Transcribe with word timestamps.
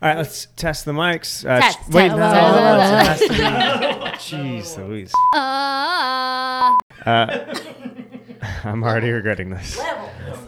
All 0.00 0.08
right, 0.08 0.16
let's 0.16 0.46
test 0.56 0.84
the 0.84 0.92
mics. 0.92 1.44
Uh, 1.48 1.60
Test, 1.60 1.78
sh- 1.80 1.92
wait, 1.92 2.08
no, 2.10 2.16
test, 2.18 3.22
it 3.22 3.30
has 3.32 3.90
to 4.30 4.38
be- 4.38 4.38
Jeez 4.38 4.76
Louise. 4.78 5.12
Uh, 5.34 6.76
Uh, 7.04 7.54
I'm 8.64 8.84
already 8.84 9.10
regretting 9.10 9.50
this. 9.50 9.76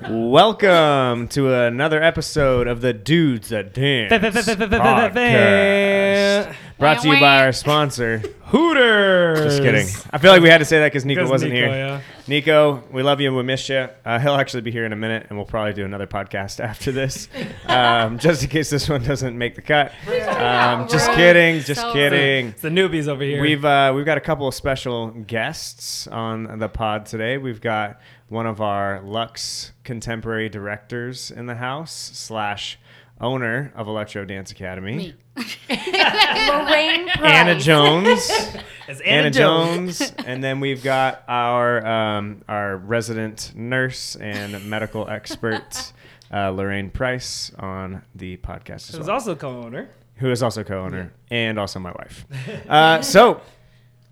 Welcome 0.09 1.27
to 1.29 1.53
another 1.53 2.01
episode 2.01 2.69
of 2.69 2.81
the 2.81 2.93
Dudes 2.93 3.49
That 3.49 3.75
Dance 3.75 4.11
podcast. 4.79 6.55
Brought 6.81 7.03
to 7.03 7.09
you 7.09 7.21
by 7.21 7.45
our 7.45 7.53
sponsor, 7.53 8.19
Hooters. 8.47 9.39
Just 9.45 9.63
kidding. 9.63 9.87
I 10.11 10.19
feel 10.19 10.33
like 10.33 10.43
we 10.43 10.49
had 10.49 10.59
to 10.59 10.65
say 10.65 10.79
that 10.81 10.87
because 10.87 11.05
Nico 11.05 11.21
'Cause 11.23 11.31
wasn't 11.31 11.53
Nico, 11.53 11.67
here. 11.69 11.77
yeah. 11.77 12.01
Nico, 12.27 12.83
we 12.91 13.03
love 13.03 13.21
you. 13.21 13.33
We 13.35 13.43
miss 13.43 13.69
you. 13.69 13.87
Uh, 14.05 14.19
he'll 14.19 14.35
actually 14.35 14.63
be 14.63 14.71
here 14.71 14.85
in 14.87 14.93
a 14.93 14.97
minute, 14.97 15.27
and 15.29 15.39
we'll 15.39 15.47
probably 15.47 15.75
do 15.75 15.85
another 15.85 16.07
podcast 16.07 16.59
after 16.65 16.91
this, 16.91 17.29
um, 17.67 18.19
just 18.19 18.43
in 18.43 18.49
case 18.49 18.71
this 18.71 18.89
one 18.89 19.05
doesn't 19.05 19.37
make 19.37 19.55
the 19.55 19.63
cut. 19.63 19.93
Um, 20.09 20.89
just 20.89 21.11
kidding. 21.13 21.61
Just 21.61 21.83
so- 21.83 21.93
kidding. 21.93 22.49
It's 22.49 22.63
the 22.63 22.71
newbies 22.71 23.07
over 23.09 23.23
here. 23.23 23.41
We've 23.43 23.65
uh, 23.65 23.93
we've 23.95 24.07
got 24.07 24.17
a 24.19 24.23
couple 24.23 24.49
of 24.49 24.55
special 24.55 25.11
guests 25.11 26.07
on 26.09 26.59
the 26.59 26.69
pod 26.69 27.05
today. 27.07 27.37
We've 27.39 27.61
got 27.61 28.01
one 28.29 28.47
of 28.47 28.61
our 28.61 29.01
Lux 29.03 29.73
contemporary 29.85 30.49
directors 30.49 31.31
in 31.31 31.47
the 31.47 31.57
house 31.57 32.11
slash 32.15 32.79
owner 33.21 33.73
of 33.75 33.87
Electro 33.89 34.25
Dance 34.25 34.51
Academy, 34.51 34.97
me. 34.97 35.15
Lorraine 35.69 37.09
Price. 37.09 37.19
Anna 37.23 37.59
Jones. 37.59 38.31
It's 38.89 39.01
Anna, 39.03 39.31
Jones, 39.31 40.13
and 40.27 40.43
then 40.43 40.59
we've 40.59 40.83
got 40.83 41.23
our 41.29 41.87
um, 41.87 42.43
our 42.49 42.77
resident 42.77 43.53
nurse 43.55 44.17
and 44.17 44.65
medical 44.69 45.09
expert 45.09 45.93
uh, 46.33 46.51
Lorraine 46.51 46.91
Price 46.91 47.53
on 47.59 48.03
the 48.15 48.37
podcast 48.39 48.89
as 48.89 48.97
Who's 48.97 49.07
well, 49.07 49.15
also 49.15 49.37
co-owner. 49.37 49.89
who 50.17 50.31
is 50.31 50.43
also 50.43 50.65
co-owner 50.65 51.13
and 51.31 51.59
also 51.59 51.79
my 51.79 51.93
wife. 51.93 52.27
Uh, 52.69 53.01
so 53.03 53.41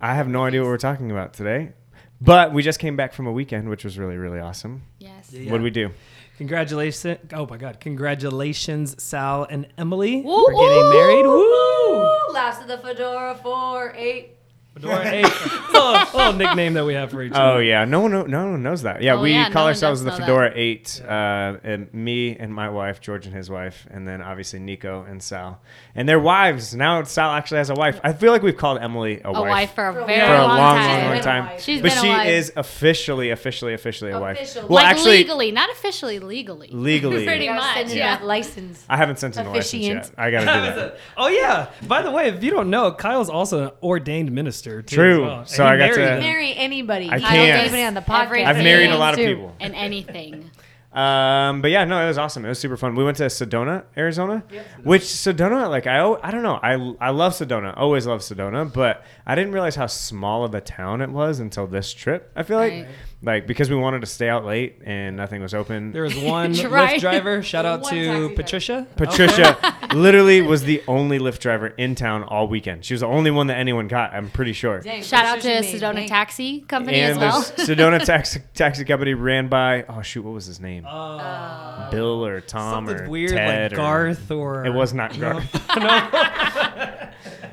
I 0.00 0.14
have 0.14 0.28
no 0.28 0.44
idea 0.44 0.60
what 0.62 0.68
we're 0.68 0.76
talking 0.78 1.10
about 1.10 1.32
today, 1.34 1.72
but 2.20 2.52
we 2.52 2.62
just 2.62 2.78
came 2.78 2.94
back 2.96 3.12
from 3.12 3.26
a 3.26 3.32
weekend, 3.32 3.68
which 3.68 3.82
was 3.84 3.98
really 3.98 4.16
really 4.16 4.38
awesome. 4.38 4.82
Yes. 5.00 5.32
Yeah. 5.32 5.50
What 5.50 5.58
did 5.58 5.64
we 5.64 5.70
do? 5.70 5.90
Congratulations! 6.38 7.18
Oh 7.32 7.48
my 7.48 7.56
God! 7.56 7.80
Congratulations, 7.80 9.02
Sal 9.02 9.42
and 9.50 9.66
Emily, 9.76 10.22
for 10.22 10.52
getting 10.52 10.88
married. 10.90 11.26
Woo! 11.26 12.32
Last 12.32 12.62
of 12.62 12.68
the 12.68 12.78
Fedora 12.78 13.34
4 13.42 13.94
8. 13.96 14.37
Fedora 14.80 15.06
eight. 15.12 15.24
It's 15.26 15.46
a 15.52 15.72
little, 15.72 16.18
little 16.18 16.32
nickname 16.34 16.74
that 16.74 16.84
we 16.84 16.94
have 16.94 17.10
for 17.10 17.22
each 17.22 17.32
other. 17.32 17.56
Oh 17.56 17.58
yeah, 17.58 17.84
no 17.84 18.00
one 18.00 18.10
no, 18.12 18.22
no 18.24 18.50
one 18.50 18.62
knows 18.62 18.82
that. 18.82 19.02
Yeah, 19.02 19.14
Oh, 19.14 19.22
we 19.22 19.32
yeah, 19.32 19.48
no 19.48 19.52
call 19.52 19.64
one 19.64 19.68
ourselves 19.70 20.00
does 20.02 20.04
the 20.04 20.10
know 20.10 20.16
that. 20.18 20.22
Fedora 20.26 20.52
Eight. 20.54 21.02
Uh, 21.06 21.56
and 21.64 21.92
me 21.92 22.36
and 22.36 22.52
my 22.54 22.68
wife, 22.68 23.00
George 23.00 23.26
and 23.26 23.34
his 23.34 23.50
wife, 23.50 23.86
and 23.90 24.06
then 24.06 24.22
obviously 24.22 24.58
Nico 24.58 25.04
and 25.08 25.22
Sal 25.22 25.60
and 25.94 26.08
their 26.08 26.20
wives. 26.20 26.74
Now 26.74 27.02
Sal 27.04 27.30
actually 27.32 27.58
has 27.58 27.70
a 27.70 27.74
wife. 27.74 28.00
I 28.04 28.12
feel 28.12 28.32
like 28.32 28.42
we've 28.42 28.56
called 28.56 28.78
Emily 28.80 29.20
a, 29.24 29.28
A 29.28 29.40
wife 29.42 29.74
for 29.74 29.88
a 29.88 29.92
very 30.06 30.20
for 30.26 30.34
a 30.34 30.38
long, 30.38 30.48
long, 30.48 30.58
long, 30.58 30.76
time. 30.86 31.10
long 31.14 31.20
time. 31.22 31.58
She's 31.60 31.80
but 31.82 31.88
been 31.90 31.98
a 31.98 32.00
she 32.02 32.08
wife. 32.08 32.28
is 32.28 32.52
officially, 32.56 33.30
officially, 33.30 33.74
officially 33.74 34.10
a 34.12 34.20
wife. 34.20 34.36
Official. 34.40 34.62
Well, 34.68 34.76
like 34.82 34.86
actually, 34.86 35.18
legally, 35.18 35.52
not 35.52 35.70
officially, 35.70 36.18
legally. 36.18 36.68
legally, 36.72 37.24
Pretty 37.24 37.48
much, 37.48 37.74
send 37.74 37.90
yeah. 37.90 38.16
that 38.18 38.24
license. 38.26 38.84
I 38.88 38.96
haven't 38.96 39.18
sent 39.18 39.36
in 39.36 39.46
a 39.46 39.50
license 39.50 39.66
Officiant. 39.74 40.04
yet. 40.04 40.10
I 40.18 40.30
gotta 40.30 40.46
do 40.46 40.76
that. 40.80 40.98
Oh 41.16 41.28
yeah. 41.28 41.70
By 41.86 42.02
the 42.02 42.10
way, 42.10 42.28
if 42.28 42.42
you 42.42 42.50
don't 42.50 42.70
know, 42.70 42.92
Kyle's 42.92 43.28
also 43.30 43.64
an 43.66 43.70
ordained 43.82 44.30
minister. 44.68 44.82
Too, 44.82 44.96
True. 44.96 45.24
Well. 45.24 45.46
So 45.46 45.64
I 45.64 45.70
got 45.76 45.78
married 45.78 45.94
to- 45.94 46.00
them. 46.00 46.20
Marry 46.20 46.54
anybody. 46.56 47.06
I 47.10 47.18
Not 47.18 47.30
can't. 47.30 47.58
Anybody 47.60 47.82
on 47.84 47.94
the 47.94 48.00
podcast. 48.00 48.44
I've 48.46 48.56
married 48.56 48.90
a 48.90 48.98
lot 48.98 49.14
of 49.14 49.18
people. 49.20 49.54
and 49.60 49.74
anything. 49.74 50.50
Um, 50.90 51.60
but 51.60 51.70
yeah, 51.70 51.84
no, 51.84 52.02
it 52.02 52.08
was 52.08 52.16
awesome. 52.18 52.44
It 52.44 52.48
was 52.48 52.58
super 52.58 52.76
fun. 52.76 52.94
We 52.94 53.04
went 53.04 53.18
to 53.18 53.24
Sedona, 53.24 53.84
Arizona, 53.96 54.42
which 54.82 55.02
Sedona, 55.02 55.68
like 55.68 55.86
I, 55.86 56.02
I 56.22 56.30
don't 56.30 56.42
know, 56.42 56.58
I, 56.62 56.72
I 56.98 57.10
love 57.10 57.34
Sedona, 57.34 57.74
always 57.76 58.06
love 58.06 58.20
Sedona, 58.20 58.72
but 58.72 59.04
I 59.26 59.34
didn't 59.34 59.52
realize 59.52 59.76
how 59.76 59.86
small 59.86 60.44
of 60.44 60.54
a 60.54 60.62
town 60.62 61.02
it 61.02 61.10
was 61.10 61.40
until 61.40 61.66
this 61.66 61.92
trip. 61.92 62.32
I 62.34 62.42
feel 62.42 62.56
like, 62.56 62.72
Right. 62.72 62.86
like 62.86 62.88
because 63.22 63.68
we 63.68 63.74
wanted 63.76 64.00
to 64.00 64.06
stay 64.06 64.28
out 64.28 64.44
late 64.44 64.78
and 64.84 65.16
nothing 65.16 65.42
was 65.42 65.52
open. 65.52 65.90
There 65.92 66.02
was 66.04 66.16
one 66.16 66.52
Right. 66.68 66.96
Lyft 66.98 67.00
driver. 67.00 67.42
Shout 67.42 67.64
out 67.64 67.80
One 67.82 67.92
to 67.92 68.04
taxi 68.04 68.18
driver. 68.18 68.34
Patricia. 68.34 68.86
Patricia 68.96 69.76
literally 69.94 70.40
was 70.40 70.62
the 70.62 70.82
only 70.86 71.18
Lyft 71.18 71.40
driver 71.40 71.66
in 71.68 71.94
town 71.94 72.22
all 72.22 72.46
weekend. 72.46 72.84
She 72.84 72.94
was 72.94 73.00
the 73.00 73.06
only 73.08 73.30
one 73.32 73.48
that 73.48 73.58
anyone 73.58 73.88
got. 73.88 74.12
I'm 74.14 74.30
pretty 74.30 74.52
sure. 74.52 74.80
Dang, 74.80 75.02
Shout 75.02 75.24
out 75.24 75.40
to 75.40 75.48
Patricia 75.48 75.72
made 75.72 75.82
Sedona 75.82 75.94
bank. 75.94 76.08
Taxi 76.10 76.60
Company 76.60 77.00
And 77.00 77.12
as 77.12 77.18
well. 77.18 77.40
there's 77.56 77.68
Sedona 77.68 78.04
taxi 78.04 78.40
taxi 78.54 78.84
company 78.84 79.14
ran 79.14 79.48
by. 79.48 79.82
Oh 79.88 80.02
shoot, 80.02 80.22
what 80.22 80.32
was 80.34 80.46
his 80.46 80.60
name? 80.60 80.84
Uh, 80.86 81.90
Bill 81.90 82.24
or 82.24 82.40
Tom 82.40 82.86
something 82.86 83.06
or 83.06 83.10
weird 83.10 83.30
Ted 83.32 83.72
like 83.72 83.78
or- 83.78 83.82
Garth 83.82 84.30
or 84.30 84.64
It 84.64 84.70
was 84.72 84.94
not 84.94 85.18
Garth. 85.18 85.52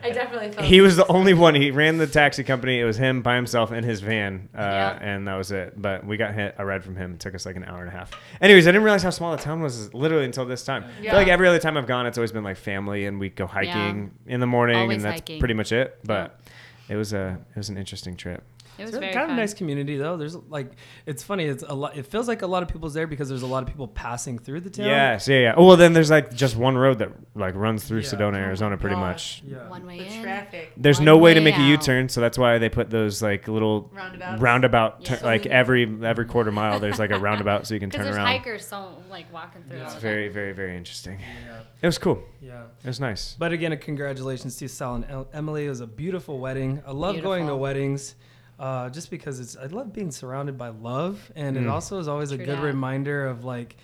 I 0.06 0.12
definitely 0.12 0.52
felt 0.52 0.68
he 0.68 0.82
was 0.82 0.96
the 0.96 1.08
only 1.08 1.34
one. 1.34 1.56
He 1.56 1.72
ran 1.72 1.98
the 1.98 2.08
taxi 2.08 2.44
company. 2.44 2.80
It 2.80 2.86
was 2.86 2.98
him 2.98 3.22
by 3.22 3.36
himself 3.36 3.72
in 3.72 3.84
his 3.84 4.02
van, 4.02 4.50
uh, 4.56 4.62
Yeah. 4.62 5.00
and 5.02 5.28
that 5.28 5.36
was 5.36 5.52
it. 5.52 5.74
But 5.82 6.06
we 6.06 6.16
got 6.18 6.34
hit 6.34 6.56
a 6.58 6.66
ride 6.66 6.84
from 6.84 6.96
him. 6.96 7.14
It 7.16 7.20
took 7.20 7.34
us 7.36 7.46
like 7.46 7.56
an 7.56 7.64
hour 7.66 7.80
and 7.80 7.90
a 7.90 7.92
half. 7.92 8.12
Anyways, 8.40 8.68
I 8.68 8.72
didn't 8.72 8.84
realize 8.84 9.04
how 9.04 9.10
small 9.10 9.36
the 9.36 9.42
town 9.42 9.62
was 9.62 9.94
literally 9.94 10.26
until 10.26 10.46
this 10.46 10.64
time. 10.64 10.84
I 10.84 11.02
Yeah. 11.02 11.12
feel 11.12 11.20
like 11.20 11.28
every 11.28 11.48
other 11.48 11.60
time 11.60 11.76
I've 11.78 11.88
gone, 11.88 12.06
it's 12.06 12.18
always 12.18 12.32
been 12.32 12.44
like 12.44 12.58
family, 12.58 13.06
and 13.06 13.20
we 13.20 13.30
go 13.30 13.48
hiking 13.48 14.12
in 14.28 14.40
the 14.40 14.48
morning, 14.48 14.78
Always 14.78 14.98
and 14.98 15.06
that's 15.06 15.22
hiking. 15.22 15.40
pretty 15.40 15.56
much 15.56 15.72
it. 15.72 15.98
But 16.04 16.40
it 16.88 16.96
was 16.96 17.14
a 17.14 17.40
it 17.56 17.58
was 17.58 17.70
an 17.70 17.78
interesting 17.78 18.16
trip. 18.16 18.44
It 18.78 18.81
was 18.84 18.90
It's 18.91 19.00
very 19.00 19.13
kind 19.13 19.31
of 19.31 19.38
a 19.38 19.40
nice 19.40 19.53
community 19.53 19.97
though. 19.97 20.18
There's 20.18 20.36
like, 20.36 20.72
it's 21.06 21.24
funny. 21.24 21.46
It's 21.46 21.63
a 21.66 21.74
lot. 21.74 21.96
It 21.97 22.06
feels 22.08 22.28
like 22.28 22.41
a 22.41 22.47
lot 22.47 22.62
of 22.63 22.69
people's 22.69 22.94
there 22.94 23.08
because 23.08 23.30
there's 23.30 23.41
a 23.41 23.47
lot 23.47 23.63
of 23.63 23.69
people 23.69 23.88
passing 23.88 24.38
through 24.38 24.62
the 24.62 24.69
town. 24.69 24.86
Yes, 24.88 25.28
yeah, 25.28 25.40
yeah. 25.40 25.53
Oh 25.56 25.66
well, 25.66 25.78
then 25.78 25.94
there's 25.94 26.09
like 26.12 26.34
just 26.34 26.56
one 26.56 26.78
road 26.78 27.00
that 27.00 27.09
like 27.35 27.56
runs 27.56 27.84
through 27.85 28.00
Yeah. 28.00 28.08
Sedona, 28.09 28.34
Oh 28.35 28.40
Arizona, 28.40 28.78
pretty 28.78 28.96
gosh. 28.96 29.41
much. 29.46 29.52
Yeah. 29.53 29.69
One 29.69 29.85
way 29.85 30.00
the 30.00 30.06
in. 30.14 30.24
traffic. 30.24 30.74
There's 30.78 30.97
One 30.97 31.06
no 31.06 31.18
way 31.18 31.34
to 31.34 31.41
make 31.41 31.56
a 31.56 31.59
out. 31.62 31.68
U-turn, 31.69 32.09
so 32.09 32.19
that's 32.22 32.38
why 32.38 32.58
they 32.58 32.69
put 32.69 32.90
those 32.90 33.22
like 33.22 33.47
little 33.47 33.90
Roundabouts. 33.94 34.41
roundabout, 34.41 34.97
Yeah. 35.02 35.16
tur- 35.16 35.25
like 35.25 35.46
every 35.46 35.84
every 36.03 36.25
quarter 36.25 36.52
mile. 36.52 36.80
There's 36.80 37.00
like 37.00 37.12
a 37.12 37.19
roundabout, 37.19 37.68
so 37.68 37.74
you 37.74 37.80
can 37.80 37.90
Because 37.96 37.97
turn 38.00 38.06
there's 38.06 38.18
around. 38.18 38.28
hikers 38.28 38.66
so 38.66 38.97
like 39.09 39.31
walking 39.34 39.64
through. 39.64 39.78
Yeah. 39.78 39.85
It's 39.85 39.96
very, 39.96 40.28
very, 40.28 40.52
very 40.52 40.75
interesting. 40.78 41.19
Yeah. 41.19 41.59
It 41.81 41.85
was 41.85 41.97
cool. 41.97 42.24
Yeah. 42.41 42.64
It 42.84 42.88
was 42.88 43.00
nice. 43.00 43.35
But 43.40 43.52
again, 43.52 43.78
congratulations 43.78 44.56
to 44.58 44.68
Sal 44.68 44.96
and 44.96 45.06
El- 45.09 45.28
Emily. 45.34 45.66
It 45.66 45.69
was 45.69 45.81
a 45.81 45.88
beautiful 45.88 46.40
wedding. 46.40 46.81
I 46.88 46.91
love 46.91 47.22
going 47.22 47.47
to 47.47 47.56
weddings, 47.56 48.16
uh, 48.60 48.90
just 48.90 49.10
because 49.10 49.40
it's. 49.40 49.56
I 49.58 49.66
love 49.66 49.92
being 49.94 50.12
surrounded 50.12 50.58
by 50.58 50.70
love, 50.70 51.32
and 51.36 51.58
it 51.58 51.64
Mm. 51.64 51.72
also 51.72 52.00
is 52.00 52.08
always 52.08 52.32
a 52.32 52.38
good 52.38 52.48
that. 52.60 52.64
reminder 52.64 53.26
of 53.28 53.44
like 53.44 53.76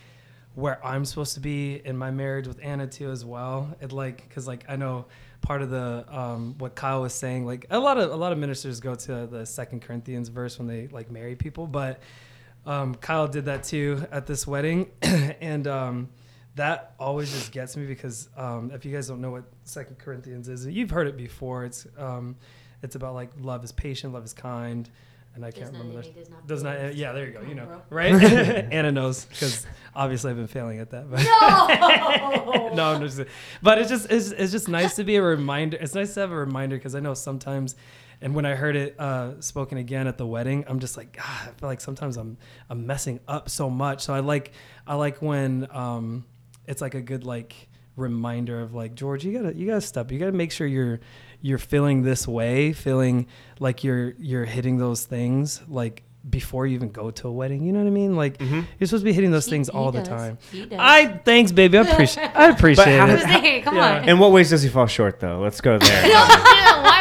where 0.56 0.86
I'm 0.86 1.06
supposed 1.06 1.34
to 1.36 1.40
be 1.40 1.82
in 1.86 1.98
my 1.98 2.12
marriage 2.12 2.46
with 2.48 2.60
Anna 2.62 2.88
too 2.88 3.10
as 3.12 3.24
well. 3.26 3.76
It 3.82 3.92
like 3.92 4.28
because 4.28 4.48
like 4.48 4.66
I 4.70 4.76
know 4.76 5.06
part 5.42 5.62
of 5.62 5.70
the 5.70 6.06
um, 6.10 6.56
what 6.58 6.76
Kyle 6.76 7.02
was 7.02 7.14
saying. 7.14 7.46
Like 7.46 7.66
a 7.70 7.80
lot 7.80 7.98
of 7.98 8.12
a 8.12 8.16
lot 8.16 8.32
of 8.32 8.38
ministers 8.38 8.80
go 8.80 8.96
to 8.96 9.28
the 9.28 9.46
Second 9.46 9.82
Corinthians 9.82 10.30
verse 10.30 10.58
when 10.60 10.68
they 10.68 10.88
like 10.88 11.10
marry 11.12 11.36
people, 11.36 11.68
but 11.68 12.00
um, 12.66 12.96
Kyle 12.96 13.28
did 13.28 13.46
that 13.46 13.64
too 13.64 14.06
at 14.12 14.28
this 14.28 14.46
wedding, 14.46 14.90
and 15.02 15.68
um, 15.68 16.10
that 16.56 16.94
always 17.00 17.32
just 17.32 17.52
gets 17.52 17.76
me 17.76 17.86
because 17.86 18.30
um, 18.38 18.72
if 18.74 18.86
you 18.86 18.94
guys 18.94 19.08
don't 19.08 19.20
know 19.22 19.32
what 19.32 19.46
Second 19.64 19.98
Corinthians 20.00 20.48
is, 20.48 20.66
you've 20.68 20.92
heard 20.92 21.08
it 21.08 21.18
before. 21.18 21.66
It's 21.66 21.88
um, 21.98 22.36
it's 22.84 22.96
about 22.96 23.14
like 23.14 23.32
love 23.40 23.64
is 23.64 23.72
patient, 23.72 24.14
love 24.14 24.26
is 24.26 24.34
kind, 24.34 24.90
and 25.36 25.46
I 25.46 25.52
can't 25.52 25.72
not 25.72 25.80
remember. 25.82 26.00
envy, 26.00 26.12
does 26.20 26.30
not 26.30 26.48
Does 26.48 26.64
not. 26.64 26.78
boast. 26.78 26.96
Yeah, 26.98 27.12
there 27.14 27.28
you 27.28 27.32
go. 27.34 27.42
You 27.42 27.56
know, 27.56 27.66
Bro. 27.66 27.82
right? 27.90 28.14
Anna 28.72 28.92
knows 28.92 29.26
because 29.26 29.66
obviously 29.96 30.32
I've 30.32 30.38
been 30.38 30.48
failing 30.48 30.80
at 30.80 30.90
that. 30.92 31.10
But 31.10 31.24
No. 31.24 32.70
no, 32.74 32.84
I'm 32.94 33.02
just, 33.02 33.22
but 33.62 33.78
it's 33.78 33.90
just 33.90 34.12
it's, 34.12 34.32
it's 34.32 34.52
just 34.52 34.68
nice 34.68 34.96
to 34.96 35.04
be 35.04 35.16
a 35.16 35.22
reminder. 35.22 35.78
It's 35.80 35.96
nice 35.96 36.14
to 36.16 36.20
have 36.22 36.32
a 36.32 36.36
reminder 36.36 36.76
because 36.78 36.96
I 36.96 37.00
know 37.00 37.14
sometimes, 37.14 37.76
and 38.20 38.36
when 38.36 38.46
I 38.46 38.56
heard 38.56 38.76
it 38.76 39.00
uh, 39.00 39.40
spoken 39.42 39.78
again 39.78 40.08
at 40.08 40.18
the 40.18 40.26
wedding, 40.28 40.66
I'm 40.68 40.80
just 40.80 40.98
like, 40.98 41.14
God, 41.14 41.26
I 41.48 41.52
feel 41.60 41.70
like 41.70 41.82
sometimes 41.82 42.18
I'm 42.18 42.38
I'm 42.70 42.86
messing 42.86 43.20
up 43.28 43.50
so 43.50 43.70
much. 43.70 44.02
So 44.04 44.14
I 44.14 44.20
like 44.20 44.52
I 44.86 44.96
like 44.96 45.22
when 45.22 45.68
um, 45.72 46.26
it's 46.68 46.82
like 46.82 46.96
a 46.96 47.02
good 47.02 47.26
like 47.26 47.70
reminder 47.96 48.62
of 48.62 48.74
like 48.74 48.96
George, 48.96 49.24
you 49.26 49.34
gotta 49.40 49.56
you 49.56 49.68
gotta 49.68 49.82
step, 49.82 50.12
you 50.12 50.20
gotta 50.20 50.32
make 50.32 50.52
sure 50.52 50.66
you're 50.68 51.00
you're 51.42 51.58
feeling 51.58 52.04
this 52.04 52.28
way, 52.28 52.74
feeling 52.74 53.28
like 53.60 53.84
you're 53.84 54.14
you're 54.20 54.46
hitting 54.46 54.78
those 54.78 55.04
things 55.06 55.62
like 55.68 56.04
before 56.30 56.68
you 56.68 56.76
even 56.76 56.92
go 56.92 57.10
to 57.10 57.28
a 57.28 57.32
wedding. 57.32 57.64
You 57.66 57.72
know 57.74 57.80
what 57.80 57.88
I 57.88 57.92
mean? 57.92 58.16
Like 58.16 58.38
Mm-hmm. 58.38 58.62
you're 58.80 58.86
supposed 58.88 59.02
to 59.02 59.06
be 59.06 59.14
hitting 59.14 59.32
those 59.32 59.46
He- 59.46 59.52
things 59.52 59.70
he 59.70 59.74
all 59.78 59.92
the 59.92 60.04
time. 60.04 60.38
He 60.52 60.66
does. 60.68 60.78
I 60.80 61.08
thanks, 61.26 61.52
baby. 61.52 61.80
I 61.80 61.82
appreciate. 61.92 62.30
I 62.36 62.50
appreciate 62.50 63.00
how 63.00 63.08
it. 63.08 63.16
does- 63.18 63.24
Hey, 63.26 63.62
come 63.66 63.76
Yeah. 63.76 64.02
on. 64.02 64.10
In 64.10 64.20
what 64.20 64.32
ways 64.32 64.52
does 64.52 64.62
he 64.62 64.70
fall 64.70 64.86
short, 64.86 65.20
though? 65.20 65.40
Let's 65.40 65.62
go 65.62 65.78
there. 65.80 66.04
No, 66.08 66.82
why 66.84 66.90
would 66.90 66.98
you 67.00 67.01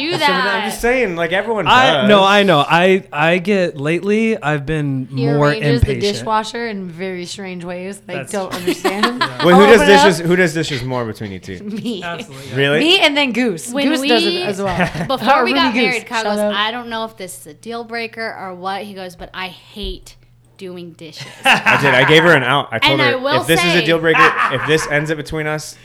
do 0.00 0.12
So, 0.12 0.18
that? 0.18 0.60
I'm 0.64 0.70
just 0.70 0.80
saying, 0.80 1.16
like 1.16 1.32
everyone 1.32 1.64
does. 1.66 1.74
I 1.74 2.06
no, 2.06 2.22
I 2.24 2.42
know. 2.42 2.58
I 2.66 3.04
I 3.12 3.38
get 3.38 3.76
lately. 3.76 4.40
I've 4.40 4.66
been 4.66 5.06
He 5.06 5.26
more 5.26 5.48
arranges 5.48 5.82
the 5.82 5.98
dishwasher 5.98 6.66
in 6.66 6.88
very 6.88 7.24
strange 7.26 7.64
ways. 7.64 7.98
Like, 8.08 8.28
That's- 8.28 8.32
don't 8.32 8.54
understand 8.54 9.06
him. 9.06 9.18
Wait, 9.20 9.30
I'll 9.30 9.60
who 9.60 9.66
does 9.66 9.80
open 9.80 9.90
it 9.92 9.96
up. 9.98 10.04
dishes? 10.06 10.18
Who 10.26 10.36
does 10.36 10.54
dishes 10.54 10.82
more 10.84 11.04
between 11.04 11.32
you 11.32 11.38
two? 11.38 11.60
Me. 11.64 12.02
Absolutely. 12.02 12.56
Really? 12.56 12.78
Me 12.80 13.00
and 13.00 13.16
then 13.16 13.32
Goose. 13.32 13.72
When 13.72 13.86
Goose 13.88 14.00
we- 14.00 14.08
does 14.08 14.24
it 14.26 14.42
as 14.42 14.60
well. 14.60 15.06
Before 15.06 15.44
we 15.44 15.52
got 15.54 15.72
Goose. 15.74 15.82
married, 15.82 16.06
Kyle 16.06 16.22
Shout 16.24 16.32
goes, 16.32 16.38
out. 16.38 16.54
I 16.54 16.70
don't 16.70 16.88
know 16.88 17.04
if 17.04 17.16
this 17.16 17.40
is 17.40 17.46
a 17.46 17.54
deal 17.54 17.84
breaker 17.84 18.34
or 18.38 18.54
what. 18.54 18.82
He 18.82 18.94
goes, 18.94 19.16
but 19.16 19.30
I 19.34 19.48
hate 19.48 20.16
doing 20.58 20.92
dishes. 20.92 21.26
I 21.44 21.78
did. 21.80 21.94
I 21.94 22.04
gave 22.06 22.22
her 22.22 22.36
an 22.36 22.42
out. 22.42 22.68
I 22.70 22.78
told 22.78 22.92
And 23.00 23.02
I 23.02 23.12
her 23.12 23.18
will 23.18 23.40
if 23.40 23.46
this 23.46 23.64
is 23.64 23.74
a 23.76 23.84
deal 23.84 23.98
breaker, 23.98 24.20
if 24.52 24.66
this 24.66 24.86
ends 24.88 25.08
it 25.08 25.16
between 25.16 25.46
us, 25.46 25.76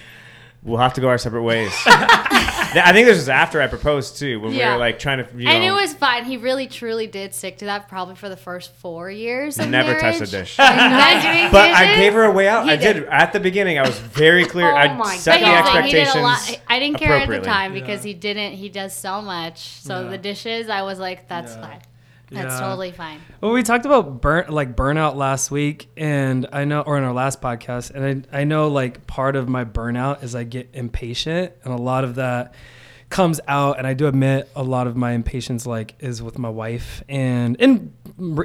we'll 0.63 0.79
have 0.79 0.94
to 0.95 1.01
go 1.01 1.07
our 1.07 1.18
separate 1.18 1.44
ways. 1.44 1.71
I 2.77 2.94
think 2.94 3.07
this 3.07 3.18
was 3.18 3.30
after 3.30 3.62
I 3.62 3.68
proposed 3.68 4.18
too, 4.18 4.39
when 4.39 4.51
we 4.51 4.57
were 4.60 4.77
like 4.77 5.00
trying 5.00 5.18
to. 5.19 5.27
You 5.36 5.48
and 5.50 5.63
know, 5.63 5.77
it 5.77 5.81
was 5.81 5.94
fine. 5.94 6.25
He 6.25 6.38
really 6.38 6.68
truly 6.68 7.07
did 7.07 7.33
stick 7.36 7.57
to 7.60 7.66
that 7.66 7.88
probably 7.88 8.16
for 8.16 8.30
the 8.30 8.38
first 8.38 8.72
four 8.75 9.10
years. 9.12 9.60
Of 9.60 9.69
never 9.69 9.94
touch 9.94 10.16
marriage. 10.16 10.22
a 10.22 10.31
dish. 10.31 10.57
Doing 10.57 10.68
But 11.51 11.72
I 11.72 11.95
gave 11.98 12.13
her 12.13 12.24
a 12.24 12.31
way 12.31 12.48
out. 12.48 12.66
He 12.66 12.72
I 12.72 12.75
did. 12.75 13.04
at 13.06 13.33
the 13.33 13.39
beginning. 13.39 13.77
I 13.80 13.81
was 13.83 13.98
very 14.00 14.45
clear. 14.45 14.72
Oh 14.72 14.75
I 14.75 14.94
my 14.94 15.16
set 15.16 15.39
But 15.42 15.45
the 15.45 15.51
here's 15.51 15.66
the 15.66 15.81
he 15.83 15.92
did 15.92 15.98
a 15.98 16.01
expectations. 16.10 16.24
lot. 16.57 16.62
I 16.68 16.80
didn't 16.80 16.98
care 17.00 17.13
at 17.18 17.30
the 17.30 17.39
time 17.42 17.74
because 17.74 18.04
Yeah. 18.06 18.10
he 18.10 18.13
didn't. 18.16 18.54
He 18.54 18.69
does 18.69 18.95
so 18.95 19.21
much. 19.21 19.60
So 19.60 20.04
Yeah. 20.04 20.10
the 20.10 20.18
dishes, 20.18 20.69
I 20.69 20.81
was 20.83 21.00
like, 21.00 21.28
that's 21.28 21.56
Yeah. 21.56 21.62
fine. 21.62 21.81
That's 22.31 22.60
Yeah. 22.60 22.68
totally 22.68 22.92
fine. 22.92 23.19
Well, 23.42 23.51
we 23.51 23.62
talked 23.63 23.86
about 23.86 24.22
burn 24.22 24.45
like 24.50 24.75
burnout 24.75 25.16
last 25.16 25.51
week, 25.51 25.89
and 25.95 26.48
I 26.51 26.66
know, 26.66 26.81
or 26.81 26.98
in 26.98 27.04
our 27.04 27.13
last 27.13 27.42
podcast, 27.42 27.92
and 27.92 28.25
I 28.31 28.42
I 28.42 28.44
know 28.45 28.68
like 28.68 29.06
part 29.07 29.36
of 29.36 29.48
my 29.48 29.63
burnout 29.66 30.24
is 30.24 30.36
I 30.36 30.44
get 30.44 30.69
impatient, 30.74 31.54
and 31.63 31.74
a 31.74 31.77
lot 31.81 32.04
of 32.04 32.16
that 32.16 32.54
comes 33.10 33.40
out, 33.48 33.78
and 33.78 33.86
I 33.86 33.94
do 33.94 34.07
admit 34.07 34.50
a 34.56 34.63
lot 34.63 34.88
of 34.88 34.96
my 34.96 35.12
impatience 35.12 35.66
like 35.66 35.96
is 36.00 36.22
with 36.24 36.38
my 36.40 36.50
wife, 36.50 37.04
and 37.07 37.56
in 37.57 37.94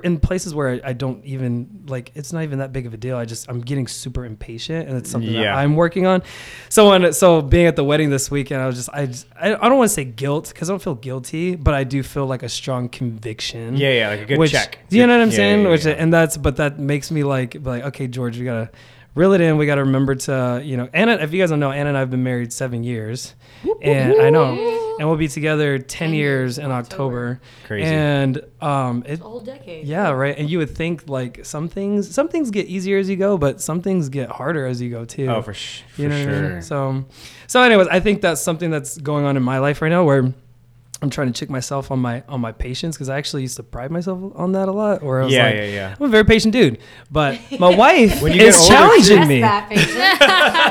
in 0.02 0.18
places 0.18 0.54
where 0.54 0.80
I, 0.84 0.92
don't 0.92 1.24
even 1.24 1.84
like 1.86 2.10
it's 2.14 2.32
not 2.32 2.42
even 2.42 2.58
that 2.58 2.72
big 2.72 2.86
of 2.86 2.92
a 2.94 2.96
deal. 2.96 3.16
I 3.16 3.24
just 3.24 3.48
I'm 3.48 3.60
getting 3.60 3.86
super 3.86 4.24
impatient, 4.24 4.88
and 4.88 4.98
it's 4.98 5.08
something 5.10 5.32
that 5.32 5.54
I'm 5.54 5.76
working 5.76 6.06
on. 6.06 6.22
So 6.68 6.90
when 6.90 7.12
so 7.12 7.40
being 7.40 7.66
at 7.66 7.76
the 7.76 7.84
wedding 7.84 8.10
this 8.10 8.30
weekend, 8.30 8.60
I 8.62 8.66
was 8.66 8.76
just 8.76 8.90
I 8.92 9.06
just, 9.06 9.26
I, 9.40 9.54
I 9.54 9.68
don't 9.68 9.78
want 9.78 9.88
to 9.88 9.94
say 9.94 10.04
guilt 10.04 10.48
because 10.48 10.68
I 10.68 10.72
don't 10.72 10.82
feel 10.82 10.94
guilty, 10.96 11.56
but 11.56 11.74
I 11.74 11.84
do 11.84 12.02
feel 12.02 12.26
like 12.26 12.42
a 12.42 12.48
strong 12.48 12.88
conviction 12.88 13.76
Yeah, 13.76 13.92
yeah, 13.92 14.08
like 14.08 14.20
a 14.20 14.24
good 14.26 14.38
which, 14.38 14.52
check. 14.52 14.78
You 14.90 15.06
know 15.06 15.14
what 15.14 15.22
I'm 15.22 15.30
Yeah, 15.30 15.36
saying? 15.36 15.58
yeah, 15.60 15.64
yeah, 15.64 15.70
which 15.70 15.84
yeah. 15.86 15.92
and 15.92 16.12
that's 16.12 16.36
but 16.36 16.56
that 16.56 16.78
makes 16.78 17.10
me 17.10 17.22
like 17.24 17.56
like 17.62 17.84
okay, 17.84 18.08
George, 18.08 18.38
we 18.38 18.44
gotta 18.44 18.70
reel 19.14 19.32
it 19.32 19.40
in. 19.40 19.56
We 19.58 19.66
gotta 19.66 19.84
remember 19.84 20.14
to 20.14 20.60
you 20.64 20.76
know 20.76 20.88
Anna. 20.92 21.16
If 21.16 21.32
you 21.32 21.40
guys 21.40 21.50
don't 21.50 21.60
know, 21.60 21.70
Anna 21.72 21.90
and 21.90 21.96
I 21.96 22.00
have 22.00 22.10
been 22.10 22.22
married 22.22 22.52
seven 22.52 22.84
years, 22.84 23.34
and 23.82 24.20
I 24.20 24.30
know, 24.30 24.96
and 24.98 25.08
we'll 25.08 25.16
be 25.18 25.28
together 25.28 25.78
ten 25.78 26.12
years 26.14 26.58
in 26.58 26.70
October. 26.70 27.40
Crazy. 27.66 27.84
And 27.86 28.40
um, 28.60 29.02
it 29.06 29.20
A 29.20 29.22
whole 29.22 29.40
decade. 29.40 29.86
yeah, 29.86 30.10
right. 30.10 30.36
And 30.38 30.48
you 30.50 30.58
would 30.58 30.74
think 30.76 31.08
like 31.08 31.44
some 31.44 31.68
things 31.68 32.12
some 32.14 32.28
things 32.28 32.50
get 32.50 32.66
easier 32.66 32.98
as 32.98 33.08
you 33.08 33.16
go, 33.16 33.36
but 33.38 33.60
some 33.60 33.82
things 33.82 34.08
get 34.08 34.28
harder 34.30 34.66
as 34.66 34.80
you 34.80 34.90
go 34.90 35.04
too. 35.04 35.26
Oh, 35.28 35.42
for, 35.42 35.54
sh- 35.54 35.82
for 35.88 36.02
You 36.02 36.08
know 36.08 36.18
what 36.18 36.28
I 36.28 36.32
mean? 36.32 36.50
sure. 36.50 36.62
So, 36.62 37.04
so 37.46 37.62
anyways, 37.62 37.88
I 37.88 38.00
think 38.00 38.20
that's 38.22 38.40
something 38.40 38.70
that's 38.70 38.98
going 38.98 39.24
on 39.24 39.36
in 39.36 39.42
my 39.42 39.58
life 39.58 39.80
right 39.82 39.88
now 39.88 40.04
where 40.04 40.32
I'm 41.02 41.08
trying 41.10 41.32
to 41.32 41.38
check 41.38 41.48
myself 41.48 41.90
on 41.90 41.98
my 41.98 42.22
on 42.28 42.40
my 42.40 42.52
patience 42.52 42.94
because 42.96 43.08
I 43.08 43.16
actually 43.16 43.42
used 43.42 43.56
to 43.56 43.62
pride 43.62 43.90
myself 43.90 44.32
on 44.34 44.52
that 44.52 44.68
a 44.68 44.72
lot. 44.72 45.02
Or 45.02 45.22
I 45.22 45.24
was 45.24 45.32
Yeah, 45.32 45.44
like, 45.46 45.54
yeah, 45.54 45.64
yeah. 45.64 45.96
I'm 45.98 46.04
a 46.06 46.08
very 46.08 46.24
patient 46.24 46.52
dude, 46.52 46.78
but 47.10 47.40
my 47.58 47.74
wife 47.84 48.20
When 48.22 48.32
you 48.32 48.38
get 48.38 48.48
is 48.48 48.56
older, 48.60 48.74
challenging 48.74 49.26
me. 49.28 49.42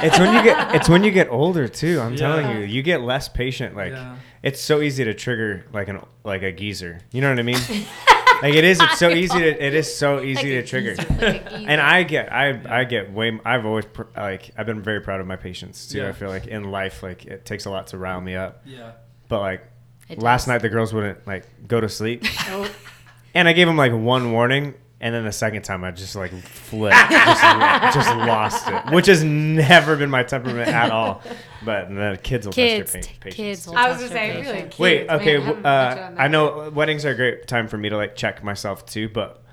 it's 0.03 0.19
when 0.19 0.33
you 0.35 0.43
get 0.43 0.75
it's 0.75 0.89
when 0.89 1.03
you 1.03 1.11
get 1.11 1.29
older 1.29 1.67
too. 1.67 1.99
I'm 1.99 2.11
Yeah. 2.13 2.17
telling 2.17 2.57
you, 2.57 2.65
you 2.65 2.81
get 2.83 3.01
less 3.01 3.27
patient. 3.29 3.75
Like 3.75 3.91
Yeah. 3.91 4.17
it's 4.43 4.61
so 4.61 4.81
easy 4.81 5.03
to 5.03 5.13
trigger 5.13 5.65
like 5.73 5.87
an 5.87 5.99
like 6.23 6.43
a 6.43 6.51
geezer. 6.51 6.99
You 7.11 7.21
know 7.21 7.29
what 7.29 7.39
I 7.39 7.43
mean? 7.43 7.57
like 8.41 8.53
it 8.53 8.63
is. 8.63 8.79
It's 8.79 8.99
so 8.99 9.09
easy 9.09 9.39
to. 9.39 9.65
It 9.65 9.73
is 9.73 9.93
so 9.95 10.21
easy 10.21 10.49
to 10.61 10.63
trigger. 10.65 10.95
And 11.19 11.81
I 11.81 12.03
get, 12.03 12.31
I, 12.31 12.79
I 12.81 12.83
get 12.83 13.11
way. 13.11 13.37
I've 13.45 13.65
always 13.65 13.85
pr- 13.85 14.03
like, 14.15 14.51
I've 14.57 14.65
been 14.65 14.81
very 14.81 15.01
proud 15.01 15.19
of 15.21 15.27
my 15.27 15.35
patience 15.35 15.87
too. 15.87 15.99
Yeah. 15.99 16.09
I 16.09 16.11
feel 16.11 16.29
like 16.29 16.47
in 16.47 16.71
life, 16.71 17.01
like 17.03 17.25
it 17.25 17.45
takes 17.45 17.65
a 17.65 17.69
lot 17.69 17.87
to 17.87 17.97
rile 17.97 18.21
me 18.21 18.35
up. 18.35 18.61
Yeah. 18.65 18.91
But 19.27 19.39
like 19.41 19.63
It 20.09 20.19
last 20.19 20.41
does. 20.43 20.47
night, 20.47 20.57
the 20.61 20.69
girls 20.69 20.93
wouldn't 20.93 21.25
like 21.27 21.45
go 21.67 21.79
to 21.79 21.87
sleep, 21.89 22.23
and 23.33 23.47
I 23.47 23.53
gave 23.53 23.67
them 23.67 23.77
like 23.77 23.91
one 23.93 24.31
warning, 24.31 24.73
and 25.01 25.13
then 25.15 25.23
the 25.23 25.31
second 25.31 25.61
time 25.61 25.83
I 25.83 25.91
just 25.91 26.15
like 26.15 26.31
flipped, 26.31 26.95
just, 27.11 27.41
just 27.93 28.15
lost 28.17 28.67
it, 28.67 28.93
which 28.93 29.05
has 29.05 29.23
never 29.23 29.95
been 29.95 30.09
my 30.09 30.23
temperament 30.23 30.67
at 30.69 30.91
all. 30.91 31.21
But 31.63 31.89
the 31.89 32.19
kids 32.21 32.45
will 32.47 32.53
Kids, 32.53 32.91
test 32.91 33.05
your 33.07 33.13
pa- 33.13 33.23
patience. 33.25 33.35
kids. 33.35 33.67
Will 33.67 33.77
I 33.77 33.89
was 33.89 33.99
test 33.99 34.13
gonna 34.13 34.25
your 34.25 34.33
say, 34.33 34.39
I 34.39 34.43
feel 34.43 34.51
like 34.53 34.63
patience. 34.63 34.79
Wait, 34.79 34.99
kids, 35.07 35.11
okay. 35.21 35.37
man, 35.37 35.45
w- 35.47 35.57
I'm 35.57 35.63
not 35.63 35.97
uh, 35.97 36.07
doing 36.07 36.19
I 36.19 36.27
know 36.27 36.69
weddings 36.71 37.05
are 37.05 37.11
a 37.11 37.15
great 37.15 37.47
time 37.47 37.67
for 37.67 37.77
me 37.77 37.89
to 37.89 37.97
like 37.97 38.15
check 38.15 38.43
myself 38.43 38.85
too, 38.85 39.09
but 39.09 39.43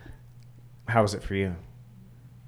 how 0.88 1.02
was 1.02 1.14
it 1.14 1.23
for 1.23 1.35
you? 1.35 1.55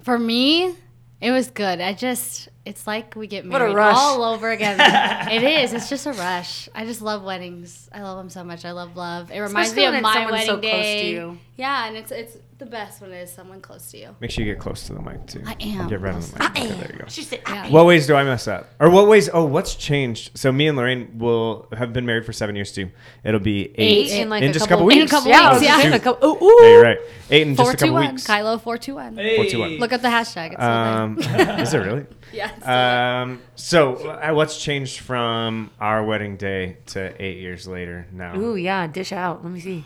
For 0.02 0.18
me, 0.18 0.74
it 1.20 1.30
was 1.32 1.50
good. 1.50 1.80
I 1.80 1.92
just, 1.92 2.48
it's 2.68 2.86
like 2.86 3.16
we 3.16 3.26
get 3.26 3.46
married 3.46 3.74
all 3.78 4.22
over 4.22 4.50
again. 4.50 4.78
it 5.32 5.42
is. 5.42 5.72
It's 5.72 5.88
just 5.88 6.06
a 6.06 6.12
rush. 6.12 6.68
I 6.74 6.84
just 6.84 7.00
love 7.00 7.24
weddings. 7.24 7.88
I 7.92 8.02
love 8.02 8.18
them 8.18 8.28
so 8.28 8.44
much. 8.44 8.66
I 8.66 8.72
love 8.72 8.94
love. 8.94 9.30
It 9.30 9.40
reminds 9.40 9.74
me 9.74 9.86
of 9.86 10.00
my 10.02 10.30
wedding 10.30 10.46
so 10.46 10.58
close 10.58 10.70
to 10.70 10.70
day. 10.70 11.10
you. 11.10 11.38
Yeah, 11.56 11.86
and 11.86 11.96
it's 11.96 12.10
it's 12.12 12.36
the 12.58 12.66
best 12.66 13.00
when 13.00 13.12
it 13.12 13.20
is 13.22 13.32
someone 13.32 13.60
close 13.60 13.88
to 13.92 13.98
you. 13.98 14.16
Make 14.18 14.32
sure 14.32 14.44
you 14.44 14.52
get 14.52 14.60
close 14.60 14.86
to 14.88 14.92
the 14.94 15.00
mic 15.00 15.26
too. 15.28 15.42
I 15.46 15.54
am 15.60 15.88
Get 15.88 16.00
right 16.00 16.12
on 16.14 16.20
the 16.20 16.26
mic. 16.26 16.38
the 16.38 16.44
Okay, 16.46 16.68
mic. 16.68 16.78
there 16.80 16.92
you 16.92 16.98
go. 16.98 17.04
She 17.08 17.22
said, 17.22 17.40
Yeah. 17.48 17.70
What 17.70 17.86
ways 17.86 18.06
do 18.08 18.16
I 18.16 18.24
mess 18.24 18.48
up? 18.48 18.68
Or 18.80 18.90
what 18.90 19.06
ways? 19.06 19.30
Oh, 19.32 19.44
what's 19.44 19.76
changed? 19.76 20.36
So 20.36 20.50
me 20.50 20.66
and 20.66 20.76
Lorraine 20.76 21.18
will 21.18 21.68
have 21.76 21.92
been 21.92 22.04
married 22.04 22.26
for 22.26 22.32
seven 22.32 22.56
years 22.56 22.72
too. 22.72 22.90
It'll 23.22 23.38
be 23.38 23.66
eight, 23.78 24.10
eight 24.10 24.20
in 24.22 24.28
like 24.28 24.42
in 24.42 24.50
a 24.50 24.52
just 24.52 24.66
a 24.66 24.68
couple, 24.68 24.86
couple 24.86 24.90
In 24.92 24.98
a 24.98 25.02
weeks. 25.02 25.10
couple 25.12 25.30
Yeah, 25.30 25.52
weeks, 25.52 25.66
gonna 25.68 25.82
yeah. 25.84 25.90
say, 25.90 25.96
a 25.96 26.00
couple. 26.00 26.28
Ooh, 26.28 26.36
Yeah, 26.40 26.44
ooh. 26.44 26.70
you're 26.72 26.82
right. 26.82 26.98
Eight 27.30 27.42
in 27.46 27.54
just 27.54 27.62
Four 27.62 27.70
a 27.70 27.76
two 27.76 27.78
couple 27.86 27.94
one. 27.94 28.10
weeks. 28.12 28.26
Kylo 28.26 28.60
four 28.60 28.76
two 28.78 28.94
one. 28.96 29.14
Four, 29.14 29.44
two, 29.44 29.58
one. 29.60 29.78
Look 29.78 29.92
at 29.92 30.02
the 30.02 30.08
hashtag. 30.08 30.54
It's 30.54 30.54
still 30.54 30.68
Um, 30.68 31.18
is 31.60 31.74
it 31.74 31.78
really? 31.78 32.00
there. 32.00 32.06
Yeah. 32.32 32.50
it's 32.50 32.62
still 32.62 32.74
Um, 32.74 33.40
so 33.58 33.94
uh, 33.96 34.32
what's 34.32 34.62
changed 34.62 35.00
from 35.00 35.70
our 35.80 36.04
wedding 36.04 36.36
day 36.36 36.76
to 36.86 37.12
eight 37.22 37.38
years 37.38 37.66
later 37.66 38.06
now? 38.12 38.36
Ooh, 38.38 38.54
yeah, 38.56 38.86
dish 38.86 39.12
out. 39.12 39.42
Let 39.42 39.52
me 39.52 39.60
see. 39.60 39.84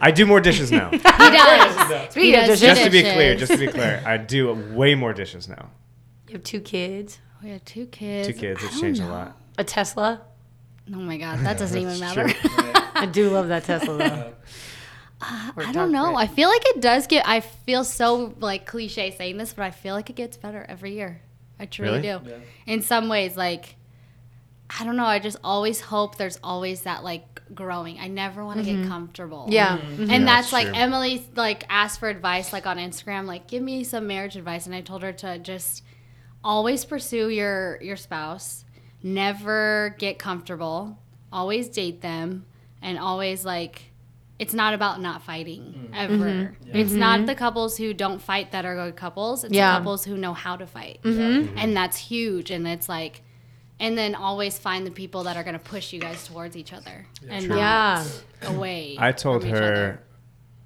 I 0.00 0.10
do 0.10 0.24
more 0.26 0.40
dishes 0.40 0.72
now. 0.72 0.88
he 0.90 0.98
does. 0.98 2.10
Speaking 2.12 2.22
He 2.22 2.34
of 2.34 2.46
does 2.46 2.60
dishes, 2.60 2.60
just 2.78 2.84
to 2.84 2.90
be 2.90 3.02
clear, 3.02 3.36
just 3.36 3.52
to 3.52 3.58
be 3.58 3.66
clear, 3.68 4.02
I 4.06 4.16
do 4.16 4.52
way 4.74 4.94
more 4.94 5.12
dishes 5.12 5.48
now. 5.48 5.70
you 6.28 6.32
have 6.34 6.42
two 6.44 6.60
kids, 6.60 7.18
We 7.42 7.50
have 7.50 7.64
two 7.64 7.86
kids. 7.86 8.28
Two 8.28 8.34
kids, 8.34 8.62
it's 8.64 8.72
don't 8.72 8.80
changed 8.80 9.02
a 9.02 9.06
lot. 9.06 9.36
a 9.58 9.64
Tesla. 9.64 10.22
Oh 10.92 10.96
my 10.98 11.16
god, 11.18 11.40
that 11.40 11.58
doesn't 11.58 11.80
even 11.80 11.98
matter. 12.00 12.26
I 12.94 13.06
do 13.06 13.28
love 13.30 13.48
that 13.48 13.64
Tesla 13.64 13.98
though. 13.98 14.34
Or 15.56 15.62
I 15.64 15.72
don't 15.72 15.92
know. 15.92 16.08
red. 16.08 16.16
I 16.16 16.26
feel 16.26 16.48
like 16.48 16.62
it 16.66 16.80
does 16.82 17.06
get. 17.06 17.26
I 17.26 17.40
feel 17.40 17.84
so 17.84 18.34
like 18.40 18.66
cliche 18.66 19.10
saying 19.10 19.36
this, 19.38 19.52
but 19.54 19.64
I 19.64 19.70
feel 19.70 19.94
like 19.94 20.10
it 20.10 20.16
gets 20.16 20.36
better 20.36 20.64
every 20.68 20.94
year. 20.94 21.20
I 21.58 21.66
truly 21.66 22.00
Really? 22.00 22.24
do. 22.24 22.42
In 22.66 22.82
some 22.82 23.08
ways, 23.08 23.36
like 23.36 23.76
I 24.78 24.84
don't 24.84 24.96
know. 24.96 25.04
I 25.04 25.18
just 25.18 25.36
always 25.44 25.80
hope 25.80 26.16
there's 26.16 26.38
always 26.42 26.82
that 26.82 27.04
like 27.04 27.42
growing. 27.54 28.00
I 28.00 28.08
never 28.08 28.44
want 28.44 28.58
to 28.58 28.64
get 28.64 28.76
mm-hmm. 28.76 28.88
comfortable. 28.88 29.46
Yeah. 29.48 29.76
Mm-hmm. 29.78 29.92
Mm-hmm. 29.92 30.00
And 30.02 30.10
Yeah, 30.10 30.18
that's 30.18 30.50
that's 30.50 30.52
like 30.52 30.66
true. 30.68 30.76
Emily 30.76 31.26
like 31.36 31.64
asked 31.68 32.00
for 32.00 32.08
advice 32.08 32.52
like 32.52 32.66
on 32.66 32.78
Instagram, 32.78 33.26
like 33.26 33.46
give 33.46 33.62
me 33.62 33.84
some 33.84 34.06
marriage 34.06 34.36
advice, 34.36 34.66
and 34.66 34.74
I 34.74 34.80
told 34.80 35.02
her 35.02 35.12
to 35.12 35.38
just 35.38 35.82
always 36.42 36.84
pursue 36.84 37.28
your 37.28 37.78
your 37.82 37.96
spouse, 37.96 38.64
never 39.02 39.94
get 39.98 40.18
comfortable, 40.18 40.98
always 41.32 41.68
date 41.68 42.00
them, 42.00 42.46
and 42.82 42.98
always 42.98 43.44
like 43.44 43.92
it's 44.38 44.54
not 44.54 44.74
about 44.74 45.00
not 45.00 45.22
fighting 45.22 45.88
mm. 45.90 45.96
ever. 45.96 46.14
Mm-hmm. 46.14 46.76
It's 46.76 46.92
not 46.92 47.18
mm-hmm. 47.18 47.26
the 47.26 47.34
couples 47.34 47.76
who 47.76 47.94
don't 47.94 48.20
fight 48.20 48.52
that 48.52 48.64
are 48.64 48.74
good 48.74 48.96
couples. 48.96 49.44
It's 49.44 49.54
Yeah. 49.54 49.72
the 49.72 49.78
couples 49.78 50.04
who 50.04 50.16
know 50.16 50.34
how 50.34 50.56
to 50.56 50.66
fight, 50.66 51.00
mm-hmm. 51.02 51.56
and 51.56 51.76
that's 51.76 51.96
huge. 51.96 52.50
And 52.50 52.66
it's 52.66 52.88
like. 52.88 53.22
And 53.80 53.98
then 53.98 54.14
always 54.14 54.56
find 54.56 54.86
the 54.86 54.92
people 54.92 55.24
that 55.24 55.36
are 55.36 55.42
going 55.42 55.54
to 55.54 55.58
push 55.58 55.92
you 55.92 56.00
guys 56.00 56.24
towards 56.28 56.56
each 56.56 56.72
other 56.72 57.06
and 57.28 57.48
not 57.48 57.58
Yeah. 57.58 58.04
away. 58.42 58.96
I 59.00 59.10
told 59.10 59.42
from 59.42 59.50
each 59.50 59.56
other. 59.56 59.74
her 59.74 60.02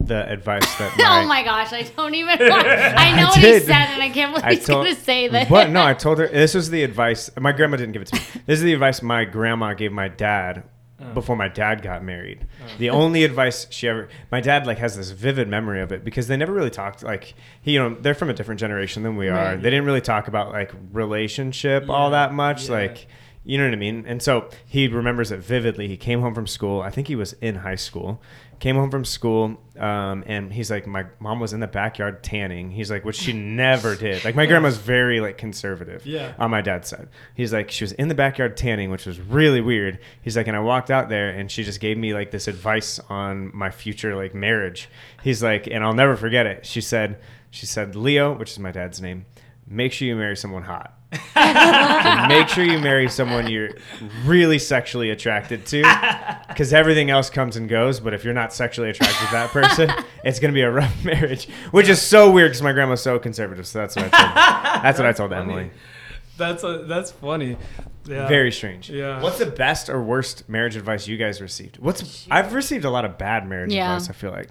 the 0.00 0.30
advice 0.30 0.62
that 0.76 0.92
oh 0.98 1.02
my, 1.02 1.22
oh 1.22 1.26
my 1.26 1.42
gosh, 1.42 1.72
I 1.72 1.82
don't 1.82 2.14
even. 2.14 2.38
I 2.40 3.16
know 3.16 3.22
I 3.22 3.24
what 3.24 3.34
he 3.36 3.40
did. 3.40 3.62
said, 3.64 3.72
and 3.72 4.02
I 4.02 4.10
can't 4.10 4.32
believe 4.32 4.44
I 4.44 4.54
he's 4.54 4.66
told- 4.66 4.84
going 4.84 4.94
to 4.94 5.00
say 5.00 5.28
this. 5.28 5.48
but 5.48 5.70
No, 5.70 5.82
I 5.82 5.94
told 5.94 6.18
her 6.18 6.28
this 6.28 6.54
was 6.54 6.70
the 6.70 6.82
advice. 6.82 7.30
My 7.38 7.52
grandma 7.52 7.78
didn't 7.78 7.92
give 7.92 8.02
it 8.02 8.08
to 8.08 8.16
me. 8.16 8.22
This 8.46 8.58
is 8.58 8.62
the 8.62 8.74
advice 8.74 9.02
my 9.02 9.24
grandma 9.24 9.72
gave 9.74 9.90
my 9.90 10.08
dad 10.08 10.64
Oh. 11.00 11.14
before 11.14 11.36
my 11.36 11.46
dad 11.46 11.82
got 11.82 12.02
married. 12.02 12.44
Oh. 12.60 12.66
The 12.78 12.90
only 12.90 13.22
advice 13.22 13.68
she 13.70 13.86
ever. 13.86 14.08
My 14.32 14.40
dad 14.40 14.66
like 14.66 14.78
has 14.78 14.96
this 14.96 15.10
vivid 15.10 15.46
memory 15.46 15.80
of 15.80 15.92
it 15.92 16.04
because 16.04 16.26
they 16.26 16.36
never 16.36 16.52
really 16.52 16.70
talked. 16.70 17.04
Like 17.04 17.34
he, 17.60 17.72
you 17.74 17.78
know, 17.78 17.94
they're 17.94 18.14
from 18.14 18.30
a 18.30 18.34
different 18.34 18.58
generation 18.58 19.04
than 19.04 19.16
we 19.16 19.28
are. 19.28 19.34
Right. 19.34 19.62
They 19.62 19.70
didn't 19.70 19.84
really 19.84 20.00
talk 20.00 20.26
about 20.26 20.50
like 20.52 20.72
relationship 20.92 21.88
all 21.88 22.10
that 22.10 22.32
much. 22.32 22.64
yeah. 22.68 22.74
Like. 22.74 23.06
You 23.44 23.56
know 23.56 23.64
what 23.64 23.72
I 23.72 23.76
mean? 23.76 24.04
And 24.06 24.22
so 24.22 24.50
he 24.66 24.88
remembers 24.88 25.30
it 25.30 25.38
vividly. 25.40 25.88
He 25.88 25.96
came 25.96 26.20
home 26.20 26.34
from 26.34 26.46
school. 26.46 26.82
I 26.82 26.90
think 26.90 27.08
he 27.08 27.16
was 27.16 27.32
in 27.40 27.54
high 27.54 27.76
school. 27.76 28.20
Came 28.60 28.74
home 28.74 28.90
from 28.90 29.04
school, 29.04 29.56
um, 29.78 30.24
and 30.26 30.52
he's 30.52 30.68
like, 30.68 30.84
my 30.86 31.06
mom 31.20 31.38
was 31.38 31.52
in 31.52 31.60
the 31.60 31.68
backyard 31.68 32.24
tanning. 32.24 32.72
He's 32.72 32.90
like, 32.90 33.04
which 33.04 33.16
she 33.16 33.32
never 33.32 33.94
did. 33.94 34.24
Like 34.24 34.34
my 34.34 34.46
grandma's 34.46 34.76
very 34.96 35.20
like 35.20 35.38
conservative. 35.38 36.04
Yeah. 36.04 36.32
On 36.38 36.50
my 36.50 36.60
dad's 36.60 36.88
side, 36.88 37.08
he's 37.34 37.52
like, 37.52 37.70
she 37.70 37.84
was 37.84 37.92
in 37.92 38.08
the 38.08 38.16
backyard 38.16 38.56
tanning, 38.56 38.90
which 38.90 39.06
was 39.06 39.20
really 39.20 39.60
weird. 39.60 40.00
He's 40.22 40.36
like, 40.36 40.48
and 40.48 40.56
I 40.56 40.60
walked 40.60 40.90
out 40.90 41.08
there, 41.08 41.28
and 41.30 41.48
she 41.50 41.62
just 41.62 41.78
gave 41.78 41.96
me 41.96 42.14
like 42.14 42.32
this 42.32 42.48
advice 42.48 42.98
on 43.08 43.54
my 43.54 43.70
future 43.70 44.16
like 44.16 44.34
marriage. 44.34 44.88
He's 45.22 45.40
like, 45.42 45.68
and 45.68 45.84
I'll 45.84 45.94
never 45.94 46.16
forget 46.16 46.46
it. 46.46 46.66
She 46.66 46.80
said, 46.80 47.20
she 47.50 47.66
said, 47.66 47.94
Leo, 47.94 48.36
which 48.36 48.50
is 48.50 48.58
my 48.58 48.72
dad's 48.72 49.00
name, 49.00 49.26
make 49.68 49.92
sure 49.92 50.08
you 50.08 50.16
marry 50.16 50.36
someone 50.36 50.62
hot. 50.62 50.94
And 51.34 52.28
make 52.28 52.48
sure 52.48 52.64
you 52.64 52.78
marry 52.78 53.08
someone 53.08 53.48
you're 53.48 53.70
really 54.26 54.58
sexually 54.58 55.08
attracted 55.10 55.64
to 55.66 55.80
because 56.48 56.72
everything 56.74 57.08
else 57.08 57.30
comes 57.30 57.56
and 57.56 57.66
goes 57.68 57.98
but 57.98 58.12
if 58.12 58.24
you're 58.24 58.34
not 58.34 58.52
sexually 58.52 58.90
attracted 58.90 59.24
to 59.26 59.32
that 59.32 59.48
person 59.50 59.90
it's 60.22 60.38
going 60.38 60.52
to 60.52 60.54
be 60.54 60.60
a 60.60 60.70
rough 60.70 61.02
marriage 61.04 61.48
which 61.70 61.88
is 61.88 62.02
so 62.02 62.30
weird 62.30 62.50
because 62.50 62.60
my 62.60 62.72
grandma's 62.72 63.00
so 63.00 63.18
conservative 63.18 63.66
so 63.66 63.78
that's 63.78 63.96
what 63.96 64.04
i 64.04 64.08
told 64.10 64.84
that's 64.84 64.98
what 64.98 65.06
i 65.08 65.12
told 65.12 65.30
funny. 65.30 65.50
emily 65.50 65.70
That's 66.36 66.62
a, 66.62 66.84
that's 66.86 67.10
funny. 67.10 67.56
Yeah. 68.06 68.28
Very 68.28 68.52
strange. 68.52 68.88
Yeah. 68.90 69.20
What's 69.22 69.38
the 69.38 69.46
best 69.46 69.88
or 69.88 70.02
worst 70.02 70.48
marriage 70.48 70.76
advice 70.76 71.08
you 71.08 71.16
guys 71.16 71.40
received? 71.40 71.78
What's 71.78 72.26
I've 72.30 72.52
received 72.54 72.84
a 72.84 72.90
lot 72.90 73.04
of 73.04 73.18
bad 73.18 73.48
marriage 73.48 73.72
Yeah. 73.72 73.94
advice. 73.96 74.08
I 74.08 74.12
feel 74.12 74.30
like. 74.30 74.48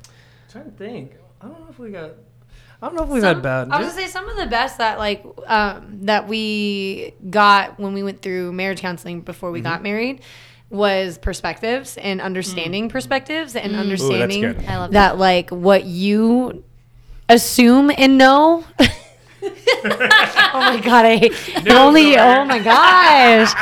trying 0.51 0.65
to 0.65 0.71
think. 0.71 1.13
I 1.41 1.45
don't 1.47 1.59
know 1.61 1.67
if 1.69 1.79
we 1.79 1.89
got. 1.91 2.11
I 2.81 2.85
don't 2.87 2.95
know 2.95 3.03
if 3.03 3.09
we've 3.09 3.21
Some- 3.21 3.35
had 3.37 3.43
bad. 3.43 3.69
I 3.71 3.79
was 3.79 3.87
gonna 3.89 4.01
say 4.05 4.07
some 4.07 4.29
of 4.29 4.37
the 4.37 4.45
best 4.45 4.77
that 4.77 4.97
like 4.99 5.25
um, 5.47 5.99
that 6.05 6.27
we 6.27 7.13
got 7.29 7.79
when 7.79 7.93
we 7.93 8.03
went 8.03 8.21
through 8.21 8.53
marriage 8.53 8.81
counseling 8.81 9.21
before 9.21 9.49
Mm-hmm. 9.49 9.53
we 9.55 9.61
got 9.61 9.81
married 9.83 10.21
was 10.69 11.17
perspectives 11.17 11.97
and 11.97 12.19
understanding 12.21 12.89
perspectives 12.89 13.55
and 13.55 13.73
Mm. 13.73 13.79
understanding 13.79 14.41
good. 14.41 14.65
I 14.67 14.77
love 14.77 14.91
that 14.91 15.17
like 15.17 15.49
what 15.49 15.85
you 15.85 16.63
assume 17.29 17.89
and 17.97 18.17
know. 18.17 18.63
oh 19.43 19.49
my 20.53 20.79
god, 20.83 21.05
I 21.05 21.17
hate 21.17 21.33
only. 21.71 22.17
Oh 22.17 22.45
my 22.45 22.59
gosh, 22.59 23.53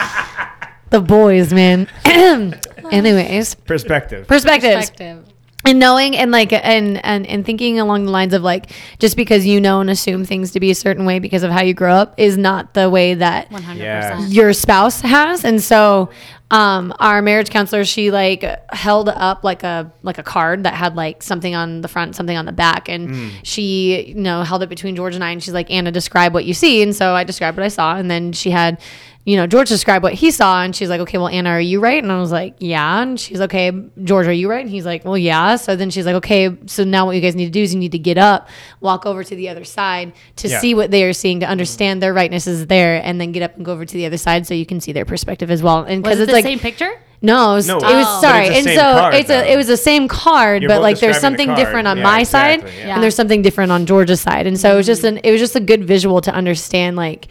the 0.89 0.99
boys, 1.01 1.53
man. 1.53 1.87
Anyways, 2.91 3.55
Perspective. 3.55 4.27
perspectives 4.27 4.89
Perspective. 4.89 5.25
And 5.65 5.79
knowing 5.79 6.15
and 6.15 6.31
like 6.31 6.53
and, 6.53 7.03
and 7.05 7.25
and 7.27 7.45
thinking 7.45 7.79
along 7.79 8.05
the 8.05 8.11
lines 8.11 8.33
of 8.33 8.43
like 8.43 8.71
just 8.99 9.17
because 9.17 9.45
you 9.45 9.59
know 9.59 9.81
and 9.81 9.89
assume 9.89 10.23
things 10.25 10.51
to 10.51 10.59
be 10.59 10.71
a 10.71 10.75
certain 10.75 11.05
way 11.05 11.19
because 11.19 11.43
of 11.43 11.51
how 11.51 11.61
you 11.61 11.73
grow 11.73 11.93
up 11.93 12.13
is 12.17 12.37
not 12.37 12.73
the 12.73 12.89
way 12.89 13.13
that 13.15 13.49
100%. 13.49 13.77
Yeah. 13.77 14.19
your 14.27 14.53
spouse 14.53 15.01
has. 15.01 15.43
And 15.43 15.61
so 15.61 16.09
um 16.51 16.93
our 16.99 17.23
marriage 17.23 17.49
counselor 17.49 17.83
she 17.83 18.11
like 18.11 18.45
held 18.71 19.09
up 19.09 19.43
like 19.43 19.63
a 19.63 19.91
like 20.03 20.19
a 20.19 20.23
card 20.23 20.63
that 20.63 20.75
had 20.75 20.95
like 20.95 21.23
something 21.23 21.55
on 21.55 21.81
the 21.81 21.87
front 21.87 22.15
something 22.15 22.37
on 22.37 22.45
the 22.45 22.51
back. 22.51 22.87
And 22.87 23.31
she 23.43 24.09
you 24.09 24.15
know 24.15 24.43
held 24.43 24.61
it 24.61 24.69
between 24.69 24.95
george 24.95 25.15
and 25.15 25.23
i. 25.23 25.31
And 25.31 25.43
she's 25.43 25.53
like 25.53 25.71
anna 25.71 25.91
describe 25.91 26.33
what 26.33 26.45
you 26.45 26.53
see. 26.53 26.83
And 26.83 26.95
so 26.95 27.15
i 27.15 27.23
described 27.23 27.57
what 27.57 27.65
i 27.65 27.69
saw. 27.69 27.95
And 27.95 28.09
then 28.11 28.31
she 28.31 28.51
had 28.51 28.79
you 29.25 29.35
know 29.35 29.47
george 29.47 29.67
described 29.69 30.03
what 30.03 30.13
he 30.13 30.29
saw 30.31 30.61
and 30.63 30.75
she's 30.75 30.87
like 30.87 31.01
okay 31.01 31.17
well 31.17 31.27
anna 31.27 31.49
are 31.49 31.59
you 31.59 31.79
right 31.79 32.01
and 32.03 32.11
i 32.11 32.19
was 32.19 32.31
like 32.31 32.55
yeah 32.59 33.01
and 33.01 33.19
she's 33.19 33.39
like, 33.39 33.49
okay 33.53 33.71
george 34.03 34.27
are 34.27 34.31
you 34.31 34.47
right 34.49 34.61
and 34.61 34.69
he's 34.69 34.85
like 34.85 35.03
well 35.03 35.17
yeah 35.17 35.55
so 35.55 35.75
then 35.75 35.89
she's 35.89 36.05
like 36.05 36.15
okay 36.15 36.55
so 36.67 36.83
now 36.83 37.05
what 37.07 37.15
you 37.15 37.21
guys 37.21 37.35
need 37.35 37.45
to 37.45 37.51
do 37.51 37.61
is 37.61 37.73
you 37.73 37.79
need 37.79 37.91
to 37.91 37.97
get 37.99 38.17
up 38.19 38.47
walk 38.81 39.05
over 39.05 39.23
to 39.23 39.35
the 39.35 39.49
other 39.49 39.63
side 39.63 40.13
to 40.35 40.47
Yeah. 40.47 40.59
see 40.59 40.75
what 40.75 40.91
they 40.91 41.03
are 41.03 41.13
seeing 41.13 41.39
to 41.39 41.47
understand 41.47 42.01
their 42.03 42.13
rightness 42.13 42.45
is 42.47 42.67
there 42.67 43.01
and 43.03 43.19
then 43.19 43.31
get 43.31 43.41
up 43.43 43.55
and 43.55 43.65
go 43.65 43.71
over 43.73 43.83
to 43.85 43.93
the 43.93 44.05
other 44.05 44.17
side 44.17 44.45
so 44.45 44.53
you 44.53 44.65
can 44.65 44.79
see 44.79 44.91
their 44.91 45.05
perspective 45.05 45.49
as 45.49 45.63
well 45.63 45.79
and 45.83 46.03
Was 46.05 46.17
because 46.17 46.19
it 46.19 46.23
it's 46.23 46.29
the 46.31 46.33
like 46.35 46.45
same 46.45 46.59
picture? 46.59 46.91
no, 47.21 47.53
it 47.53 47.55
was, 47.55 47.67
No, 47.67 47.77
it 47.77 47.81
was 47.83 48.05
Oh. 48.07 48.21
sorry, 48.21 48.45
it's 48.45 48.49
the 48.51 48.55
and 48.57 48.65
same 48.65 48.75
so 48.77 48.81
card, 48.99 49.13
it's 49.15 49.27
though. 49.29 49.39
a 49.39 49.53
it 49.53 49.57
was 49.57 49.65
the 49.67 49.77
same 49.77 50.07
card, 50.07 50.61
You're 50.61 50.69
but 50.69 50.75
both 50.75 50.83
like 50.83 50.99
there's 50.99 51.15
describing 51.15 51.37
the 51.37 51.43
something 51.43 51.47
card. 51.55 51.57
different 51.57 51.87
on 51.87 51.97
Yeah, 51.97 52.03
my 52.03 52.19
exactly, 52.19 52.69
side, 52.69 52.77
yeah. 52.79 52.93
and 52.93 53.01
there's 53.01 53.15
something 53.15 53.41
different 53.41 53.71
on 53.71 53.87
George's 53.87 54.21
side, 54.21 54.45
and 54.45 54.59
so 54.59 54.71
it 54.73 54.75
was 54.75 54.85
just 54.85 55.03
an 55.03 55.17
it 55.23 55.31
was 55.31 55.39
just 55.41 55.55
a 55.55 55.59
good 55.59 55.85
visual 55.85 56.21
to 56.21 56.31
understand 56.31 56.95
like. 56.97 57.27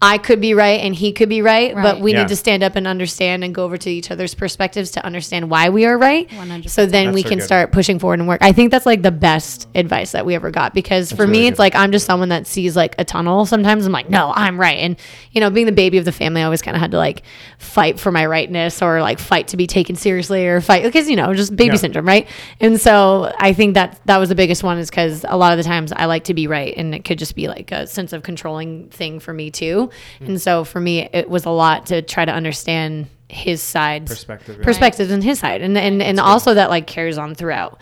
I 0.00 0.18
could 0.18 0.40
be 0.40 0.54
right 0.54 0.80
and 0.80 0.94
he 0.94 1.10
could 1.10 1.28
be 1.28 1.42
right, 1.42 1.74
but 1.74 1.98
we 1.98 2.12
Yeah. 2.12 2.20
need 2.20 2.28
to 2.28 2.36
stand 2.36 2.62
up 2.62 2.76
and 2.76 2.86
understand 2.86 3.42
and 3.42 3.52
go 3.52 3.64
over 3.64 3.76
to 3.78 3.90
each 3.90 4.12
other's 4.12 4.32
perspectives 4.32 4.92
to 4.92 5.04
understand 5.04 5.50
why 5.50 5.70
we 5.70 5.86
are 5.86 5.98
right. 5.98 6.28
100%. 6.30 6.70
So 6.70 6.86
then 6.86 7.06
That's 7.06 7.14
we 7.16 7.22
can 7.24 7.38
good. 7.38 7.44
start 7.44 7.72
pushing 7.72 7.98
forward 7.98 8.20
and 8.20 8.28
work. 8.28 8.38
I 8.40 8.52
think 8.52 8.70
that's 8.70 8.86
like 8.86 9.02
the 9.02 9.10
best 9.10 9.66
advice 9.74 10.12
that 10.12 10.24
we 10.24 10.36
ever 10.36 10.52
got 10.52 10.72
because 10.72 11.10
for 11.10 11.26
me, 11.26 11.38
really 11.38 11.48
it's 11.48 11.58
like 11.58 11.74
I'm 11.74 11.90
just 11.90 12.06
someone 12.06 12.28
that 12.28 12.46
sees 12.46 12.76
like 12.76 12.94
a 12.96 13.04
tunnel. 13.04 13.44
Sometimes 13.44 13.86
I'm 13.86 13.92
like, 13.92 14.08
no, 14.08 14.32
I'm 14.36 14.58
right. 14.60 14.78
And, 14.78 14.96
you 15.32 15.40
know, 15.40 15.50
being 15.50 15.66
the 15.66 15.72
baby 15.72 15.98
of 15.98 16.04
the 16.04 16.12
family, 16.12 16.42
I 16.42 16.44
always 16.44 16.62
kind 16.62 16.76
of 16.76 16.80
had 16.80 16.92
to 16.92 16.96
like 16.96 17.22
fight 17.58 17.98
for 17.98 18.12
my 18.12 18.24
rightness 18.24 18.80
or 18.80 19.00
like 19.02 19.18
fight 19.18 19.48
to 19.48 19.56
be 19.56 19.66
taken 19.66 19.96
seriously 19.96 20.46
or 20.46 20.60
fight 20.60 20.84
because, 20.84 21.10
you 21.10 21.16
know, 21.16 21.34
just 21.34 21.56
baby 21.56 21.70
Yeah. 21.74 21.80
syndrome, 21.80 22.06
right? 22.06 22.28
And 22.60 22.80
so 22.80 23.32
I 23.40 23.52
think 23.52 23.74
that 23.74 23.98
that 24.04 24.18
was 24.18 24.28
the 24.28 24.36
biggest 24.36 24.62
one 24.62 24.78
is 24.78 24.90
because 24.90 25.24
a 25.28 25.36
lot 25.36 25.50
of 25.52 25.56
the 25.58 25.64
times 25.64 25.92
I 25.92 26.04
like 26.04 26.22
to 26.24 26.34
be 26.34 26.46
right 26.46 26.72
and 26.76 26.94
it 26.94 27.04
could 27.04 27.18
just 27.18 27.34
be 27.34 27.48
like 27.48 27.72
a 27.72 27.88
sense 27.88 28.12
of 28.12 28.22
controlling 28.22 28.90
thing 28.90 29.18
for 29.18 29.32
me 29.34 29.50
too. 29.50 29.87
Mm. 30.20 30.28
And 30.28 30.40
so 30.42 30.64
for 30.64 30.80
me, 30.80 31.08
it 31.12 31.28
was 31.28 31.44
a 31.44 31.50
lot 31.50 31.86
to 31.86 32.02
try 32.02 32.24
to 32.24 32.32
understand 32.32 33.08
his 33.28 33.62
side 33.62 34.06
Perspective, 34.06 34.56
yeah. 34.58 34.64
perspectives 34.64 35.10
and 35.10 35.22
his 35.22 35.38
side. 35.38 35.60
And 35.62 35.76
and, 35.76 36.02
and 36.02 36.18
also 36.18 36.54
that 36.54 36.70
like 36.70 36.86
carries 36.86 37.18
on 37.18 37.34
throughout 37.34 37.80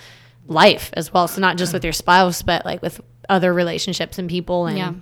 life 0.48 0.90
as 0.94 1.12
well. 1.12 1.28
So 1.28 1.40
not 1.40 1.56
just 1.56 1.72
with 1.72 1.84
your 1.84 1.92
spouse 1.92 2.42
but 2.42 2.64
like 2.64 2.82
with 2.82 3.00
other 3.28 3.52
relationships 3.54 4.18
and 4.18 4.28
people 4.28 4.66
and 4.66 4.76
Yeah. 4.78 4.92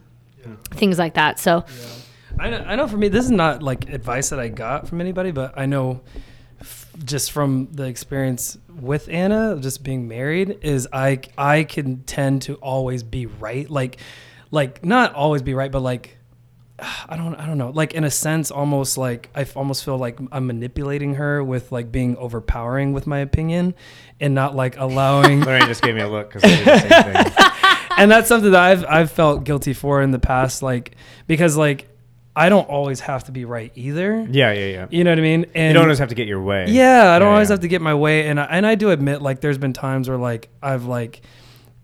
things 0.72 0.98
like 0.98 1.14
that. 1.14 1.38
So 1.38 1.64
I 2.38 2.50
know, 2.50 2.58
I 2.58 2.76
know 2.76 2.88
for 2.88 2.96
me, 2.96 3.08
this 3.08 3.24
is 3.24 3.30
not 3.30 3.62
like 3.62 3.88
advice 3.90 4.30
that 4.30 4.40
I 4.40 4.48
got 4.48 4.88
from 4.88 5.00
anybody, 5.00 5.30
but 5.30 5.56
I 5.56 5.66
know 5.66 6.00
f- 6.60 6.88
just 7.04 7.30
from 7.32 7.68
the 7.72 7.84
experience 7.84 8.58
with 8.80 9.08
Anna, 9.08 9.56
just 9.60 9.82
being 9.84 10.08
married, 10.08 10.58
is 10.62 10.88
I 10.92 11.20
I 11.38 11.64
can 11.64 12.02
tend 12.04 12.42
to 12.42 12.54
always 12.56 13.02
be 13.02 13.26
right, 13.26 13.70
like 13.70 13.98
like 14.50 14.84
not 14.84 15.14
always 15.14 15.42
be 15.42 15.54
right, 15.54 15.70
but 15.70 15.80
like 15.80 16.13
I 17.08 17.16
don't 17.16 17.34
I 17.36 17.46
don't 17.46 17.58
know, 17.58 17.70
like 17.70 17.94
in 17.94 18.04
a 18.04 18.10
sense, 18.10 18.50
almost 18.50 18.98
like 18.98 19.30
I 19.34 19.46
almost 19.54 19.84
feel 19.84 19.96
like 19.96 20.18
I'm 20.32 20.46
manipulating 20.46 21.14
her 21.14 21.42
with 21.42 21.72
like 21.72 21.92
being 21.92 22.16
overpowering 22.16 22.92
with 22.92 23.06
my 23.06 23.18
opinion, 23.18 23.74
and 24.20 24.34
not 24.34 24.54
like 24.56 24.76
allowing 24.78 25.40
Lorraine 25.44 25.66
just 25.66 25.82
gave 25.82 25.94
me 25.94 26.00
a 26.00 26.08
look 26.08 26.32
because 26.32 26.44
I 26.44 26.48
did 26.48 26.66
the 26.66 26.78
same 26.78 27.24
thing. 27.24 27.88
and 27.98 28.10
that's 28.10 28.28
something 28.28 28.52
that 28.52 28.60
I've 28.62 28.84
I've 28.86 29.10
felt 29.10 29.44
guilty 29.44 29.72
for 29.72 30.02
in 30.02 30.10
the 30.10 30.18
past, 30.18 30.62
like 30.62 30.96
because 31.26 31.56
like 31.56 31.88
I 32.36 32.48
don't 32.48 32.68
always 32.68 32.98
have 33.00 33.24
to 33.24 33.32
be 33.32 33.44
right 33.44 33.70
either. 33.76 34.26
Yeah, 34.28 34.52
yeah, 34.52 34.66
yeah. 34.66 34.86
You 34.90 35.04
know 35.04 35.12
what 35.12 35.20
I 35.20 35.22
mean? 35.22 35.46
And 35.54 35.68
You 35.68 35.74
don't 35.74 35.84
always 35.84 36.00
have 36.00 36.08
to 36.08 36.16
get 36.16 36.26
your 36.26 36.42
way. 36.42 36.66
yeah, 36.68 37.12
I 37.12 37.20
don't 37.20 37.28
always 37.28 37.48
yeah. 37.48 37.52
have 37.52 37.60
to 37.60 37.68
get 37.68 37.80
my 37.80 37.94
way, 37.94 38.26
and 38.26 38.40
I, 38.40 38.44
and 38.46 38.66
I 38.66 38.74
do 38.74 38.90
admit 38.90 39.22
like 39.22 39.40
there's 39.40 39.58
been 39.58 39.72
times 39.72 40.08
where 40.08 40.18
like 40.18 40.48
I've 40.60 40.86
like 40.86 41.22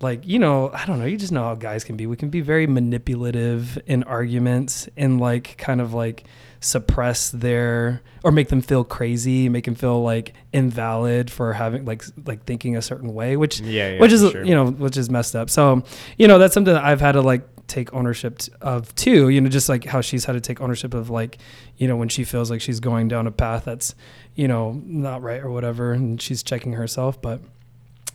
like 0.01 0.27
you 0.27 0.39
know 0.39 0.71
I 0.73 0.87
don't 0.87 0.99
know 0.99 1.05
you 1.05 1.17
just 1.17 1.33
know 1.33 1.43
how 1.45 1.55
guys 1.55 1.85
can 1.85 1.97
be. 1.97 2.07
We 2.07 2.17
can 2.17 2.31
be 2.31 2.41
very 2.41 2.67
manipulative 2.67 3.79
in 3.87 4.03
arguments 4.05 4.89
and 4.97 5.21
like 5.21 5.57
kind 5.59 5.81
of 5.81 5.93
like 5.95 6.25
suppress 6.61 7.31
their 7.31 8.03
or 8.23 8.31
make 8.31 8.49
them 8.49 8.61
feel 8.61 8.85
crazy, 8.85 9.49
make 9.49 9.65
them 9.65 9.75
feel 9.75 10.03
like 10.03 10.35
invalid 10.53 11.31
for 11.31 11.53
having 11.55 11.85
like 11.85 12.05
like 12.27 12.45
thinking 12.45 12.77
a 12.77 12.83
certain 12.83 13.15
way, 13.15 13.37
which 13.37 13.61
Yeah, 13.61 13.93
yeah, 13.93 14.01
which 14.01 14.13
is 14.13 14.31
sure. 14.31 14.45
you 14.45 14.55
know 14.55 14.67
which 14.71 14.97
is 14.97 15.11
messed 15.11 15.35
up. 15.37 15.51
So 15.51 15.83
you 16.19 16.29
know 16.29 16.39
that's 16.39 16.55
something 16.55 16.75
that 16.75 16.85
I've 16.85 17.01
had 17.01 17.13
to 17.13 17.23
like 17.23 17.43
take 17.67 17.93
ownership 17.95 18.39
t- 18.39 18.53
of 18.61 18.95
too. 18.95 19.29
You 19.29 19.41
know, 19.41 19.49
just 19.49 19.69
like 19.69 19.85
how 19.85 20.01
she's 20.01 20.25
had 20.25 20.33
to 20.33 20.41
take 20.41 20.61
ownership 20.61 20.93
of 20.95 21.09
like 21.11 21.39
you 21.77 21.89
know 21.89 21.97
when 21.97 22.09
she 22.09 22.25
feels 22.25 22.51
like 22.51 22.61
she's 22.61 22.81
going 22.81 23.09
down 23.09 23.27
a 23.27 23.31
path 23.33 23.65
that's 23.65 23.95
you 24.35 24.49
know 24.49 24.81
not 24.85 25.23
right 25.23 25.41
or 25.43 25.51
whatever, 25.51 25.93
and 25.93 26.21
she's 26.21 26.43
checking 26.43 26.73
herself. 26.75 27.21
But 27.21 27.41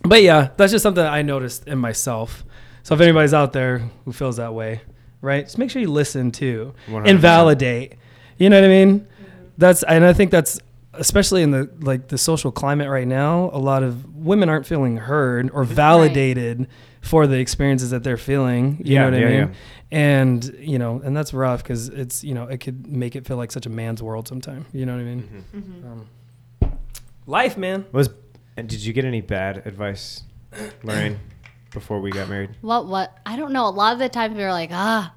but 0.02 0.22
yeah, 0.22 0.50
that's 0.56 0.72
just 0.72 0.82
something 0.82 1.02
that 1.02 1.12
I 1.12 1.22
noticed 1.22 1.66
in 1.66 1.78
myself. 1.78 2.44
So 2.82 2.94
if 2.94 3.00
anybody's 3.00 3.34
out 3.34 3.52
there 3.52 3.78
who 4.04 4.12
feels 4.12 4.36
that 4.36 4.54
way, 4.54 4.80
right, 5.20 5.44
just 5.44 5.58
make 5.58 5.70
sure 5.70 5.82
you 5.82 5.90
listen 5.90 6.30
too 6.30 6.74
100%. 6.88 7.08
and 7.08 7.18
validate. 7.18 7.94
You 8.38 8.48
know 8.50 8.60
what 8.60 8.64
I 8.66 8.68
mean? 8.68 9.06
That's 9.58 9.82
and 9.82 10.04
I 10.04 10.12
think 10.12 10.30
that's 10.30 10.60
especially 10.92 11.42
in 11.42 11.50
the 11.50 11.70
like 11.80 12.08
the 12.08 12.18
social 12.18 12.52
climate 12.52 12.88
right 12.88 13.06
now. 13.08 13.50
A 13.52 13.58
lot 13.58 13.82
of 13.82 14.14
women 14.14 14.48
aren't 14.48 14.66
feeling 14.66 14.96
heard 14.98 15.50
or 15.52 15.64
validated 15.64 16.68
for 17.00 17.26
the 17.26 17.38
experiences 17.38 17.90
that 17.90 18.02
they're 18.04 18.16
feeling. 18.16 18.78
You 18.84 18.94
Yeah, 18.94 19.04
know 19.08 19.10
what 19.10 19.20
yeah, 19.20 19.26
I 19.26 19.30
mean? 19.30 19.38
yeah. 19.48 19.54
And 19.92 20.44
you 20.60 20.78
know, 20.78 21.00
and 21.04 21.16
that's 21.16 21.32
rough 21.32 21.62
because 21.62 21.88
it's 21.88 22.22
you 22.22 22.34
know 22.34 22.44
it 22.44 22.58
could 22.58 22.86
make 22.86 23.16
it 23.16 23.26
feel 23.26 23.36
like 23.36 23.50
such 23.52 23.66
a 23.66 23.70
man's 23.70 24.02
world 24.02 24.28
sometime. 24.28 24.66
You 24.72 24.84
know 24.86 24.92
what 24.94 25.00
I 25.00 25.04
mean? 25.04 25.44
Mm-hmm. 25.54 25.86
Um, 26.62 26.78
life, 27.26 27.56
man. 27.56 27.84
Was 27.92 28.08
and 28.56 28.68
did 28.68 28.84
you 28.84 28.92
get 28.92 29.04
any 29.04 29.20
bad 29.20 29.66
advice, 29.66 30.22
Lorraine, 30.82 31.18
before 31.72 32.00
we 32.00 32.10
got 32.10 32.28
married? 32.28 32.50
What? 32.60 32.86
What? 32.86 33.16
I 33.26 33.36
don't 33.36 33.52
know. 33.52 33.68
A 33.68 33.70
lot 33.70 33.92
of 33.92 33.98
the 33.98 34.08
time, 34.08 34.30
people 34.30 34.44
were 34.44 34.50
like, 34.50 34.70
ah, 34.72 35.12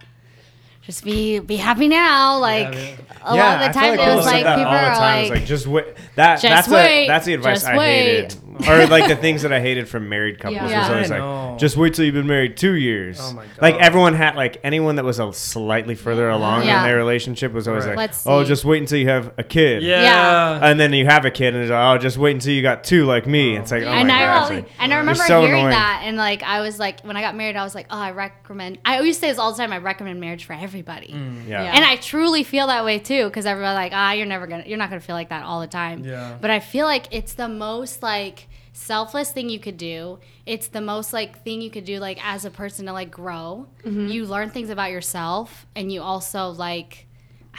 just 0.81 1.03
be 1.03 1.39
be 1.39 1.55
happy 1.55 1.87
now. 1.87 2.39
Like 2.39 2.71
man. 2.71 2.97
a 3.21 3.35
lot 3.35 3.53
of 3.55 3.59
the 3.59 3.65
I 3.69 3.71
time, 3.71 3.91
people 3.91 4.11
it 4.11 4.15
was 4.15 4.25
like 4.25 4.37
people 4.43 4.71
are 4.71 4.97
like, 4.97 5.29
like 5.29 5.45
just 5.45 5.67
wait. 5.67 5.85
That 6.15 6.41
Just 6.41 6.43
that's 6.43 6.67
wait, 6.67 7.01
the 7.01 7.07
that's 7.07 7.25
the 7.25 7.33
advice 7.35 7.61
just 7.61 7.67
I 7.67 7.77
hated, 7.77 8.35
or 8.67 8.87
like 8.87 9.07
the 9.07 9.15
things 9.15 9.41
that 9.43 9.53
I 9.53 9.59
hated 9.61 9.87
from 9.87 10.09
married 10.09 10.39
couples. 10.39 10.69
Yeah. 10.71 10.79
Was 10.81 10.89
always 10.89 11.11
I 11.11 11.19
like, 11.19 11.23
know. 11.23 11.57
just 11.59 11.77
wait 11.77 11.93
till 11.93 12.05
you've 12.05 12.13
been 12.15 12.27
married 12.27 12.57
two 12.57 12.73
years. 12.73 13.17
Oh 13.21 13.33
my 13.33 13.45
god! 13.45 13.61
Like 13.61 13.75
everyone 13.75 14.13
had 14.13 14.35
like 14.35 14.59
anyone 14.63 14.95
that 14.95 15.05
was 15.05 15.19
a 15.19 15.31
slightly 15.33 15.95
further 15.95 16.29
along 16.29 16.65
Yeah. 16.65 16.79
in 16.81 16.87
their 16.87 16.97
relationship 16.97 17.51
was 17.53 17.67
always 17.67 17.85
Right. 17.85 17.91
like, 17.91 18.09
Let's 18.09 18.25
oh, 18.27 18.43
see. 18.43 18.47
just 18.49 18.65
wait 18.65 18.81
until 18.81 18.97
you 18.99 19.09
have 19.09 19.33
a 19.37 19.43
kid. 19.43 19.83
Yeah. 19.83 20.01
Yeah. 20.01 20.59
And 20.69 20.79
then 20.79 20.93
you 20.93 21.05
have 21.05 21.25
a 21.25 21.31
kid, 21.31 21.53
and 21.53 21.63
it's 21.63 21.71
like, 21.71 21.95
oh, 21.95 21.97
just 22.01 22.17
wait 22.17 22.33
until 22.33 22.53
you 22.53 22.61
got 22.61 22.83
two 22.83 23.05
like 23.05 23.27
me. 23.27 23.55
It's 23.57 23.71
like, 23.71 23.83
oh 23.83 23.87
and 23.87 24.07
my 24.07 24.15
I 24.15 24.19
gosh, 24.25 24.49
really, 24.49 24.61
like, 24.63 24.71
and 24.79 24.93
I 24.93 24.97
remember 24.97 25.21
so 25.23 25.41
hearing 25.41 25.53
annoying. 25.55 25.69
that, 25.71 26.01
and 26.05 26.17
like 26.17 26.43
I 26.43 26.61
was 26.61 26.79
like, 26.79 27.01
when 27.01 27.15
I 27.17 27.21
got 27.21 27.35
married, 27.35 27.55
I 27.55 27.63
was 27.63 27.75
like, 27.75 27.87
oh, 27.89 27.97
I 27.97 28.11
recommend. 28.11 28.79
I 28.85 28.97
always 28.97 29.17
say 29.17 29.29
this 29.29 29.37
all 29.39 29.51
the 29.51 29.57
time. 29.57 29.71
I 29.71 29.77
recommend 29.77 30.19
marriage 30.19 30.45
for 30.45 30.53
everybody, 30.53 31.15
Yeah. 31.47 31.63
and 31.63 31.85
I 31.85 31.95
truly 31.97 32.43
feel 32.43 32.67
that 32.67 32.83
way 32.85 32.99
too. 32.99 33.25
Because 33.25 33.45
everybody's 33.45 33.75
like, 33.75 33.91
ah, 33.95 34.11
you're 34.13 34.25
never 34.25 34.47
gonna, 34.47 34.63
you're 34.65 34.77
not 34.77 34.89
gonna 34.89 34.99
feel 35.01 35.15
like 35.15 35.29
that 35.29 35.43
all 35.43 35.61
the 35.61 35.67
time. 35.67 36.03
Yeah. 36.03 36.37
But 36.41 36.49
I 36.51 36.59
feel 36.59 36.85
like 36.85 37.07
it's 37.11 37.33
the 37.33 37.47
most 37.47 38.03
like 38.03 38.47
selfless 38.73 39.31
thing 39.31 39.49
you 39.49 39.59
could 39.59 39.77
do. 39.77 40.19
It's 40.45 40.67
the 40.67 40.81
most 40.81 41.13
like 41.13 41.43
thing 41.43 41.61
you 41.61 41.69
could 41.69 41.85
do 41.85 41.99
like 41.99 42.19
as 42.25 42.45
a 42.45 42.49
person 42.51 42.85
to 42.87 42.93
like 42.93 43.11
grow. 43.11 43.67
Mm-hmm. 43.83 44.07
You 44.07 44.25
learn 44.25 44.49
things 44.49 44.69
about 44.69 44.91
yourself, 44.91 45.65
and 45.75 45.91
you 45.91 46.01
also 46.01 46.49
like, 46.49 47.07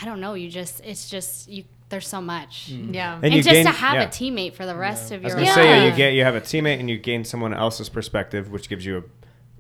I 0.01 0.05
don't 0.05 0.21
know. 0.21 0.35
You 0.35 0.49
just, 0.51 0.81
it's 0.85 1.09
just 1.11 1.49
you. 1.49 1.65
There's 1.91 2.07
so 2.07 2.21
much. 2.21 2.71
Mm. 2.73 2.95
yeah 2.95 3.17
And 3.17 3.25
And, 3.25 3.35
you 3.35 3.43
just 3.43 3.53
gain- 3.53 3.65
to 3.65 3.73
have 3.73 3.95
yeah. 3.95 4.03
a 4.05 4.07
teammate 4.09 4.55
for 4.55 4.65
the 4.65 4.77
rest 4.77 5.11
of 5.11 5.23
I 5.23 5.25
was 5.25 5.33
your 5.33 5.41
gonna 5.43 5.47
life. 5.47 5.55
say 5.57 5.65
yeah, 5.65 5.91
you 5.91 5.97
get 5.97 6.13
you 6.15 6.23
have 6.23 6.37
a 6.37 6.41
teammate 6.41 6.79
and 6.79 6.89
you 6.89 6.97
gain 6.99 7.25
someone 7.25 7.53
else's 7.53 7.89
perspective, 7.89 8.49
which 8.53 8.69
gives 8.69 8.87
you 8.87 8.99
a 8.99 9.03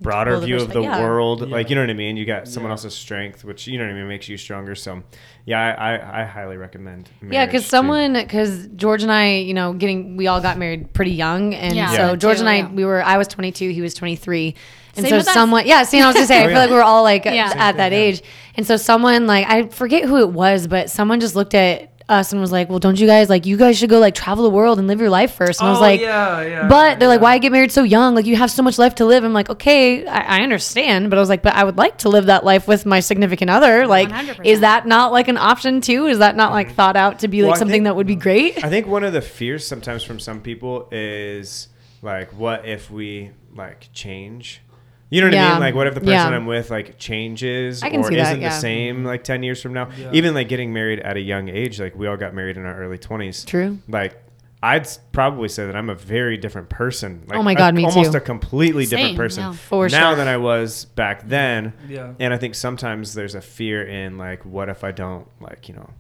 broader 0.01 0.39
view 0.39 0.57
of 0.57 0.73
the 0.73 0.81
yeah. 0.83 1.01
world. 1.01 1.41
Yeah. 1.43 1.55
Like 1.55 1.69
you 1.69 1.77
know 1.77 1.83
what 1.83 1.91
I 1.91 1.95
mean. 1.95 2.17
You 2.17 2.25
got 2.25 2.49
someone 2.49 2.71
Yeah. 2.71 2.75
else's 2.75 2.95
strength, 2.95 3.45
which 3.45 3.67
you 3.67 3.79
know 3.79 3.85
what 3.85 3.91
I 3.93 3.95
mean 3.95 4.09
makes 4.09 4.29
you 4.29 4.37
stronger. 4.39 4.75
So, 4.75 5.03
yeah, 5.45 5.61
I, 5.79 5.95
I, 5.97 6.23
I 6.23 6.25
highly 6.25 6.57
recommend. 6.57 7.09
Yeah, 7.29 7.45
because 7.47 7.67
someone, 7.67 8.15
because 8.15 8.67
George 8.77 9.03
and 9.03 9.13
I, 9.13 9.35
you 9.37 9.53
know, 9.55 9.73
getting, 9.75 10.17
we 10.17 10.27
all 10.27 10.41
got 10.41 10.59
married 10.59 10.93
pretty 10.93 11.13
young, 11.13 11.55
and 11.55 11.75
Yeah. 11.77 11.91
so 11.91 11.97
Yeah. 12.11 12.17
George 12.17 12.41
and 12.41 12.49
I, 12.49 12.57
yeah. 12.59 12.69
we 12.73 12.85
were, 12.85 13.03
I 13.03 13.19
was 13.19 13.29
22, 13.29 13.71
he 13.71 13.81
was 13.83 13.95
23, 13.95 14.55
and 14.97 15.05
Same 15.05 15.11
so 15.11 15.17
with 15.19 15.29
us. 15.29 15.35
someone, 15.35 15.67
yeah, 15.67 15.83
see, 15.85 16.01
I 16.01 16.07
was 16.07 16.15
gonna 16.15 16.27
say, 16.27 16.39
oh, 16.39 16.41
I 16.41 16.45
Oh, 16.45 16.47
feel 16.49 16.53
yeah. 16.55 16.61
like 16.61 16.71
we 16.71 16.77
were 16.77 16.83
all 16.83 17.03
like 17.03 17.25
Yeah. 17.27 17.53
at 17.55 17.77
that 17.77 17.93
age, 17.93 18.23
and 18.57 18.67
so 18.67 18.77
someone 18.77 19.27
like 19.27 19.47
I 19.49 19.69
forget 19.69 20.05
who 20.05 20.17
it 20.19 20.31
was, 20.31 20.67
but 20.67 20.91
someone 20.91 21.21
just 21.21 21.37
looked 21.37 21.55
at 21.55 21.90
us 22.11 22.33
and 22.33 22.41
was 22.41 22.53
like, 22.53 22.69
"Well, 22.69 22.79
don't 22.79 22.99
you 22.99 23.07
guys 23.07 23.29
like 23.31 23.47
you 23.47 23.57
guys 23.57 23.79
should 23.79 23.89
go 23.91 23.99
like 23.99 24.15
travel 24.15 24.45
the 24.45 24.51
world 24.51 24.79
and 24.79 24.89
live 24.89 25.01
your 25.01 25.11
life 25.11 25.35
first. 25.35 25.61
And 25.61 25.69
I 25.69 25.71
was 25.71 25.79
Oh, 25.79 25.83
like, 25.83 26.01
yeah, 26.01 26.43
yeah. 26.43 26.69
But 26.69 26.99
they're 26.99 27.09
like, 27.09 27.21
why 27.21 27.39
get 27.39 27.53
married 27.53 27.73
so 27.73 27.83
young? 27.83 28.15
Like 28.15 28.27
you 28.27 28.37
have 28.37 28.51
so 28.51 28.63
much 28.63 28.79
life 28.79 28.97
to 28.97 29.07
live. 29.07 29.25
I'm 29.25 29.33
like, 29.33 29.49
okay, 29.49 30.07
I, 30.07 30.39
I 30.39 30.43
understand, 30.43 31.09
but 31.11 31.19
I 31.19 31.21
was 31.21 31.29
like, 31.29 31.43
but 31.43 31.55
I 31.55 31.65
would 31.65 31.77
like 31.79 31.99
to 31.99 32.09
live 32.09 32.27
that 32.27 32.45
life 32.45 32.67
with 32.69 32.85
my 32.85 33.01
significant 33.01 33.51
other. 33.51 33.87
Like, 33.87 34.09
100%. 34.09 34.45
is 34.45 34.61
that 34.61 34.87
not 34.87 35.13
like 35.13 35.29
an 35.29 35.37
option 35.37 35.81
too? 35.81 36.07
Is 36.07 36.19
that 36.19 36.37
not 36.37 36.53
like 36.53 36.67
mm-hmm. 36.69 36.77
thought 36.77 36.97
out 36.97 37.21
to 37.21 37.29
be 37.29 37.43
like 37.43 37.55
I 37.55 37.59
something 37.59 37.73
think- 37.75 37.85
that 37.85 37.97
would 37.97 38.07
be 38.07 38.17
great? 38.17 38.63
I 38.65 38.69
think 38.69 38.87
one 38.87 39.05
of 39.05 39.13
the 39.13 39.23
fears 39.23 39.67
sometimes 39.67 40.03
from 40.03 40.19
some 40.19 40.41
people 40.41 40.89
is 40.91 41.69
like, 42.03 42.33
what 42.33 42.67
if 42.67 42.91
we 42.91 43.31
like 43.55 43.89
change? 43.93 44.63
You 45.11 45.21
know 45.21 45.27
what 45.27 45.35
I 45.37 45.51
mean? 45.53 45.61
Like, 45.61 45.75
what 45.75 45.87
if 45.89 45.95
the 45.95 46.01
person 46.01 46.13
Yeah. 46.13 46.29
I'm 46.29 46.47
with 46.47 46.71
like 46.71 46.97
changes 46.99 47.83
I 47.83 47.91
can 47.91 48.01
or 48.01 48.05
see 48.05 48.17
that, 48.17 48.29
isn't 48.29 48.41
yeah. 48.43 48.49
the 48.51 48.61
same 48.61 49.05
like 49.05 49.25
ten 49.25 49.43
years 49.43 49.61
from 49.61 49.73
now? 49.75 49.91
Yeah. 49.99 50.11
Even 50.13 50.35
like 50.35 50.49
getting 50.49 50.73
married 50.73 51.01
at 51.01 51.17
a 51.17 51.21
young 51.21 51.49
age, 51.49 51.81
like 51.81 51.97
we 51.97 52.07
all 52.07 52.17
got 52.17 52.33
married 52.33 52.57
in 52.57 52.65
our 52.65 52.77
early 52.81 52.97
twenties. 52.99 53.45
True. 53.45 53.79
Like, 53.89 54.23
I'd 54.63 54.87
probably 55.13 55.49
say 55.49 55.67
that 55.67 55.75
I'm 55.75 55.89
a 55.91 55.95
very 55.95 56.37
different 56.37 56.69
person. 56.69 57.25
Like, 57.27 57.39
Oh 57.39 57.43
my 57.43 57.53
a- 57.53 57.57
God, 57.57 57.75
me 57.75 57.85
almost 57.87 58.13
too. 58.13 58.19
a 58.19 58.21
completely 58.21 58.87
different 58.87 59.17
person 59.17 59.43
yeah. 59.45 59.53
For 59.53 59.89
now 59.89 60.11
sure. 60.11 60.17
than 60.17 60.29
I 60.29 60.37
was 60.37 60.85
back 60.85 61.27
then. 61.27 61.73
Yeah. 61.89 62.13
And 62.21 62.33
I 62.33 62.37
think 62.37 62.55
sometimes 62.55 63.15
there's 63.15 63.35
a 63.35 63.41
fear 63.41 63.83
in 63.83 64.17
like, 64.19 64.45
what 64.45 64.69
if 64.69 64.85
I 64.85 64.93
don't 64.93 65.27
like, 65.41 65.69
you 65.69 65.75
know, 65.77 65.91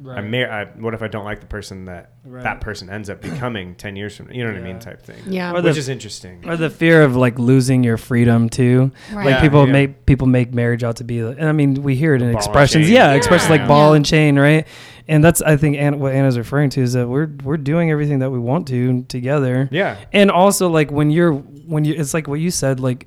Right. 0.00 0.18
I 0.18 0.20
mar- 0.22 0.50
I, 0.50 0.64
what 0.78 0.94
if 0.94 1.02
I 1.02 1.08
don't 1.08 1.24
like 1.24 1.40
the 1.40 1.46
person 1.46 1.86
that 1.86 2.12
Right. 2.24 2.44
that 2.44 2.60
person 2.60 2.88
ends 2.88 3.10
up 3.10 3.20
becoming 3.20 3.74
10 3.74 3.96
years 3.96 4.16
from 4.16 4.30
you 4.30 4.44
know 4.44 4.52
what 4.52 4.60
I 4.60 4.64
mean 4.64 4.78
type 4.78 5.02
thing 5.02 5.16
Yeah. 5.26 5.52
Or 5.52 5.60
the- 5.60 5.70
which 5.70 5.78
is 5.78 5.88
interesting 5.88 6.44
or 6.46 6.56
the 6.56 6.70
fear 6.70 7.02
of 7.02 7.16
like 7.16 7.38
losing 7.38 7.82
your 7.82 7.96
freedom 7.96 8.48
too. 8.48 8.92
Right. 9.12 9.24
Like 9.26 9.34
Yeah, 9.36 9.40
people 9.40 9.66
yeah. 9.66 9.72
make 9.72 10.06
people 10.06 10.26
make 10.28 10.54
marriage 10.54 10.84
out 10.84 10.96
to 10.96 11.04
be, 11.04 11.22
like- 11.24 11.38
and 11.40 11.48
I 11.48 11.52
mean 11.52 11.82
we 11.82 11.96
hear 11.96 12.14
it 12.14 12.22
in 12.22 12.30
Ball 12.30 12.38
expressions. 12.38 12.88
Yeah, 12.88 13.10
Yeah. 13.10 13.14
expressions 13.16 13.50
like 13.50 13.66
ball 13.66 13.90
Yeah. 13.90 13.96
and 13.96 14.06
chain, 14.06 14.38
right? 14.38 14.66
And 15.08 15.24
that's 15.24 15.42
I 15.42 15.56
think 15.56 15.76
Anna, 15.78 15.96
what 15.96 16.12
Anna's 16.12 16.38
referring 16.38 16.70
to 16.70 16.82
is 16.82 16.92
that 16.92 17.08
we're 17.08 17.28
we're 17.42 17.56
doing 17.56 17.90
everything 17.90 18.20
that 18.20 18.30
we 18.30 18.38
want 18.38 18.68
to 18.68 19.02
together. 19.08 19.68
yeah 19.72 19.96
And 20.12 20.30
also 20.30 20.68
like 20.68 20.92
when 20.92 21.10
you're 21.10 21.32
when 21.32 21.84
you 21.84 21.94
it's 21.94 22.14
like 22.14 22.28
what 22.28 22.38
you 22.40 22.50
said 22.52 22.78
like 22.78 23.06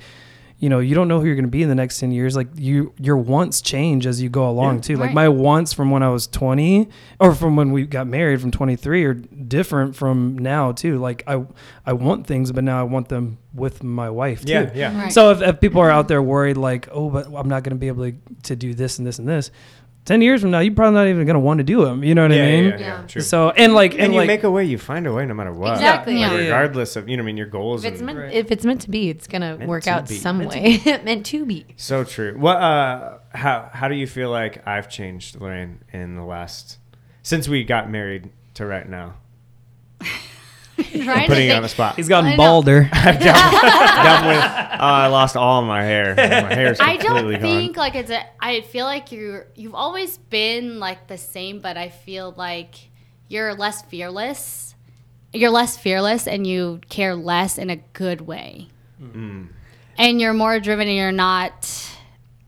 you 0.61 0.69
know 0.69 0.79
you 0.79 0.95
don't 0.95 1.07
know 1.09 1.19
who 1.19 1.25
you're 1.25 1.35
going 1.35 1.43
to 1.43 1.49
be 1.51 1.63
in 1.63 1.67
the 1.69 1.75
next 1.75 1.99
10 1.99 2.11
years 2.13 2.35
like 2.35 2.47
you 2.55 2.93
your 2.99 3.17
wants 3.17 3.61
change 3.61 4.05
as 4.05 4.21
you 4.21 4.29
go 4.29 4.47
along 4.49 4.75
Yeah. 4.75 4.81
too 4.81 4.95
like 4.97 5.11
my 5.13 5.27
wants 5.27 5.73
from 5.73 5.91
when 5.91 6.03
i 6.03 6.09
was 6.09 6.27
20 6.27 6.87
or 7.19 7.33
from 7.35 7.55
when 7.55 7.71
we 7.73 7.85
got 7.87 8.05
married 8.07 8.39
from 8.39 8.51
23 8.51 9.03
are 9.05 9.13
different 9.15 9.95
from 9.95 10.37
now 10.37 10.71
too 10.71 10.99
like 10.99 11.23
i 11.27 11.43
i 11.85 11.93
want 11.93 12.27
things 12.27 12.51
but 12.51 12.63
now 12.63 12.79
i 12.79 12.83
want 12.83 13.09
them 13.09 13.39
with 13.53 13.83
my 13.83 14.09
wife 14.09 14.45
too 14.45 14.53
yeah 14.53 14.71
yeah 14.75 14.95
Right. 15.03 15.11
so 15.11 15.31
if, 15.31 15.41
if 15.41 15.59
people 15.59 15.81
are 15.81 15.91
out 15.91 16.07
there 16.07 16.21
worried 16.21 16.57
like 16.57 16.87
oh 16.91 17.09
but 17.09 17.25
i'm 17.35 17.49
not 17.49 17.63
going 17.63 17.75
to 17.75 17.79
be 17.79 17.87
able 17.87 18.05
to, 18.11 18.15
to 18.43 18.55
do 18.55 18.73
this 18.73 18.97
and 18.99 19.05
this 19.07 19.19
and 19.19 19.27
this 19.27 19.49
10 20.05 20.21
years 20.21 20.41
from 20.41 20.49
now 20.51 20.59
you're 20.59 20.73
probably 20.73 20.95
not 20.95 21.07
even 21.07 21.25
going 21.25 21.35
to 21.35 21.39
want 21.39 21.59
to 21.59 21.63
do 21.63 21.85
them 21.85 22.03
you 22.03 22.15
know 22.15 22.23
what 22.23 22.31
yeah, 22.31 22.43
i 22.43 22.45
mean 22.47 22.63
yeah, 22.65 22.69
yeah, 22.71 22.77
Yeah. 23.01 23.05
true 23.07 23.21
so 23.21 23.51
and 23.51 23.73
like 23.75 23.91
and, 23.93 24.01
and 24.01 24.13
you 24.13 24.19
like 24.19 24.27
make 24.27 24.43
a 24.43 24.49
way 24.49 24.65
you 24.65 24.77
find 24.79 25.05
a 25.05 25.13
way 25.13 25.25
no 25.27 25.33
matter 25.35 25.53
what 25.53 25.73
Exactly. 25.73 26.13
Like, 26.15 26.21
Yeah. 26.21 26.27
Yeah, 26.31 26.37
yeah. 26.37 26.43
regardless 26.45 26.95
of 26.95 27.07
you 27.07 27.17
know 27.17 27.21
what 27.23 27.25
I 27.25 27.31
mean 27.33 27.37
your 27.37 27.45
goals 27.47 27.85
If 27.85 27.91
it's 27.93 27.99
and- 28.01 28.07
meant, 28.07 28.17
Right. 28.19 28.33
if 28.33 28.51
it's 28.51 28.65
meant 28.65 28.81
to 28.81 28.89
be, 28.89 29.09
it's 29.09 29.27
gonna 29.27 29.57
work 29.65 29.87
out 29.87 30.09
be. 30.09 30.15
some 30.15 30.39
Meant 30.39 30.51
to 30.53 31.03
meant 31.05 31.25
to 31.27 31.45
be. 31.45 31.65
so 31.75 32.03
true 32.03 32.33
what 32.37 32.57
uh 32.57 33.17
how 33.29 33.69
how 33.71 33.87
do 33.87 33.95
you 33.95 34.07
feel 34.07 34.31
like 34.31 34.67
I've 34.67 34.89
changed 34.89 35.39
Lorraine 35.39 35.79
in 35.93 36.15
the 36.15 36.23
last 36.23 36.79
since 37.21 37.47
we 37.47 37.63
got 37.63 37.89
married 37.89 38.31
to 38.55 38.65
right 38.65 38.89
now 38.89 39.05
Trying 39.05 39.20
I'm 40.93 41.27
putting 41.27 41.47
you 41.47 41.53
on 41.53 41.61
the 41.61 41.69
spot 41.69 41.95
he's 41.95 42.09
gotten 42.09 42.35
balder 42.37 42.89
I've 42.93 43.19
definitely, 43.19 43.69
definitely 43.69 44.37
oh, 44.37 44.85
I 44.85 45.07
lost 45.07 45.35
all 45.35 45.61
my 45.61 45.83
hair 45.83 46.15
my 46.15 46.53
hair's 46.53 46.79
I 46.79 46.97
completely 46.97 47.33
don't 47.33 47.41
gone 47.41 47.51
think 47.51 47.77
like 47.77 47.95
it's 47.95 48.11
a. 48.11 48.23
I 48.39 48.61
feel 48.61 48.85
like 48.85 49.11
you 49.11 49.43
you've 49.55 49.75
always 49.75 50.17
been 50.17 50.79
like 50.79 51.07
the 51.07 51.17
same, 51.17 51.59
but 51.59 51.77
I 51.77 51.89
feel 51.89 52.33
like 52.37 52.75
you're 53.27 53.53
less 53.53 53.81
fearless. 53.83 54.75
You're 55.33 55.49
less 55.49 55.77
fearless, 55.77 56.27
and 56.27 56.45
you 56.45 56.81
care 56.89 57.15
less 57.15 57.57
in 57.57 57.69
a 57.69 57.77
good 57.77 58.21
way. 58.21 58.67
Mm. 59.01 59.47
And 59.97 60.21
you're 60.21 60.33
more 60.33 60.59
driven, 60.59 60.87
and 60.87 60.97
you're 60.97 61.11
not. 61.11 61.87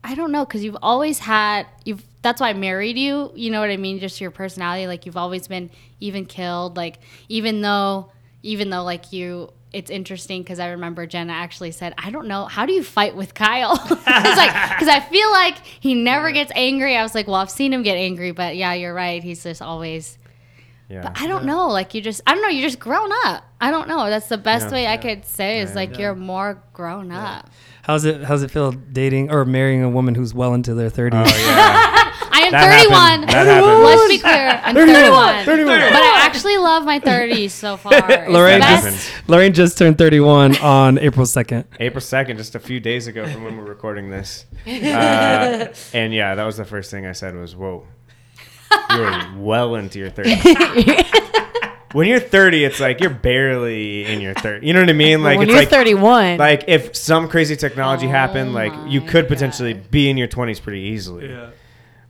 I 0.02 0.14
don't 0.14 0.32
know, 0.32 0.44
because 0.44 0.62
you've 0.64 0.76
always 0.82 1.18
had 1.18 1.66
you've. 1.84 2.02
That's 2.22 2.40
why 2.40 2.50
I 2.50 2.54
married 2.54 2.98
you. 2.98 3.32
You 3.34 3.50
know 3.50 3.60
what 3.60 3.70
I 3.70 3.76
mean? 3.76 4.00
Just 4.00 4.20
your 4.20 4.30
personality. 4.30 4.86
Like 4.86 5.06
you've 5.06 5.16
always 5.16 5.48
been 5.48 5.70
even 6.00 6.26
killed. 6.26 6.76
Like 6.76 6.98
even 7.28 7.60
though, 7.60 8.10
even 8.44 8.70
though 8.70 8.84
like 8.84 9.12
you. 9.12 9.50
It's 9.72 9.90
interesting 9.90 10.42
because 10.44 10.60
I 10.60 10.68
remember 10.68 11.04
Jenna 11.04 11.32
actually 11.32 11.72
said, 11.72 11.94
"I 11.98 12.12
don't 12.12 12.28
know 12.28 12.44
how 12.44 12.64
do 12.64 12.72
you 12.72 12.84
fight 12.84 13.16
with 13.16 13.34
Kyle." 13.34 13.72
it's 13.90 13.90
like 14.06 14.52
because 14.70 14.86
I 14.86 15.00
feel 15.10 15.28
like 15.32 15.56
he 15.80 15.94
never 15.94 16.30
gets 16.30 16.52
angry. 16.54 16.96
I 16.96 17.02
was 17.02 17.12
like, 17.12 17.26
"Well, 17.26 17.34
I've 17.36 17.50
seen 17.50 17.72
him 17.72 17.82
get 17.82 17.96
angry, 17.96 18.30
but 18.30 18.54
yeah, 18.54 18.72
you're 18.74 18.94
right. 18.94 19.20
He's 19.20 19.42
just 19.42 19.60
always." 19.60 20.16
yeah 20.88 21.02
But 21.02 21.20
I 21.20 21.26
don't 21.26 21.44
know. 21.44 21.66
Like 21.68 21.92
you 21.94 22.00
just, 22.02 22.20
I 22.24 22.34
don't 22.34 22.42
know. 22.42 22.50
You're 22.50 22.68
just 22.68 22.78
grown 22.78 23.10
up. 23.24 23.42
I 23.60 23.72
don't 23.72 23.88
know. 23.88 24.08
That's 24.10 24.28
the 24.28 24.38
best 24.38 24.66
Yeah. 24.66 24.72
way 24.74 24.86
I 24.86 24.96
could 24.96 25.24
say 25.24 25.58
is 25.58 25.70
Yeah. 25.70 25.74
like 25.76 25.92
Yeah. 25.94 25.98
you're 26.00 26.14
more 26.14 26.62
grown 26.72 27.10
up. 27.10 27.50
How's 27.82 28.04
it 28.04 28.22
how's 28.22 28.42
it 28.44 28.50
feel 28.52 28.70
dating 28.70 29.30
or 29.32 29.44
marrying 29.44 29.82
a 29.82 29.88
woman 29.90 30.14
who's 30.14 30.32
well 30.34 30.54
into 30.54 30.72
their 30.74 30.88
30s? 30.90 31.14
oh 31.26 31.36
yeah 31.48 31.90
I 31.96 32.03
am 32.46 32.52
That 32.52 32.80
31. 32.80 33.00
happened. 33.00 33.28
That 33.30 33.46
happened. 33.46 33.82
Let's 33.84 34.08
be 34.08 34.18
clear. 34.18 34.60
I'm 34.64 34.74
31. 34.74 35.44
31. 35.44 35.44
31. 35.44 35.78
But 35.92 36.02
I 36.02 36.22
actually 36.26 36.56
love 36.58 36.84
my 36.84 37.00
30s 37.00 37.50
so 37.50 37.76
far. 37.76 37.92
It's 38.10 38.28
Lorraine 38.30 38.60
just- 38.60 39.28
Lorraine 39.28 39.52
just 39.52 39.78
turned 39.78 39.98
31 39.98 40.56
on 40.58 40.98
April 40.98 41.26
2nd. 41.26 41.64
April 41.80 42.00
2nd, 42.02 42.36
just 42.36 42.54
a 42.54 42.60
few 42.60 42.80
days 42.80 43.06
ago 43.06 43.26
from 43.26 43.44
when 43.44 43.56
we're 43.56 43.64
recording 43.64 44.10
this. 44.10 44.46
Uh, 44.66 45.68
and 45.92 46.12
yeah, 46.14 46.34
that 46.34 46.44
was 46.44 46.56
the 46.56 46.64
first 46.64 46.90
thing 46.90 47.04
I 47.06 47.12
said 47.12 47.34
was, 47.36 47.54
whoa, 47.54 47.86
you're 48.90 49.34
well 49.36 49.74
into 49.76 49.98
your 49.98 50.10
30s. 50.10 51.74
when 51.92 52.08
you're 52.08 52.18
30, 52.20 52.64
it's 52.64 52.80
like 52.80 53.00
you're 53.00 53.10
barely 53.10 54.04
in 54.06 54.20
your 54.20 54.34
30s. 54.34 54.62
You 54.64 54.72
know 54.72 54.80
what 54.80 54.88
I 54.88 54.94
mean? 54.94 55.22
Like, 55.22 55.38
when 55.38 55.48
it's 55.48 55.52
you're 55.52 55.60
like, 55.62 55.68
31, 55.70 56.38
like 56.38 56.64
if 56.66 56.96
some 56.96 57.28
crazy 57.28 57.56
technology 57.56 58.06
Oh 58.06 58.10
happened, 58.10 58.54
like 58.54 58.72
you 58.88 59.00
my 59.00 59.06
could 59.06 59.28
potentially 59.28 59.74
God. 59.74 59.90
be 59.90 60.08
in 60.10 60.16
your 60.16 60.28
20s 60.28 60.60
pretty 60.62 60.80
easily. 60.80 61.28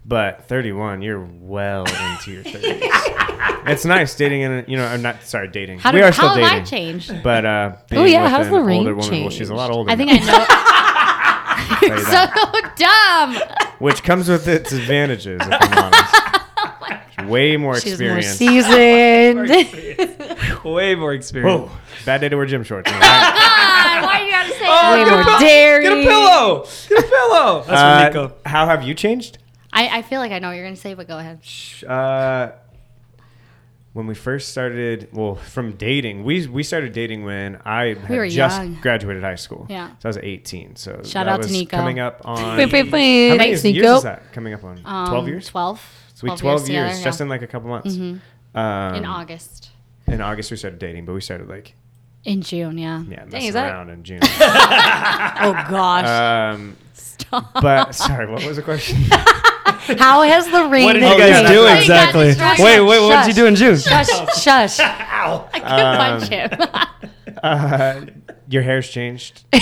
But 0.07 0.49
31, 0.49 1.01
you're 1.03 1.27
well 1.41 1.87
into 1.87 2.31
your 2.33 2.45
30s. 2.45 3.63
it's 3.67 3.85
nice 3.87 4.15
dating 4.15 4.43
in, 4.43 4.65
you 4.69 4.77
know, 4.77 4.85
I'm 4.85 5.01
not, 5.01 5.23
sorry, 5.23 5.49
dating. 5.49 5.79
How, 5.79 5.93
we 5.93 6.01
did, 6.01 6.05
are 6.09 6.13
still 6.13 6.29
how 6.29 6.35
have 6.35 6.43
dating. 6.45 6.61
I 6.61 6.65
changed? 6.65 7.23
But 7.23 7.45
uh, 7.47 7.77
Oh, 7.93 8.05
yeah, 8.05 8.25
with 8.25 8.31
how's 8.33 8.47
an 8.49 8.53
Lorraine 8.53 8.81
older 8.81 8.95
woman, 8.95 9.21
well, 9.23 9.31
she's 9.31 9.49
a 9.49 9.55
lot 9.55 9.71
older. 9.71 9.91
I 9.91 9.97
think 9.97 10.11
now. 10.11 10.17
I 10.21 11.87
know. 11.89 11.95
You 11.97 12.05
that. 12.05 13.33
so 13.35 13.41
dumb. 13.65 13.71
which 13.79 14.03
comes 14.03 14.29
with 14.29 14.47
its 14.47 14.73
advantages. 14.73 15.41
If 15.43 15.49
I'm 15.51 15.85
honest, 15.85 17.29
way 17.31 17.57
more 17.57 17.81
she's 17.81 17.99
more 18.01 18.21
seasoned, 18.21 19.49
Way 20.65 20.95
more 20.95 21.15
experience. 21.15 21.69
Whoa, 21.71 21.77
bad 22.05 22.21
day 22.21 22.29
to 22.29 22.37
wear 22.37 22.45
gym 22.47 22.63
shorts. 22.65 22.91
All 22.93 22.99
right. 22.99 23.03
God, 24.01 24.03
why 24.05 24.25
you 24.25 24.31
gotta 24.31 24.51
say 24.51 24.61
way 24.61 25.05
that? 25.05 25.25
more 25.27 25.39
dairy. 25.41 25.83
Get 25.85 25.93
a 25.93 26.03
pillow. 26.03 26.67
Get 26.89 26.99
a 26.99 27.09
pillow. 27.09 27.65
That's 27.67 27.81
Uh, 27.81 28.11
from 28.13 28.23
Nico. 28.25 28.37
how 28.47 28.67
have 28.67 28.83
you 28.83 28.95
changed? 28.95 29.39
I, 29.77 29.99
I 29.99 30.03
feel 30.03 30.21
like 30.21 30.31
I 30.33 30.39
know 30.39 30.49
what 30.49 30.55
you're 30.57 30.65
gonna 30.65 30.77
say, 30.77 30.95
but 30.95 31.09
go 31.09 31.19
ahead. 31.19 31.41
Uh, 31.87 32.53
when 33.93 34.07
we 34.09 34.15
first 34.15 34.49
started, 34.51 35.09
well, 35.13 35.35
from 35.37 35.73
dating, 35.73 36.25
we 36.25 36.47
we 36.47 36.63
started 36.63 36.93
dating 36.93 37.25
when 37.25 37.61
I 37.65 37.97
were 38.09 38.29
just 38.29 38.61
young. 38.61 38.75
graduated 38.81 39.23
high 39.23 39.35
school. 39.37 39.67
Yeah. 39.69 39.91
so 40.01 40.07
I 40.07 40.09
was 40.09 40.19
18. 40.19 40.77
So 40.77 41.01
Shout 41.05 41.27
that 41.27 41.29
out 41.29 41.43
to 41.43 41.51
Nico. 41.51 41.77
Coming 41.77 41.99
up 42.01 42.21
on 42.25 42.57
Wait, 42.57 42.73
wait, 42.73 42.87
how 42.87 42.91
many 43.37 43.39
Thanks, 43.39 43.65
years 43.65 43.75
Nico. 43.77 43.97
is 43.97 44.03
that 44.05 44.33
coming 44.33 44.53
up 44.55 44.65
on? 44.65 44.81
Um, 44.85 45.09
12 45.09 45.29
years. 45.29 45.47
12. 45.49 45.91
So 46.15 46.25
we 46.31 46.37
12 46.37 46.43
years, 46.45 46.67
together, 46.67 47.05
just 47.05 47.21
yeah. 47.21 47.25
in 47.25 47.29
like 47.29 47.43
a 47.43 47.47
couple 47.47 47.69
months. 47.69 47.95
Mhm. 47.95 48.21
Um, 48.55 48.95
in 48.95 49.05
August. 49.05 49.71
In 50.07 50.21
August 50.21 50.51
we 50.51 50.57
started 50.57 50.79
dating, 50.79 51.05
but 51.07 51.13
we 51.15 51.21
started 51.21 51.49
like 51.49 51.75
In 52.25 52.43
June, 52.43 52.79
yeah. 52.79 53.03
yeah, 53.09 53.17
Dang, 53.17 53.31
messing 53.31 53.53
that- 53.53 53.71
around 53.73 53.91
in 53.91 54.03
June. 54.03 54.21
Oh 55.47 55.67
gosh, 55.71 56.55
um, 56.55 56.77
Stop. 56.95 57.53
but 57.61 57.93
sorry, 57.95 58.27
what 58.31 58.45
was 58.45 58.57
the 58.57 58.63
question? 58.63 58.99
how 59.99 60.23
has 60.23 60.47
the 60.47 60.65
Lorraine? 60.65 60.85
What 60.85 60.93
did 60.95 61.03
Oh, 61.03 61.13
you 61.13 61.19
guys 61.19 61.51
do 61.51 61.65
right. 61.65 61.81
exactly? 61.81 62.35
Shush, 62.35 62.59
Wait, 62.59 62.81
wait, 62.81 63.01
what 63.01 63.25
did 63.25 63.29
you 63.29 63.35
do 63.43 63.47
in 63.47 63.55
June? 63.55 63.77
Shush, 63.77 64.09
shush. 64.43 64.79
I 64.81 65.49
could 65.53 65.63
Um, 65.63 65.97
punch 66.21 66.29
him. 66.29 66.51
Uh, 67.43 68.01
your 68.49 68.63
hair's 68.63 68.89
changed. 68.89 69.45
she 69.53 69.59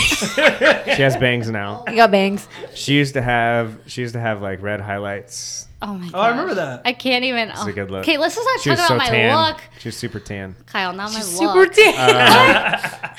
has 1.03 1.17
bangs 1.17 1.51
now. 1.51 1.83
You 1.89 1.97
got 1.97 2.13
bangs. 2.13 2.47
She 2.75 2.95
used 2.95 3.15
to 3.15 3.23
have 3.23 3.77
she 3.87 4.03
used 4.03 4.15
to 4.15 4.21
have 4.21 4.41
like 4.41 4.63
red 4.63 4.81
highlights. 4.81 5.67
oh 5.81 5.95
my 5.95 6.09
god. 6.11 6.15
Oh, 6.15 6.21
I 6.21 6.29
remember 6.31 6.55
that. 6.57 6.83
I 6.85 6.93
can't 6.93 7.25
even. 7.25 7.49
It's 7.51 7.65
a 7.65 7.73
good 7.73 7.91
look. 7.91 8.03
Okay, 8.03 8.19
let's 8.19 8.37
just 8.37 8.47
not 8.47 8.61
She 8.61 8.71
talk 8.71 8.79
about 8.79 8.89
so 8.89 8.97
my 8.99 9.07
tan. 9.09 9.37
look. 9.37 9.61
She 9.81 9.89
was 9.89 9.97
super 9.97 10.21
tan. 10.21 10.55
Kyle, 10.67 10.93
not 10.93 11.13
my 11.13 11.19
look. 11.23 11.25
Super 11.27 11.67
tan. 11.67 12.77
Um, 12.95 13.11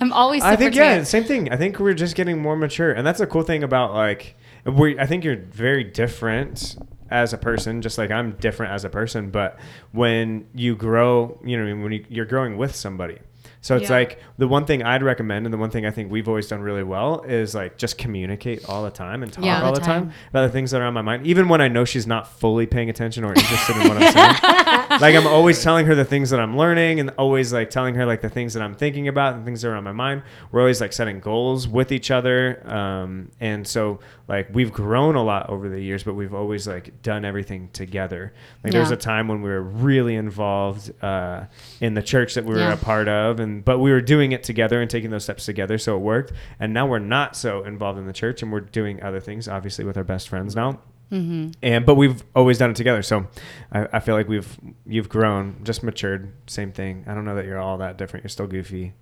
I'm 0.00 0.12
always. 0.12 0.42
I 0.42 0.52
super 0.52 0.62
think 0.62 0.74
yeah, 0.76 1.02
same 1.02 1.24
thing. 1.24 1.50
I 1.50 1.56
think 1.56 1.80
we're 1.80 1.94
just 1.94 2.14
getting 2.14 2.40
more 2.40 2.54
mature, 2.56 2.92
and 2.92 3.04
that's 3.06 3.20
a 3.20 3.26
cool 3.26 3.42
thing 3.42 3.64
about 3.64 3.92
like 3.94 4.36
we. 4.64 4.98
I 4.98 5.06
think 5.06 5.24
you're 5.24 5.36
very 5.36 5.84
different 5.84 6.76
as 7.10 7.32
a 7.32 7.38
person, 7.38 7.82
just 7.82 7.98
like 7.98 8.10
I'm 8.10 8.32
different 8.32 8.72
as 8.72 8.84
a 8.84 8.88
person. 8.90 9.30
But 9.30 9.58
when 9.92 10.46
you 10.54 10.76
grow, 10.76 11.40
you 11.44 11.56
know, 11.62 11.82
when 11.82 11.92
you, 11.92 12.04
you're 12.08 12.24
growing 12.26 12.56
with 12.56 12.74
somebody, 12.74 13.18
so 13.62 13.76
it's 13.76 13.90
Yeah. 13.90 13.96
like 13.96 14.20
the 14.38 14.46
one 14.48 14.64
thing 14.64 14.82
I'd 14.82 15.02
recommend, 15.02 15.44
and 15.46 15.52
the 15.52 15.58
one 15.58 15.70
thing 15.70 15.84
I 15.84 15.90
think 15.90 16.10
we've 16.10 16.28
always 16.28 16.46
done 16.46 16.60
really 16.60 16.82
well 16.84 17.22
is 17.22 17.54
like 17.54 17.76
just 17.76 17.98
communicate 17.98 18.64
all 18.68 18.84
the 18.84 18.90
time 18.90 19.22
and 19.22 19.32
talk 19.32 19.44
Yeah. 19.44 19.60
all 19.60 19.66
All 19.66 19.72
the 19.74 19.80
the 19.80 19.86
time. 19.86 20.04
time. 20.04 20.12
about 20.30 20.42
the 20.46 20.52
things 20.52 20.70
that 20.70 20.80
are 20.80 20.84
on 20.84 20.94
my 20.94 21.02
mind, 21.02 21.26
even 21.26 21.48
when 21.48 21.60
I 21.60 21.68
know 21.68 21.84
she's 21.84 22.06
not 22.06 22.26
fully 22.28 22.66
paying 22.66 22.88
attention 22.90 23.24
or 23.24 23.34
interested 23.34 23.76
in 23.76 23.88
what 23.88 23.96
I'm 24.02 24.12
saying. 24.12 24.88
like 24.90 25.14
I'm 25.14 25.26
always 25.26 25.62
telling 25.62 25.86
her 25.86 25.94
the 25.94 26.04
things 26.04 26.30
that 26.30 26.40
I'm 26.40 26.56
learning, 26.56 27.00
and 27.00 27.10
always 27.10 27.52
like 27.52 27.70
telling 27.70 27.94
her 27.94 28.04
like 28.06 28.20
the 28.20 28.28
things 28.28 28.54
that 28.54 28.62
I'm 28.62 28.74
thinking 28.74 29.08
about 29.08 29.34
and 29.34 29.44
things 29.44 29.62
that 29.62 29.68
are 29.68 29.76
on 29.76 29.84
my 29.84 29.92
mind. 29.92 30.22
We're 30.50 30.60
always 30.60 30.80
like 30.80 30.92
setting 30.92 31.20
goals 31.20 31.68
with 31.68 31.92
each 31.92 32.10
other, 32.10 32.62
um, 32.68 33.30
and 33.40 33.66
so 33.66 34.00
like 34.28 34.48
we've 34.52 34.72
grown 34.72 35.14
a 35.16 35.22
lot 35.22 35.48
over 35.50 35.68
the 35.68 35.80
years, 35.80 36.02
but 36.04 36.14
we've 36.14 36.34
always 36.34 36.66
like 36.66 37.02
done 37.02 37.24
everything 37.24 37.68
together. 37.72 38.32
Like 38.64 38.72
there 38.72 38.80
was 38.80 38.90
a 38.90 38.96
time 38.96 39.28
when 39.28 39.42
we 39.42 39.50
were 39.50 39.62
really 39.62 40.14
involved 40.16 40.92
uh, 41.02 41.44
in 41.80 41.94
the 41.94 42.02
church 42.02 42.34
that 42.34 42.44
we 42.44 42.54
were 42.54 42.60
Yeah. 42.60 42.72
a 42.74 42.76
part 42.76 43.08
of, 43.08 43.40
and 43.40 43.64
but 43.64 43.78
we 43.78 43.90
were 43.92 44.00
doing 44.00 44.32
it 44.32 44.42
together 44.42 44.80
and 44.80 44.90
taking 44.90 45.10
those 45.10 45.24
steps 45.24 45.44
together, 45.46 45.78
so 45.78 45.96
it 45.96 46.00
worked. 46.00 46.32
And 46.58 46.72
now 46.74 46.86
we're 46.86 46.98
not 46.98 47.36
so 47.36 47.64
involved 47.64 47.98
in 47.98 48.06
the 48.06 48.12
church, 48.12 48.42
and 48.42 48.50
we're 48.52 48.60
doing 48.60 49.02
other 49.02 49.20
things, 49.20 49.48
obviously 49.48 49.84
with 49.84 49.96
our 49.96 50.04
best 50.04 50.28
friends 50.28 50.54
now. 50.56 50.80
Mm-hmm. 51.12 51.50
And 51.62 51.84
but 51.86 51.96
we've 51.96 52.22
always 52.36 52.58
done 52.58 52.70
it 52.70 52.76
together, 52.76 53.02
so 53.02 53.26
I, 53.72 53.88
I 53.94 54.00
feel 54.00 54.14
like 54.14 54.28
we've 54.28 54.58
you've 54.86 55.08
grown, 55.08 55.60
just 55.64 55.82
matured. 55.82 56.32
Same 56.48 56.70
thing. 56.72 57.04
I 57.08 57.14
don't 57.14 57.24
know 57.24 57.34
that 57.36 57.46
you're 57.46 57.58
all 57.58 57.78
that 57.78 57.96
different. 57.98 58.24
You're 58.24 58.28
still 58.30 58.46
goofy. 58.46 58.92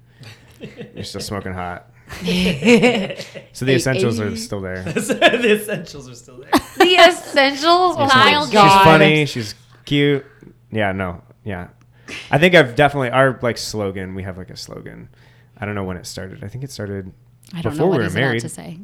You're 0.94 1.05
still 1.05 1.21
smoking 1.21 1.53
hot. 1.53 1.90
So 2.21 2.25
the 2.25 3.73
Hey, 3.73 3.77
essentials 3.77 4.18
are 4.18 4.35
still 4.37 4.61
there. 4.62 4.83
the 4.85 5.53
essentials 5.61 6.09
are 6.09 6.14
still 6.14 6.38
there. 6.38 6.51
the 6.79 6.94
essentials. 7.09 7.97
My 7.99 8.09
Kyle 8.09 8.44
She's 8.47 8.53
god. 8.55 8.85
funny. 8.85 9.27
She's 9.27 9.55
cute. 9.85 10.25
Yeah, 10.73 10.92
no, 10.92 11.23
yeah. 11.44 11.68
I 12.31 12.38
think 12.38 12.55
I've 12.55 12.75
definitely 12.75 13.11
our 13.11 13.38
like 13.42 13.59
slogan. 13.59 14.14
We 14.14 14.23
have 14.23 14.38
like 14.38 14.49
a 14.51 14.57
slogan. 14.57 15.11
I 15.59 15.66
don't 15.66 15.75
know 15.75 15.85
when 15.85 15.97
it 15.99 16.07
started. 16.07 16.42
I 16.42 16.49
think 16.49 16.64
it 16.64 16.71
started 16.71 17.12
I 17.53 17.61
don't 17.62 17.73
before 17.75 17.87
know 17.87 17.87
what 17.90 17.92
we 17.92 17.99
were 17.99 18.05
he's 18.05 18.14
married. 18.14 18.42
about 18.44 18.49
to 18.49 18.55
say. 18.55 18.79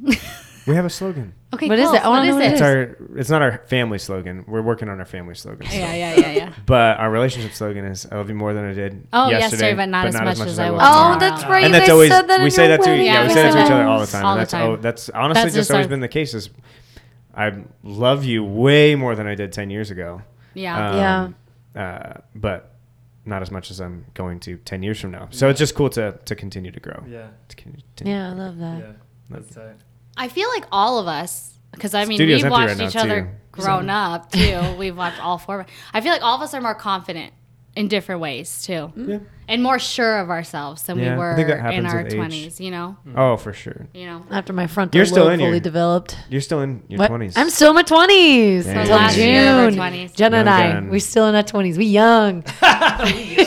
We 0.66 0.74
have 0.76 0.86
a 0.86 0.90
slogan. 0.90 1.34
okay, 1.52 1.68
What 1.68 1.78
is 1.78 1.86
cool. 1.88 1.94
it? 1.96 2.04
I 2.04 2.08
wanna 2.08 2.24
know 2.24 2.28
is 2.30 2.34
what 2.36 2.44
it 2.44 2.48
it? 2.48 2.52
It's 2.54 2.62
our. 2.62 2.96
It's 3.18 3.28
not 3.30 3.42
our 3.42 3.58
family 3.66 3.98
slogan. 3.98 4.44
We're 4.48 4.62
working 4.62 4.88
on 4.88 4.98
our 4.98 5.04
family 5.04 5.34
slogan. 5.34 5.66
Yeah, 5.70 5.94
yeah, 5.94 6.14
yeah, 6.14 6.30
yeah. 6.32 6.52
But 6.64 6.98
our 6.98 7.10
relationship 7.10 7.52
slogan 7.52 7.84
is 7.84 8.06
"I 8.10 8.16
love 8.16 8.28
you 8.30 8.34
more 8.34 8.54
than 8.54 8.64
I 8.64 8.72
did 8.72 9.06
Oh, 9.12 9.28
yesterday, 9.28 9.40
yesterday, 9.40 9.74
but 9.74 9.88
not 9.90 10.06
as 10.06 10.14
much 10.14 10.40
as 10.40 10.58
I 10.58 10.70
will 10.70 10.78
Oh, 10.80 10.84
tomorrow. 10.84 11.18
that's 11.20 11.44
right. 11.44 11.64
And 11.64 11.74
you 11.74 11.80
that's 11.80 11.86
guys 11.86 11.90
always 11.92 12.10
said 12.10 12.28
that 12.28 12.40
we 12.42 12.48
say 12.50 12.68
that 12.68 12.80
to 12.82 12.88
wedding 12.90 13.04
yeah, 13.06 13.22
we 13.22 13.28
Yeah, 13.28 13.34
say 13.34 13.42
that 13.42 13.52
to 13.52 13.64
each 13.66 13.70
other 13.70 13.82
all 13.84 14.00
the 14.00 14.06
time. 14.06 14.24
All 14.24 14.32
and 14.32 14.38
the 14.38 14.40
that's 14.42 14.50
time. 14.52 14.70
oh, 14.70 14.76
that's 14.76 15.10
honestly 15.10 15.42
That's 15.42 15.54
just 15.54 15.68
just 15.68 15.70
always 15.72 15.86
been 15.86 16.00
the 16.00 16.08
case. 16.08 16.32
Is 16.34 16.48
I 17.36 17.52
love 17.82 18.24
you 18.24 18.42
way 18.44 18.94
more 18.94 19.14
than 19.14 19.26
I 19.26 19.34
did 19.34 19.52
ten 19.52 19.68
years 19.68 19.90
ago. 19.90 20.22
Yeah. 20.54 21.24
Um, 21.24 21.34
Uh, 21.76 22.20
but 22.34 22.70
not 23.26 23.42
as 23.42 23.50
much 23.50 23.70
as 23.70 23.80
I'm 23.80 24.06
going 24.14 24.38
to 24.40 24.56
ten 24.58 24.82
years 24.82 25.00
from 25.00 25.10
now. 25.10 25.28
So 25.30 25.48
it's 25.50 25.58
just 25.58 25.74
cool 25.74 25.90
to 25.90 26.18
to 26.24 26.34
continue 26.34 26.70
to 26.70 26.80
grow. 26.80 27.02
Yeah. 27.06 27.28
To 27.48 27.56
continue 27.56 27.82
to- 27.96 28.04
Yeah, 28.08 28.30
I 28.30 28.32
love 28.32 28.58
that. 28.58 28.78
Yeah. 28.78 28.92
That's 29.30 29.54
tight. 29.54 29.76
I 30.16 30.28
feel 30.28 30.48
like 30.50 30.64
all 30.70 30.98
of 30.98 31.06
us, 31.06 31.58
because 31.72 31.94
I 31.94 32.04
mean, 32.04 32.16
Studio's 32.18 32.42
we've 32.42 32.50
watched 32.52 32.78
right 32.78 32.88
each 32.88 32.96
other 32.96 33.22
too. 33.22 33.60
grown 33.62 33.90
up 33.90 34.30
too. 34.30 34.74
We've 34.78 34.96
watched 34.96 35.20
all 35.24 35.38
four. 35.38 35.60
of 35.60 35.66
I 35.92 36.00
feel 36.00 36.12
like 36.12 36.22
all 36.22 36.36
of 36.36 36.42
us 36.42 36.54
are 36.54 36.60
more 36.60 36.74
confident 36.74 37.32
in 37.76 37.88
different 37.88 38.20
ways 38.20 38.62
too, 38.62 38.72
mm-hmm. 38.72 39.10
Yeah. 39.10 39.18
and 39.48 39.60
more 39.60 39.80
sure 39.80 40.18
of 40.18 40.30
ourselves 40.30 40.84
than 40.84 40.96
Yeah, 41.00 41.14
we 41.14 41.18
were 41.18 41.36
in 41.70 41.84
our 41.86 42.08
twenties. 42.08 42.60
You 42.60 42.70
know, 42.70 42.96
mm. 43.04 43.14
Oh, 43.16 43.36
for 43.36 43.52
sure. 43.52 43.88
you 43.92 44.06
know. 44.06 44.24
After 44.30 44.52
my 44.52 44.68
frontal 44.68 44.96
You're 44.96 45.06
still 45.06 45.24
lobe 45.24 45.32
in 45.34 45.38
fully 45.40 45.50
your- 45.52 45.60
developed. 45.60 46.16
You're 46.30 46.40
still 46.40 46.60
in 46.60 46.84
your 46.88 47.04
twenties. 47.08 47.36
I'm 47.36 47.50
still 47.50 47.70
in 47.70 47.74
my 47.74 47.82
twenties. 47.82 48.66
Yeah, 48.66 48.72
Until 48.78 48.86
yeah, 48.96 49.02
Last 49.02 49.16
year 49.16 49.48
of 49.50 49.58
our 49.58 49.70
June. 49.70 49.78
20s. 49.80 50.14
Jenna 50.14 50.36
and 50.36 50.48
I, 50.48 50.72
gun. 50.74 50.90
we're 50.90 51.00
still 51.00 51.26
in 51.26 51.34
our 51.34 51.42
twenties. 51.42 51.76
We 51.76 51.86
young. 51.86 52.44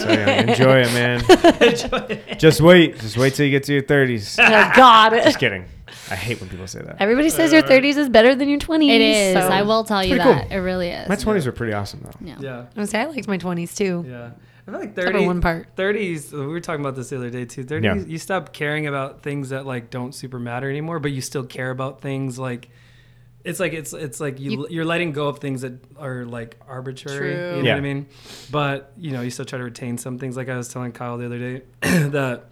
So, 0.07 0.13
yeah, 0.13 0.41
enjoy 0.41 0.83
it, 0.85 0.93
man. 0.93 2.37
Just 2.39 2.61
wait. 2.61 2.97
Just 2.99 3.17
wait 3.17 3.33
till 3.33 3.45
you 3.45 3.51
get 3.51 3.63
to 3.63 3.73
your 3.73 3.81
thirties. 3.81 4.37
oh 4.39 4.71
God. 4.75 5.09
Just 5.11 5.39
kidding. 5.39 5.65
I 6.09 6.15
hate 6.15 6.39
when 6.39 6.49
people 6.49 6.67
say 6.67 6.81
that. 6.81 6.97
Everybody 6.99 7.29
says 7.29 7.51
your 7.51 7.61
thirties 7.61 7.97
is 7.97 8.09
better 8.09 8.33
than 8.35 8.49
your 8.49 8.59
twenties. 8.59 8.91
It 8.91 9.01
is. 9.01 9.35
I 9.37 9.61
will 9.63 9.83
tell 9.83 10.03
you 10.03 10.15
pretty 10.15 10.23
that 10.29 10.47
cool. 10.49 10.57
it 10.57 10.61
really 10.61 10.89
is. 10.89 11.07
My 11.09 11.15
twenties 11.15 11.45
were 11.45 11.51
pretty 11.51 11.73
awesome 11.73 12.01
though. 12.03 12.11
yeah. 12.21 12.37
Yeah. 12.39 12.65
I 12.75 12.79
was 12.79 12.89
say 12.89 12.99
I 13.01 13.05
liked 13.05 13.27
my 13.27 13.37
twenties 13.37 13.75
too. 13.75 14.05
Yeah. 14.07 14.31
I 14.67 14.71
feel 14.71 14.79
like 14.81 14.89
Except 14.89 15.13
30, 15.13 15.25
one 15.27 15.39
part. 15.39 15.73
30s, 15.77 16.33
we 16.33 16.45
were 16.45 16.59
talking 16.59 16.81
about 16.81 16.95
this 16.95 17.09
the 17.11 17.15
other 17.15 17.29
day 17.29 17.45
too. 17.45 17.63
30s, 17.63 17.83
Yeah. 17.83 17.95
you 18.05 18.17
stop 18.17 18.51
caring 18.51 18.85
about 18.85 19.21
things 19.23 19.47
that 19.49 19.65
like 19.65 19.89
don't 19.89 20.13
super 20.13 20.39
matter 20.39 20.69
anymore, 20.69 20.99
but 20.99 21.11
you 21.13 21.21
still 21.21 21.45
care 21.45 21.69
about 21.71 22.01
things 22.01 22.37
like 22.37 22.67
it's 23.45 23.61
like 23.61 23.71
it's 23.71 23.93
it's 23.93 24.19
like 24.19 24.41
you, 24.41 24.51
You- 24.51 24.67
you 24.69 24.81
are 24.81 24.85
letting 24.85 25.13
go 25.13 25.29
of 25.29 25.39
things 25.39 25.61
that 25.61 25.73
are 25.97 26.25
like 26.25 26.57
arbitrary. 26.67 27.17
True. 27.17 27.29
You 27.57 27.63
know 27.63 27.67
Yeah. 27.67 27.73
what 27.75 27.77
I 27.77 27.81
mean? 27.81 28.07
But 28.51 28.91
you 28.97 29.11
know, 29.11 29.21
you 29.21 29.29
still 29.29 29.45
try 29.45 29.57
to 29.57 29.63
retain 29.63 29.97
some 29.97 30.19
things. 30.19 30.35
Like 30.35 30.49
I 30.49 30.57
was 30.57 30.67
telling 30.67 30.91
Kyle 30.91 31.17
the 31.17 31.25
other 31.27 31.39
day 31.39 31.61
that 32.09 32.45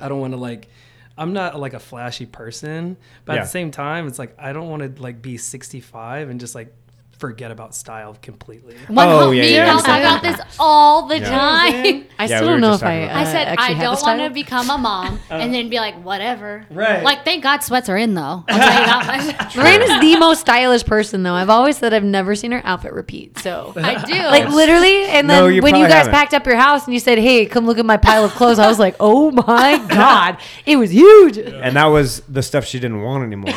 I 0.00 0.08
don't 0.08 0.20
want 0.20 0.34
to 0.34 0.38
like. 0.38 0.68
I'm 1.16 1.32
not 1.32 1.58
like 1.60 1.74
a 1.74 1.78
flashy 1.78 2.26
person, 2.26 2.96
but 3.24 3.34
Yeah. 3.34 3.40
at 3.40 3.44
the 3.44 3.50
same 3.50 3.70
time, 3.70 4.06
it's 4.08 4.18
like 4.18 4.34
I 4.38 4.52
don't 4.52 4.68
want 4.68 4.96
to 4.96 5.02
like 5.02 5.22
be 5.22 5.36
65 5.36 6.28
and 6.28 6.40
just 6.40 6.54
like 6.54 6.72
forget 7.18 7.50
about 7.50 7.74
style 7.74 8.16
completely. 8.22 8.74
One 8.88 9.06
Oh, 9.08 9.20
oh, 9.28 9.30
yeah, 9.30 9.42
me 9.42 9.54
yeah, 9.54 9.70
I'll 9.70 9.76
yeah. 9.76 9.82
talk 9.82 10.00
about 10.00 10.22
this 10.22 10.56
all 10.58 11.06
the 11.06 11.18
Yeah. 11.18 11.28
time. 11.30 12.06
I 12.18 12.26
Yeah, 12.26 12.26
still 12.26 12.40
we 12.42 12.46
don't 12.48 12.60
know 12.60 12.70
just 12.72 12.82
if 12.82 12.88
I. 12.88 12.92
about 12.94 13.16
Uh, 13.16 13.20
I 13.20 13.24
said 13.24 13.48
I 13.58 13.74
don't 13.82 14.02
want 14.02 14.20
to 14.20 14.30
become 14.30 14.70
a 14.70 14.78
mom 14.78 15.18
and 15.30 15.52
then 15.54 15.68
be 15.68 15.76
like 15.76 15.94
whatever. 16.04 16.66
Right. 16.70 17.02
Like 17.02 17.24
thank 17.24 17.42
God 17.42 17.62
sweats 17.62 17.88
are 17.88 17.96
in 17.96 18.14
though. 18.14 18.44
I'll 18.48 18.58
tell 18.58 18.80
you 18.80 18.86
that 18.86 19.36
much. 19.40 19.56
Lorraine 19.56 19.82
is 19.82 20.00
the 20.00 20.16
most 20.18 20.40
stylish 20.40 20.84
person, 20.84 21.22
though. 21.22 21.34
I've 21.34 21.50
always 21.50 21.76
said 21.78 21.92
I've 21.94 22.04
never 22.04 22.34
seen 22.34 22.52
her 22.52 22.60
outfit 22.64 22.92
repeat. 22.92 23.38
So, 23.38 23.72
I 23.76 24.02
do. 24.04 24.14
like 24.14 24.48
literally, 24.48 25.04
and 25.04 25.26
No, 25.28 25.44
then 25.46 25.54
you 25.54 25.62
when 25.62 25.74
you 25.76 25.84
guys 25.86 25.92
haven't. 26.06 26.12
packed 26.12 26.34
up 26.34 26.46
your 26.46 26.56
house 26.56 26.84
and 26.86 26.94
you 26.94 27.00
said, 27.00 27.18
"Hey, 27.18 27.46
come 27.46 27.66
look 27.66 27.78
at 27.78 27.86
my 27.86 27.96
pile 27.96 28.24
of 28.24 28.32
clothes," 28.32 28.58
I 28.58 28.66
was 28.68 28.78
like, 28.78 28.96
"Oh 29.00 29.30
my 29.30 29.84
god, 29.88 30.38
it 30.66 30.76
was 30.76 30.92
huge." 30.92 31.36
And 31.38 31.76
that 31.76 31.86
was 31.86 32.20
the 32.28 32.42
stuff 32.42 32.64
she 32.64 32.78
didn't 32.78 33.02
want 33.02 33.24
anymore. 33.24 33.52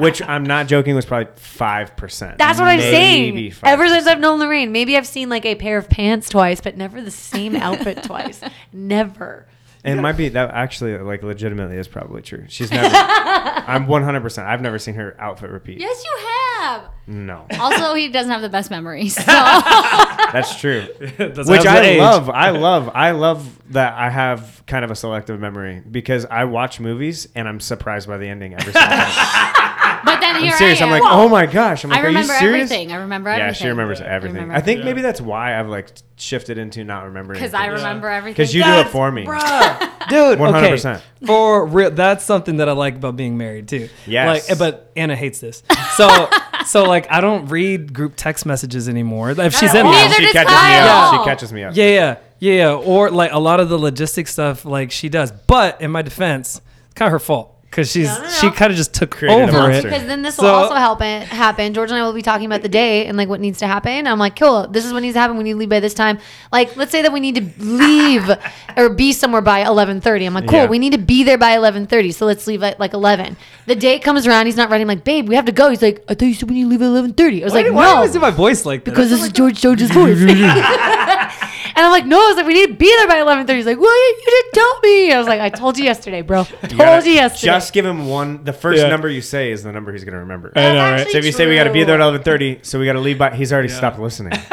Which 0.00 0.22
I'm 0.22 0.42
not 0.44 0.66
joking 0.66 0.94
was 0.94 1.04
probably 1.06 1.32
five 1.36 1.96
percent. 1.96 2.38
That's 2.38 2.58
what 2.58 2.68
I'm 2.68 2.80
saying. 2.80 3.54
Ever 3.62 3.88
since 3.88 4.06
I've 4.06 4.20
known 4.20 4.40
Lorraine, 4.40 4.72
maybe 4.72 4.96
I've 4.96 5.06
seen 5.06 5.28
like 5.28 5.44
a 5.46 5.54
pair 5.54 5.78
of 5.78 5.88
pants 5.88 6.28
twice, 6.28 6.60
but 6.60 6.76
never 6.76 7.00
the 7.00 7.10
same 7.10 7.54
outfit 7.56 8.02
twice. 8.04 8.40
Never. 8.72 9.46
And 9.82 9.98
it 9.98 10.02
might 10.02 10.18
be 10.18 10.28
that 10.30 10.50
actually 10.50 10.98
like 10.98 11.22
legitimately 11.22 11.76
is 11.78 11.88
probably 11.88 12.20
true. 12.20 12.44
She's 12.48 12.70
never 12.70 12.94
I'm 12.94 13.86
100 13.86 14.20
percent 14.20 14.46
I've 14.46 14.60
never 14.60 14.78
seen 14.78 14.94
her 14.94 15.16
outfit 15.18 15.48
repeat. 15.50 15.78
yes, 15.80 16.04
you 16.04 16.18
have. 16.58 16.90
No. 17.06 17.46
Also, 17.58 17.94
he 17.94 18.08
doesn't 18.08 18.30
have 18.30 18.42
the 18.42 18.50
best 18.50 18.70
memories. 18.70 19.14
So 19.24 20.32
That's 20.32 20.60
true. 20.60 20.86
That's 21.16 21.48
Which 21.48 21.64
I 21.66 21.80
age. 21.80 21.98
love. 21.98 22.28
I 22.30 22.50
love. 22.50 22.90
I 22.94 23.10
love 23.12 23.58
that 23.72 23.94
I 23.94 24.10
have 24.10 24.62
kind 24.66 24.84
of 24.84 24.90
a 24.90 24.94
selective 24.94 25.40
memory 25.40 25.82
because 25.90 26.24
I 26.26 26.44
watch 26.44 26.78
movies 26.78 27.26
and 27.34 27.48
I'm 27.48 27.58
surprised 27.58 28.06
by 28.06 28.18
the 28.18 28.28
ending 28.28 28.52
every 28.52 28.72
single 28.72 28.90
time. 28.90 29.54
but 30.04 30.20
then 30.20 30.36
here 30.36 30.52
I'm 30.52 30.58
serious. 30.58 30.80
I 30.80 30.86
I'm 30.86 30.92
am. 30.92 31.00
like, 31.00 31.12
oh 31.12 31.28
my 31.28 31.46
gosh. 31.46 31.84
I'm 31.84 31.90
like, 31.90 31.98
I 31.98 32.02
are 32.02 32.04
you 32.04 32.08
remember 32.08 32.34
serious? 32.34 32.70
everything. 32.70 32.92
I 32.92 32.96
remember 32.96 33.30
everything. 33.30 33.48
Yeah, 33.48 33.52
she 33.52 33.68
remembers 33.68 34.00
everything. 34.00 34.34
remember 34.34 34.54
I 34.54 34.60
think 34.60 34.80
everything. 34.80 34.84
maybe 34.96 35.02
that's 35.02 35.20
why 35.20 35.58
I've 35.58 35.68
like 35.68 35.90
shifted 36.16 36.58
into 36.58 36.84
not 36.84 37.04
remembering. 37.04 37.38
because 37.38 37.54
I 37.54 37.66
remember 37.66 38.08
everything. 38.08 38.34
Because 38.34 38.54
you 38.54 38.62
do 38.62 38.70
it 38.70 38.88
for 38.88 39.10
me. 39.10 39.24
Bruh. 39.24 39.78
Dude, 40.08 40.38
100%. 40.38 40.94
Okay. 40.96 41.02
For 41.26 41.66
real, 41.66 41.90
that's 41.90 42.24
something 42.24 42.56
that 42.56 42.68
I 42.68 42.72
like 42.72 42.96
about 42.96 43.16
being 43.16 43.36
married 43.38 43.68
too. 43.68 43.88
Yes. 44.06 44.48
Like, 44.48 44.50
eh, 44.50 44.58
but 44.58 44.90
Anna 44.96 45.14
hates 45.14 45.40
this. 45.40 45.62
So, 45.96 46.28
so 46.66 46.84
like, 46.84 47.10
I 47.10 47.20
don't 47.20 47.46
read 47.46 47.92
group 47.92 48.14
text 48.16 48.44
messages 48.46 48.88
anymore. 48.88 49.30
If 49.30 49.54
she's 49.54 49.74
in 49.74 49.84
Neither 49.84 50.08
them. 50.08 50.12
she 50.16 50.22
does 50.24 50.32
catches 50.32 50.50
me 50.50 50.56
Kyle. 50.56 51.14
up. 51.14 51.20
She 51.24 51.30
catches 51.30 51.52
me 51.52 51.64
up. 51.64 51.76
Yeah, 51.76 51.86
yeah, 51.86 52.16
yeah, 52.38 52.52
yeah. 52.54 52.74
Or 52.74 53.10
like 53.10 53.32
a 53.32 53.38
lot 53.38 53.60
of 53.60 53.68
the 53.68 53.78
logistic 53.78 54.26
stuff, 54.28 54.64
like 54.64 54.90
she 54.90 55.08
does. 55.08 55.30
But 55.30 55.80
in 55.80 55.90
my 55.90 56.02
defense, 56.02 56.60
it's 56.86 56.94
kind 56.94 57.06
of 57.08 57.12
her 57.12 57.18
fault 57.18 57.56
because 57.70 57.88
she's 57.90 58.08
No, 58.08 58.16
no, 58.16 58.22
no. 58.24 58.28
she 58.30 58.50
kind 58.50 58.72
of 58.72 58.76
just 58.76 58.92
took 58.94 59.12
Created 59.12 59.54
a 59.54 59.56
over 59.58 59.70
it. 59.70 59.84
Because 59.84 60.04
then 60.06 60.22
this 60.22 60.34
So- 60.34 60.42
will 60.42 60.50
also 60.50 60.74
help 60.74 61.00
it 61.02 61.22
happen. 61.28 61.72
George 61.72 61.90
and 61.90 62.00
I 62.00 62.02
will 62.02 62.12
be 62.12 62.20
talking 62.22 62.46
about 62.46 62.62
the 62.62 62.68
day 62.68 63.06
and 63.06 63.16
like 63.16 63.28
what 63.28 63.40
needs 63.40 63.58
to 63.60 63.66
happen. 63.68 64.08
I'm 64.08 64.18
like, 64.18 64.34
cool, 64.36 64.66
this 64.66 64.84
is 64.84 64.92
what 64.92 65.02
needs 65.02 65.14
to 65.14 65.20
happen. 65.20 65.36
We 65.36 65.44
need 65.44 65.52
to 65.52 65.58
leave 65.58 65.68
by 65.68 65.78
this 65.78 65.94
time. 65.94 66.18
Like, 66.50 66.76
let's 66.76 66.90
say 66.90 67.02
that 67.02 67.12
we 67.12 67.20
need 67.20 67.36
to 67.36 67.64
leave 67.64 68.28
or 68.76 68.88
be 68.90 69.12
somewhere 69.12 69.40
by 69.40 69.62
11:30. 69.62 70.26
I'm 70.26 70.34
like, 70.34 70.48
cool, 70.48 70.58
Yeah. 70.58 70.66
we 70.66 70.80
need 70.80 70.92
to 70.92 70.98
be 70.98 71.22
there 71.22 71.38
by 71.38 71.56
11:30. 71.56 72.12
So 72.12 72.26
let's 72.26 72.46
leave 72.48 72.62
at 72.64 72.80
like 72.80 72.92
11. 72.92 73.36
The 73.66 73.76
date 73.76 74.02
comes 74.02 74.26
around, 74.26 74.46
he's 74.46 74.56
not 74.56 74.68
ready. 74.68 74.82
I'm 74.82 74.88
like, 74.88 75.04
babe, 75.04 75.28
we 75.28 75.36
have 75.36 75.44
to 75.46 75.52
go. 75.52 75.70
He's 75.70 75.80
like, 75.82 76.02
I 76.08 76.14
thought 76.14 76.26
you 76.26 76.34
said 76.34 76.48
we 76.50 76.56
need 76.56 76.62
to 76.64 76.68
leave 76.70 76.82
at 76.82 76.86
11:30. 76.88 77.42
I 77.42 77.44
was 77.44 77.52
Why, 77.52 77.62
like, 77.62 77.72
why 77.72 77.82
do 77.84 77.88
you 77.88 77.92
no, 77.92 77.96
always 77.96 78.12
do 78.12 78.18
my 78.18 78.30
voice 78.30 78.66
like 78.66 78.84
that? 78.84 78.90
because 78.90 79.10
this 79.10 79.22
is 79.22 79.30
George 79.30 79.60
George's 79.60 79.92
voice. 79.92 80.18
And 81.80 81.86
I'm 81.86 81.92
like, 81.92 82.04
no, 82.04 82.22
I 82.22 82.28
was 82.28 82.36
like, 82.36 82.44
we 82.46 82.52
need 82.52 82.66
to 82.66 82.74
be 82.74 82.94
there 82.98 83.08
by 83.08 83.14
11:30. 83.14 83.56
He's 83.56 83.64
like, 83.64 83.78
well, 83.80 83.88
you, 83.90 84.14
you 84.26 84.42
didn't 84.42 84.52
tell 84.52 84.80
me. 84.80 85.12
I 85.14 85.18
was 85.18 85.26
like, 85.26 85.40
I 85.40 85.48
told 85.48 85.78
you 85.78 85.84
yesterday, 85.84 86.20
bro. 86.20 86.44
Told 86.44 86.62
You 86.64 86.68
you, 86.72 86.76
gotta 86.76 87.10
yesterday. 87.10 87.52
Just 87.52 87.72
give 87.72 87.86
him 87.86 88.06
one. 88.06 88.44
The 88.44 88.52
first 88.52 88.82
Yeah. 88.82 88.88
number 88.90 89.08
you 89.08 89.22
say 89.22 89.50
is 89.50 89.62
the 89.62 89.72
number 89.72 89.90
he's 89.90 90.04
gonna 90.04 90.18
remember. 90.18 90.52
I 90.54 90.60
know, 90.74 90.90
right? 90.90 91.08
So 91.08 91.16
if 91.16 91.24
you 91.24 91.32
say 91.32 91.46
we 91.46 91.54
got 91.54 91.64
to 91.64 91.72
be 91.72 91.82
there 91.84 91.94
at 91.94 91.96
true. 91.96 92.02
eleven 92.04 92.22
thirty, 92.22 92.58
so 92.60 92.78
we 92.78 92.84
got 92.84 92.92
to 92.92 93.00
leave 93.00 93.16
by. 93.16 93.34
He's 93.34 93.50
already 93.50 93.70
Yeah. 93.70 93.76
stopped 93.78 93.98
listening. 93.98 94.32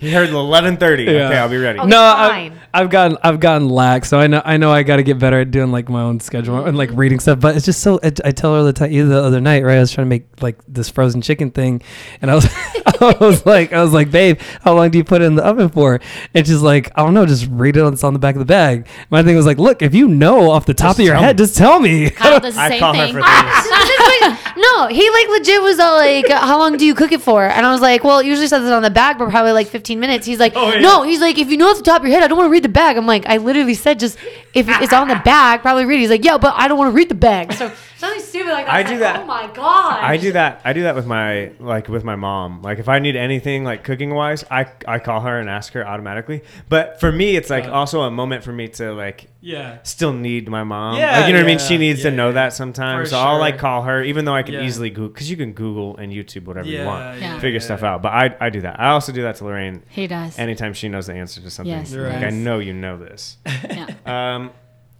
You 0.00 0.12
heard 0.12 0.30
eleven 0.30 0.78
thirty. 0.78 1.04
Yeah. 1.04 1.26
Okay, 1.26 1.36
I'll 1.36 1.48
be 1.48 1.58
ready. 1.58 1.78
Okay. 1.78 1.88
no, 1.88 1.96
fine. 1.96 2.52
I've, 2.52 2.84
I've 2.84 2.90
gotten 2.90 3.18
I've 3.22 3.38
gotten 3.38 3.68
lax, 3.68 4.08
so 4.08 4.18
I 4.18 4.26
know 4.28 4.40
I 4.44 4.56
know 4.56 4.72
I 4.72 4.82
got 4.82 4.96
to 4.96 5.02
get 5.02 5.18
better 5.18 5.40
at 5.40 5.50
doing 5.50 5.70
like 5.70 5.90
my 5.90 6.00
own 6.00 6.20
schedule 6.20 6.64
and 6.64 6.76
like 6.76 6.88
mm-hmm. 6.90 6.98
reading 6.98 7.20
stuff. 7.20 7.40
But 7.40 7.56
it's 7.56 7.66
just 7.66 7.80
so 7.80 8.00
I, 8.02 8.12
I 8.24 8.30
tell 8.32 8.54
her 8.54 8.62
the 8.62 8.72
time 8.72 8.90
the 8.92 9.22
other 9.22 9.40
night, 9.40 9.62
right? 9.62 9.76
I 9.76 9.80
was 9.80 9.92
trying 9.92 10.06
to 10.06 10.08
make 10.08 10.26
like 10.40 10.56
this 10.66 10.88
frozen 10.88 11.20
chicken 11.20 11.50
thing, 11.50 11.82
and 12.22 12.30
I 12.30 12.34
was 12.34 12.46
I 13.00 13.16
was 13.20 13.44
like 13.44 13.72
I 13.72 13.82
was 13.82 13.92
like, 13.92 14.10
babe, 14.10 14.40
how 14.62 14.74
long 14.74 14.90
do 14.90 14.98
you 14.98 15.04
put 15.04 15.20
it 15.20 15.26
in 15.26 15.34
the 15.34 15.44
oven 15.44 15.68
for? 15.68 16.00
And 16.34 16.46
she's 16.46 16.62
like, 16.62 16.90
I 16.96 17.04
don't 17.04 17.12
know, 17.12 17.26
just 17.26 17.46
read 17.50 17.76
it 17.76 17.82
on, 17.82 17.92
it's 17.92 18.04
on 18.04 18.14
the 18.14 18.18
back 18.18 18.36
of 18.36 18.38
the 18.38 18.46
bag. 18.46 18.86
My 19.10 19.22
thing 19.22 19.36
was 19.36 19.46
like, 19.46 19.58
look, 19.58 19.82
if 19.82 19.94
you 19.94 20.08
know 20.08 20.50
off 20.50 20.64
the 20.64 20.74
top 20.74 20.90
Just 20.90 21.00
of 21.00 21.06
your 21.06 21.16
head, 21.16 21.36
me. 21.36 21.44
just 21.44 21.56
tell 21.56 21.78
me. 21.78 22.10
Kyle 22.10 22.40
does 22.40 22.54
the 22.54 22.60
I 22.60 22.68
same 22.70 22.80
call 22.80 22.94
her 22.94 23.06
thing. 23.06 23.14
no, 24.56 24.86
he 24.88 25.08
like 25.10 25.28
legit 25.28 25.62
was 25.62 25.78
all 25.78 25.96
like, 25.96 26.28
"How 26.28 26.58
long 26.58 26.76
do 26.76 26.84
you 26.84 26.94
cook 26.94 27.12
it 27.12 27.20
for?" 27.22 27.44
And 27.44 27.66
I 27.66 27.72
was 27.72 27.80
like, 27.80 28.04
"Well, 28.04 28.18
it 28.18 28.26
usually 28.26 28.46
says 28.48 28.64
it 28.64 28.72
on 28.72 28.82
the 28.82 28.90
bag, 28.90 29.18
but 29.18 29.30
probably 29.30 29.52
like 29.52 29.68
15 29.68 29.98
minutes." 29.98 30.26
He's 30.26 30.38
like, 30.38 30.52
Oh, 30.56 30.72
yeah. 30.72 30.80
"No," 30.80 31.02
he's 31.02 31.20
like, 31.20 31.38
"If 31.38 31.50
you 31.50 31.56
know 31.56 31.68
off 31.70 31.78
the 31.78 31.82
top 31.82 32.02
of 32.02 32.08
your 32.08 32.14
head, 32.14 32.24
I 32.24 32.28
don't 32.28 32.38
want 32.38 32.48
to 32.48 32.52
read 32.52 32.64
the 32.64 32.68
bag." 32.68 32.96
I'm 32.96 33.06
like, 33.06 33.26
"I 33.26 33.36
literally 33.38 33.74
said 33.74 33.98
just 33.98 34.18
if 34.54 34.68
it's 34.68 34.92
on 34.92 35.08
the 35.08 35.20
bag, 35.24 35.62
probably 35.62 35.84
read." 35.84 35.96
it. 35.96 36.00
He's 36.00 36.10
like, 36.10 36.24
"Yeah, 36.24 36.38
but 36.38 36.54
I 36.56 36.68
don't 36.68 36.78
want 36.78 36.90
to 36.92 36.96
read 36.96 37.08
the 37.08 37.14
bag." 37.14 37.52
So 37.52 37.70
something 38.00 38.20
stupid 38.20 38.50
like 38.50 38.66
that. 38.66 38.74
I 38.74 38.80
It's 38.80 38.88
do 38.90 38.94
like, 38.96 39.00
that. 39.14 39.20
Oh 39.22 39.26
my 39.26 39.46
god. 39.52 40.02
I 40.02 40.16
do 40.16 40.32
that. 40.32 40.60
I 40.64 40.72
do 40.72 40.82
that 40.82 40.94
with 40.94 41.06
my 41.06 41.52
like 41.60 41.88
with 41.88 42.02
my 42.04 42.16
mom. 42.16 42.62
Like 42.62 42.78
if 42.78 42.88
I 42.88 42.98
need 42.98 43.14
anything 43.16 43.62
like 43.64 43.84
cooking 43.84 44.12
wise, 44.14 44.44
I 44.50 44.66
I 44.88 44.98
call 44.98 45.20
her 45.20 45.38
and 45.38 45.48
ask 45.48 45.72
her 45.74 45.86
automatically. 45.86 46.42
But 46.68 46.98
for 47.00 47.12
me, 47.12 47.36
it's 47.36 47.50
like 47.50 47.64
Uh. 47.66 47.72
also 47.72 48.02
a 48.02 48.10
moment 48.10 48.42
for 48.42 48.52
me 48.52 48.68
to 48.68 48.92
like 48.92 49.28
yeah. 49.42 49.78
still 49.84 50.12
need 50.12 50.48
my 50.48 50.64
mom. 50.64 50.98
Yeah, 50.98 51.20
like 51.20 51.26
you 51.28 51.32
know 51.32 51.38
what 51.40 51.44
I 51.44 51.48
mean. 51.48 51.58
She 51.58 51.78
needs 51.78 52.02
to 52.02 52.10
know 52.10 52.28
yeah. 52.28 52.32
that 52.32 52.52
sometimes. 52.52 53.08
For 53.08 53.14
so 53.14 53.18
I'll 53.20 53.38
like 53.38 53.58
call 53.58 53.82
her, 53.82 54.02
even 54.02 54.24
though 54.24 54.34
I 54.34 54.42
can 54.42 54.54
Yeah. 54.54 54.62
easily 54.64 54.90
Google 54.90 55.08
because 55.08 55.30
you 55.30 55.36
can 55.36 55.52
Google 55.52 55.96
and 55.96 56.12
YouTube 56.12 56.44
whatever 56.46 56.68
you 56.68 56.84
want, 56.84 57.20
yeah, 57.20 57.34
figure 57.38 57.58
yeah. 57.60 57.64
stuff 57.64 57.82
out. 57.82 58.02
But 58.02 58.12
I 58.12 58.36
I 58.40 58.50
do 58.50 58.60
that. 58.62 58.80
I 58.80 58.88
also 58.90 59.12
do 59.12 59.22
that 59.22 59.36
to 59.36 59.44
Lorraine. 59.44 59.82
He 59.88 60.06
does. 60.06 60.38
Anytime 60.38 60.72
she 60.74 60.88
knows 60.88 61.06
the 61.06 61.14
answer 61.14 61.40
to 61.40 61.50
something, 61.50 61.70
Yes, 61.72 61.92
like 61.94 62.12
Right. 62.14 62.24
I 62.24 62.30
know 62.30 62.58
you 62.58 62.72
know 62.72 62.98
this. 62.98 63.36
yeah. 63.46 63.86
Um, 64.06 64.50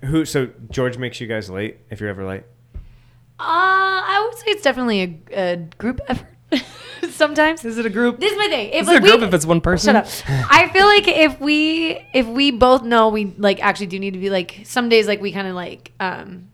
who? 0.05 0.25
So 0.25 0.49
George 0.71 0.97
makes 0.99 1.21
you 1.21 1.27
guys 1.27 1.51
late 1.51 1.79
if 1.91 2.01
you're 2.01 2.11
ever 2.11 2.25
late. 2.27 2.45
Uh, 3.41 4.03
I 4.07 4.27
would 4.29 4.39
say 4.39 4.45
it's 4.51 4.63
definitely 4.63 5.23
a, 5.33 5.53
a 5.53 5.57
group 5.57 6.01
effort. 6.09 6.27
Sometimes. 7.11 7.65
Is 7.65 7.79
it 7.79 7.87
a 7.87 7.91
group? 7.91 8.19
This 8.21 8.33
is 8.33 8.39
my 8.39 8.49
thing. 8.49 8.71
If 8.71 8.83
Is 8.83 8.89
it 8.89 8.91
a 8.91 8.95
like, 8.95 9.03
we- 9.03 9.09
group 9.11 9.23
if 9.23 9.33
it's 9.35 9.47
one 9.47 9.61
person? 9.61 9.95
Shut 9.95 10.05
up. 10.29 10.47
I 10.51 10.69
feel 10.69 10.85
like 10.87 11.07
if 11.09 11.41
we 11.41 11.99
if 12.13 12.27
we 12.27 12.51
both 12.51 12.83
know 12.83 13.09
we 13.09 13.27
like 13.39 13.63
actually 13.63 13.87
do 13.87 13.99
need 13.99 14.13
to 14.15 14.19
be 14.21 14.31
like 14.31 14.61
some 14.65 14.89
days 14.89 15.07
like 15.07 15.21
we 15.21 15.33
kind 15.33 15.47
of 15.49 15.55
like 15.55 15.93
um 16.01 16.49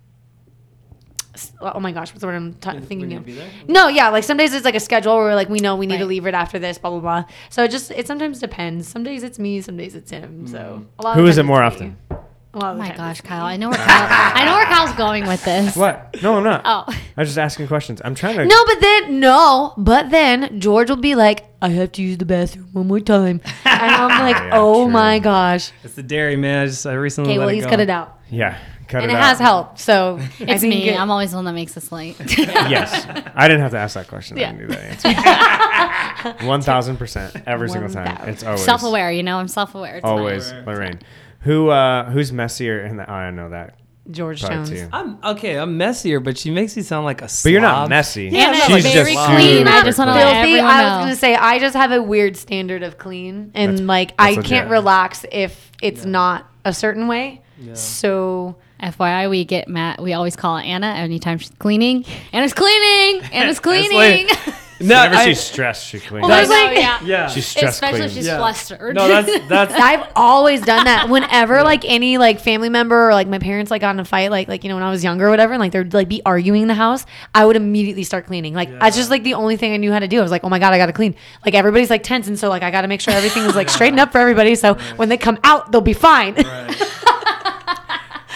oh 1.60 1.80
my 1.80 1.92
gosh 1.92 2.10
what's 2.10 2.20
the 2.20 2.26
word 2.26 2.34
I'm 2.36 2.54
t- 2.54 2.80
thinking 2.80 3.12
of 3.14 3.20
to 3.22 3.26
be 3.26 3.32
there? 3.34 3.50
no 3.68 3.88
yeah 3.88 4.08
like 4.08 4.24
some 4.24 4.36
days 4.38 4.54
it's 4.54 4.64
like 4.64 4.74
a 4.74 4.80
schedule 4.80 5.16
where 5.16 5.24
we're 5.24 5.34
like 5.34 5.50
we 5.50 5.58
know 5.58 5.76
we 5.76 5.86
need 5.86 5.98
to 5.98 6.06
leave 6.06 6.24
right 6.24 6.32
after 6.34 6.58
this 6.58 6.78
blah 6.78 6.90
blah 6.90 7.00
blah 7.00 7.24
so 7.50 7.62
it 7.64 7.70
just 7.70 7.90
it 7.90 8.06
sometimes 8.06 8.38
depends 8.38 8.88
some 8.88 9.02
days 9.02 9.22
it's 9.22 9.38
me 9.38 9.60
some 9.60 9.76
days 9.76 9.94
it's 9.94 10.10
him 10.10 10.46
so 10.46 10.84
a 10.98 11.02
lot 11.02 11.10
of 11.10 11.16
Who 11.16 11.24
the 11.24 11.28
is 11.30 11.36
it 11.38 11.42
more 11.44 11.62
often? 11.62 11.96
me. 12.10 12.16
A 12.62 12.70
Oh 12.70 12.74
my 12.74 12.88
times 12.88 12.96
gosh. 12.98 13.20
Kyle. 13.22 13.44
I 13.44 13.56
know 13.56 13.68
where 13.68 13.78
Kyle. 13.78 14.32
I 14.34 14.44
know 14.44 14.54
where 14.54 14.66
Kyle's 14.66 14.92
going 14.96 15.26
with 15.26 15.44
this. 15.44 15.76
What? 15.76 16.16
No, 16.22 16.36
I'm 16.36 16.44
not. 16.44 16.62
Oh. 16.64 16.84
I 16.88 17.20
was 17.20 17.28
just 17.28 17.38
asking 17.38 17.66
questions. 17.68 18.00
I'm 18.04 18.14
trying 18.14 18.36
to. 18.36 18.44
No, 18.46 18.64
but 18.66 18.80
then 18.80 19.20
no, 19.20 19.74
but 19.76 20.10
then 20.10 20.60
George 20.60 20.88
will 20.90 20.96
be 20.96 21.14
like, 21.14 21.46
"I 21.62 21.68
have 21.70 21.92
to 21.92 22.02
use 22.02 22.18
the 22.18 22.24
bathroom 22.26 22.68
one 22.72 22.86
more 22.88 23.00
time," 23.00 23.40
and 23.64 23.92
I'm 23.92 24.20
like, 24.26 24.36
Yeah, 24.36 24.50
"Oh 24.54 24.84
true. 24.84 24.92
my 24.92 25.18
gosh!" 25.18 25.72
It's 25.84 25.94
the 25.94 26.02
dairy 26.02 26.36
man. 26.36 26.62
I 26.62 26.66
just 26.66 26.86
I 26.86 26.92
recently. 26.94 27.30
Okay, 27.32 27.38
let 27.38 27.44
well 27.46 27.52
it 27.52 27.56
he's 27.56 27.64
go. 27.64 27.70
cut 27.70 27.80
it 27.80 27.90
out. 27.90 28.18
Yeah, 28.28 28.58
cut 28.88 29.02
and 29.02 29.10
it, 29.10 29.14
it, 29.14 29.16
out. 29.18 29.22
has 29.24 29.38
helped. 29.38 29.78
So 29.78 30.18
It's 30.40 30.62
me. 30.62 30.88
it- 30.90 30.98
I'm 30.98 31.10
always 31.10 31.30
the 31.30 31.36
one 31.36 31.44
that 31.46 31.52
makes 31.54 31.76
us 31.76 31.90
late. 31.92 32.16
Yes, 32.38 33.06
I 33.34 33.46
didn't 33.48 33.62
have 33.62 33.70
to 33.72 33.78
ask 33.78 33.94
that 33.94 34.08
question. 34.08 34.36
Yeah. 34.36 34.48
I 34.48 34.52
knew 34.52 34.66
that 34.66 36.34
answer. 36.34 36.46
One 36.46 36.60
thousand 36.62 36.96
percent 36.96 37.36
every 37.46 37.68
single 37.68 37.90
time. 37.90 38.06
1000. 38.06 38.28
It's 38.32 38.42
always 38.44 38.64
self-aware, 38.64 39.12
you 39.12 39.22
know. 39.22 39.38
I'm 39.38 39.48
self-aware. 39.48 39.96
It's. 39.96 40.04
Always 40.04 40.52
Right. 40.52 40.66
Lorraine. 40.66 40.98
Who 41.46 41.70
uh 41.70 42.10
who's 42.10 42.32
messier 42.32 42.84
in 42.84 42.96
the? 42.98 43.10
Oh, 43.10 43.14
I 43.14 43.30
know 43.30 43.48
that 43.50 43.78
George 44.10 44.40
part 44.42 44.52
Jones. 44.52 44.70
too. 44.70 44.88
I'm 44.92 45.18
okay. 45.24 45.56
I'm 45.58 45.76
messier, 45.78 46.20
but 46.20 46.36
she 46.38 46.50
makes 46.50 46.76
me 46.76 46.82
sound 46.82 47.04
like 47.04 47.22
a. 47.22 47.28
But 47.42 47.46
you're 47.50 47.60
not 47.60 47.74
slob. 47.82 47.88
messy. 47.90 48.24
Yeah, 48.30 48.48
Anna 48.48 48.58
no, 48.58 48.64
She's 48.76 48.92
very 48.92 49.14
just 49.14 49.26
clean. 49.28 49.58
super 49.58 49.70
I 49.70 49.82
just 49.84 49.98
want 49.98 50.08
to 50.08 50.12
clean. 50.12 50.24
let 50.26 50.32
Filthy. 50.34 50.50
everyone 50.52 50.70
I 50.70 50.82
was 50.84 50.92
know. 50.92 50.98
gonna 51.04 51.16
say 51.16 51.34
I 51.34 51.58
just 51.58 51.74
have 51.76 51.92
a 51.92 52.02
weird 52.02 52.36
standard 52.36 52.82
of 52.82 52.98
clean, 52.98 53.50
and 53.54 53.72
That's- 53.78 53.80
like 53.86 54.08
that's 54.16 54.20
I 54.20 54.30
legit. 54.36 54.44
can't 54.44 54.70
relax 54.70 55.24
if 55.32 55.72
it's 55.80 56.04
Yeah. 56.04 56.10
not 56.10 56.50
a 56.64 56.72
certain 56.72 57.08
way. 57.08 57.40
Yeah. 57.58 57.74
So 57.74 58.56
FYI, 58.82 59.30
we 59.30 59.44
get 59.44 59.68
Matt. 59.68 60.02
We 60.02 60.12
always 60.12 60.36
call 60.36 60.56
Anna 60.58 60.88
anytime 60.88 61.38
she's 61.38 61.50
cleaning. 61.58 62.04
Anna's 62.32 62.52
cleaning. 62.52 63.22
Anna's 63.32 63.58
That's 63.58 63.60
cleaning. 63.60 64.28
like- 64.80 64.88
No, 64.88 64.96
Whenever 64.96 65.14
I- 65.16 65.24
she's 65.24 65.40
stressed, 65.40 65.86
she 65.86 65.98
cleans. 66.00 66.26
Well, 66.26 66.36
there's 66.36 66.50
I 66.50 66.66
know, 66.66 66.72
yeah. 66.72 66.98
yeah. 67.04 67.26
she's 67.28 67.46
stressed 67.46 67.74
Especially 67.76 67.98
clean. 68.00 68.08
if 68.10 68.14
she's 68.14 68.26
Yeah. 68.26 68.36
flustered. 68.38 68.94
No, 68.94 69.08
that's 69.08 69.48
that's 69.48 69.72
I've 69.74 70.06
always 70.14 70.60
done 70.60 70.84
that. 70.84 71.08
Whenever 71.08 71.62
like 71.62 71.84
any 71.86 72.18
like 72.18 72.40
family 72.40 72.68
member 72.68 73.08
or 73.08 73.14
like 73.14 73.26
my 73.26 73.38
parents 73.38 73.70
like 73.70 73.80
got 73.80 73.94
in 73.94 74.00
a 74.00 74.04
fight, 74.04 74.30
like 74.30 74.48
like 74.48 74.64
you 74.64 74.68
know 74.68 74.76
when 74.76 74.82
I 74.84 74.90
was 74.90 75.02
younger 75.02 75.26
or 75.28 75.30
whatever, 75.30 75.54
and 75.54 75.60
like 75.60 75.72
they'd 75.72 75.94
like 75.94 76.08
be 76.08 76.20
arguing 76.26 76.62
in 76.62 76.68
the 76.68 76.74
house, 76.74 77.06
I 77.34 77.46
would 77.46 77.56
immediately 77.56 78.02
start 78.04 78.26
cleaning. 78.26 78.52
Like 78.54 78.68
Yeah. 78.68 78.78
that's 78.80 78.96
just 78.96 79.08
like 79.10 79.22
the 79.24 79.34
only 79.34 79.56
thing 79.56 79.72
I 79.72 79.78
knew 79.78 79.92
how 79.92 79.98
to 79.98 80.08
do. 80.08 80.18
I 80.18 80.22
was 80.22 80.30
like, 80.30 80.44
oh 80.44 80.48
my 80.50 80.58
god, 80.58 80.74
I 80.74 80.78
gotta 80.78 80.92
clean. 80.92 81.14
Like 81.44 81.54
everybody's 81.54 81.88
like 81.90 82.02
tense, 82.02 82.28
and 82.28 82.38
so 82.38 82.48
like 82.50 82.62
I 82.62 82.70
gotta 82.70 82.88
make 82.88 83.00
sure 83.00 83.14
everything 83.14 83.44
is 83.44 83.54
like 83.56 83.68
straightened 83.76 84.00
up 84.00 84.12
for 84.12 84.18
everybody. 84.18 84.54
So 84.56 84.74
when 84.96 85.08
they 85.08 85.16
come 85.16 85.38
out, 85.44 85.72
they'll 85.72 85.80
be 85.80 85.94
fine. 85.94 86.34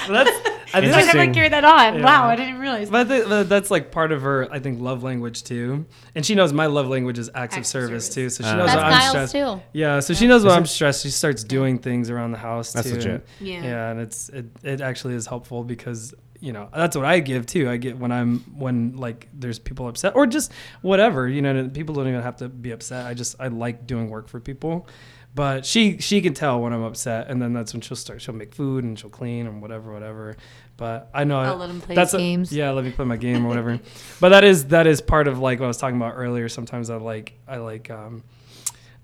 Well, 0.08 0.24
that's. 0.24 0.59
I 0.72 0.80
think 0.80 0.92
I 0.94 1.02
that's, 1.04 1.14
like 1.14 1.32
carry 1.34 1.48
that 1.48 1.64
on. 1.64 1.96
Yeah. 1.98 2.04
Wow, 2.04 2.26
I 2.28 2.36
didn't 2.36 2.50
even 2.50 2.60
realize. 2.60 2.90
but 2.90 3.06
I 3.10 3.18
think 3.20 3.48
that's 3.48 3.70
like 3.70 3.90
part 3.90 4.12
of 4.12 4.22
her. 4.22 4.48
I 4.52 4.58
think 4.60 4.80
love 4.80 5.02
language 5.02 5.42
too, 5.44 5.86
and 6.14 6.24
she 6.24 6.34
knows 6.34 6.52
my 6.52 6.66
love 6.66 6.88
language 6.88 7.18
is 7.18 7.28
acts, 7.34 7.54
of 7.54 7.58
Acts 7.60 7.68
of 7.68 7.72
service, 7.72 8.06
service. 8.06 8.14
too. 8.14 8.30
So 8.30 8.44
she 8.44 8.50
Uh, 8.50 8.56
knows 8.56 8.66
That's 8.66 8.76
when 8.76 8.84
I'm 8.84 8.92
Kyle's 9.00 9.10
stressed. 9.30 9.32
too. 9.58 9.62
Yeah, 9.72 10.00
so 10.00 10.14
she 10.14 10.26
knows 10.26 10.44
when 10.44 10.52
I'm 10.54 10.66
stressed. 10.66 11.02
She 11.02 11.10
starts 11.10 11.44
doing 11.44 11.78
things 11.78 12.10
around 12.10 12.32
the 12.32 12.38
house 12.38 12.72
That's 12.72 12.88
too. 12.88 12.94
legit. 12.96 13.26
Yeah. 13.40 13.62
Yeah, 13.62 13.90
and 13.90 14.00
it's 14.00 14.28
it, 14.30 14.46
it 14.62 14.80
actually 14.80 15.14
is 15.14 15.26
helpful 15.26 15.64
because 15.64 16.14
you 16.42 16.52
know 16.54 16.68
that's 16.74 16.96
what 16.96 17.04
I 17.04 17.20
give 17.20 17.44
too. 17.44 17.68
I 17.68 17.76
get 17.76 17.98
when 17.98 18.12
I'm 18.12 18.38
when 18.56 18.96
like 18.96 19.28
there's 19.34 19.58
people 19.58 19.88
upset 19.88 20.14
or 20.16 20.26
just 20.26 20.52
whatever. 20.82 21.28
You 21.28 21.42
know, 21.42 21.68
people 21.68 21.94
don't 21.94 22.08
even 22.08 22.22
have 22.22 22.36
to 22.36 22.48
be 22.48 22.70
upset. 22.70 23.06
I 23.06 23.12
just 23.14 23.36
I 23.40 23.48
like 23.48 23.86
doing 23.86 24.08
work 24.08 24.26
for 24.28 24.40
people. 24.40 24.86
But 25.34 25.64
she 25.64 25.98
she 25.98 26.20
can 26.20 26.34
tell 26.34 26.60
when 26.60 26.72
I'm 26.72 26.82
upset, 26.82 27.28
and 27.28 27.40
then 27.40 27.52
that's 27.52 27.72
when 27.72 27.80
she'll 27.80 27.96
start. 27.96 28.20
She'll 28.20 28.34
make 28.34 28.52
food 28.54 28.82
and 28.82 28.98
she'll 28.98 29.10
clean 29.10 29.46
and 29.46 29.62
whatever, 29.62 29.92
whatever. 29.92 30.36
But 30.76 31.08
I 31.14 31.22
know 31.24 31.38
I'll 31.38 31.56
let 31.56 31.70
him 31.70 31.80
play 31.80 31.94
that's 31.94 32.10
his 32.12 32.18
a- 32.20 32.22
games. 32.22 32.52
yeah, 32.52 32.70
let 32.72 32.84
me 32.84 32.90
play 32.90 33.04
my 33.04 33.16
game 33.16 33.44
or 33.44 33.48
whatever. 33.48 33.78
but 34.20 34.30
that 34.30 34.42
is 34.44 34.66
that 34.66 34.86
is 34.88 35.00
part 35.00 35.28
of 35.28 35.38
like 35.38 35.60
what 35.60 35.66
I 35.66 35.68
was 35.68 35.76
talking 35.76 35.96
about 35.96 36.14
earlier. 36.16 36.48
Sometimes 36.48 36.90
I 36.90 36.96
like 36.96 37.34
I 37.46 37.58
like 37.58 37.90
um 37.90 38.24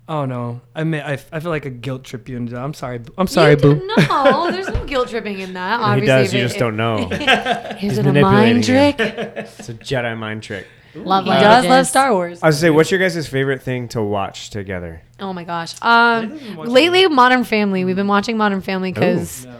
oh 0.09 0.25
no 0.25 0.59
I 0.75 0.83
may 0.83 1.01
I, 1.01 1.13
I 1.31 1.39
feel 1.39 1.49
like 1.51 1.65
a 1.65 1.69
guilt 1.69 2.03
trip 2.03 2.27
you 2.27 2.35
into 2.35 2.53
that. 2.53 2.61
I'm 2.61 2.73
sorry 2.73 2.99
I'm 3.17 3.27
sorry 3.27 3.51
You 3.51 3.57
boo. 3.57 3.87
No, 3.97 4.51
there's 4.51 4.67
no 4.69 4.85
guilt 4.85 5.07
tripping 5.09 5.39
in 5.39 5.53
that. 5.53 5.79
he 5.79 5.85
Obviously, 5.85 6.07
does. 6.07 6.33
You 6.33 6.39
it- 6.39 6.47
just 6.47 6.59
don't 6.59 6.75
know. 6.75 7.09
Is 7.09 7.77
He's 7.79 7.97
it 7.99 8.05
a 8.05 8.11
manipulating 8.11 8.23
mind 8.23 8.67
you. 8.67 8.73
trick? 8.73 8.95
It's 8.99 9.69
a 9.69 9.73
Jedi 9.75 10.17
mind 10.17 10.43
trick. 10.43 10.67
Love 11.03 11.23
He 11.25 11.29
languages. 11.31 11.63
does 11.63 11.65
love 11.65 11.87
Star 11.87 12.13
Wars. 12.13 12.39
I 12.43 12.47
was 12.47 12.55
gonna 12.55 12.61
say, 12.61 12.69
what's 12.71 12.91
your 12.91 12.99
guys' 12.99 13.27
favorite 13.27 13.61
thing 13.61 13.87
to 13.89 14.01
watch 14.01 14.49
together? 14.49 15.01
Oh 15.19 15.33
my 15.33 15.43
gosh. 15.43 15.73
Lately 15.81 15.89
Um, 15.89 16.57
we've 16.57 16.67
lately 16.69 17.07
Modern 17.07 17.43
Family. 17.43 17.85
We've 17.85 17.95
been 17.95 18.07
watching 18.07 18.37
Modern 18.37 18.61
Family 18.61 18.91
because, 18.91 19.45
Yeah. 19.45 19.53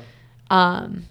um, 0.50 1.04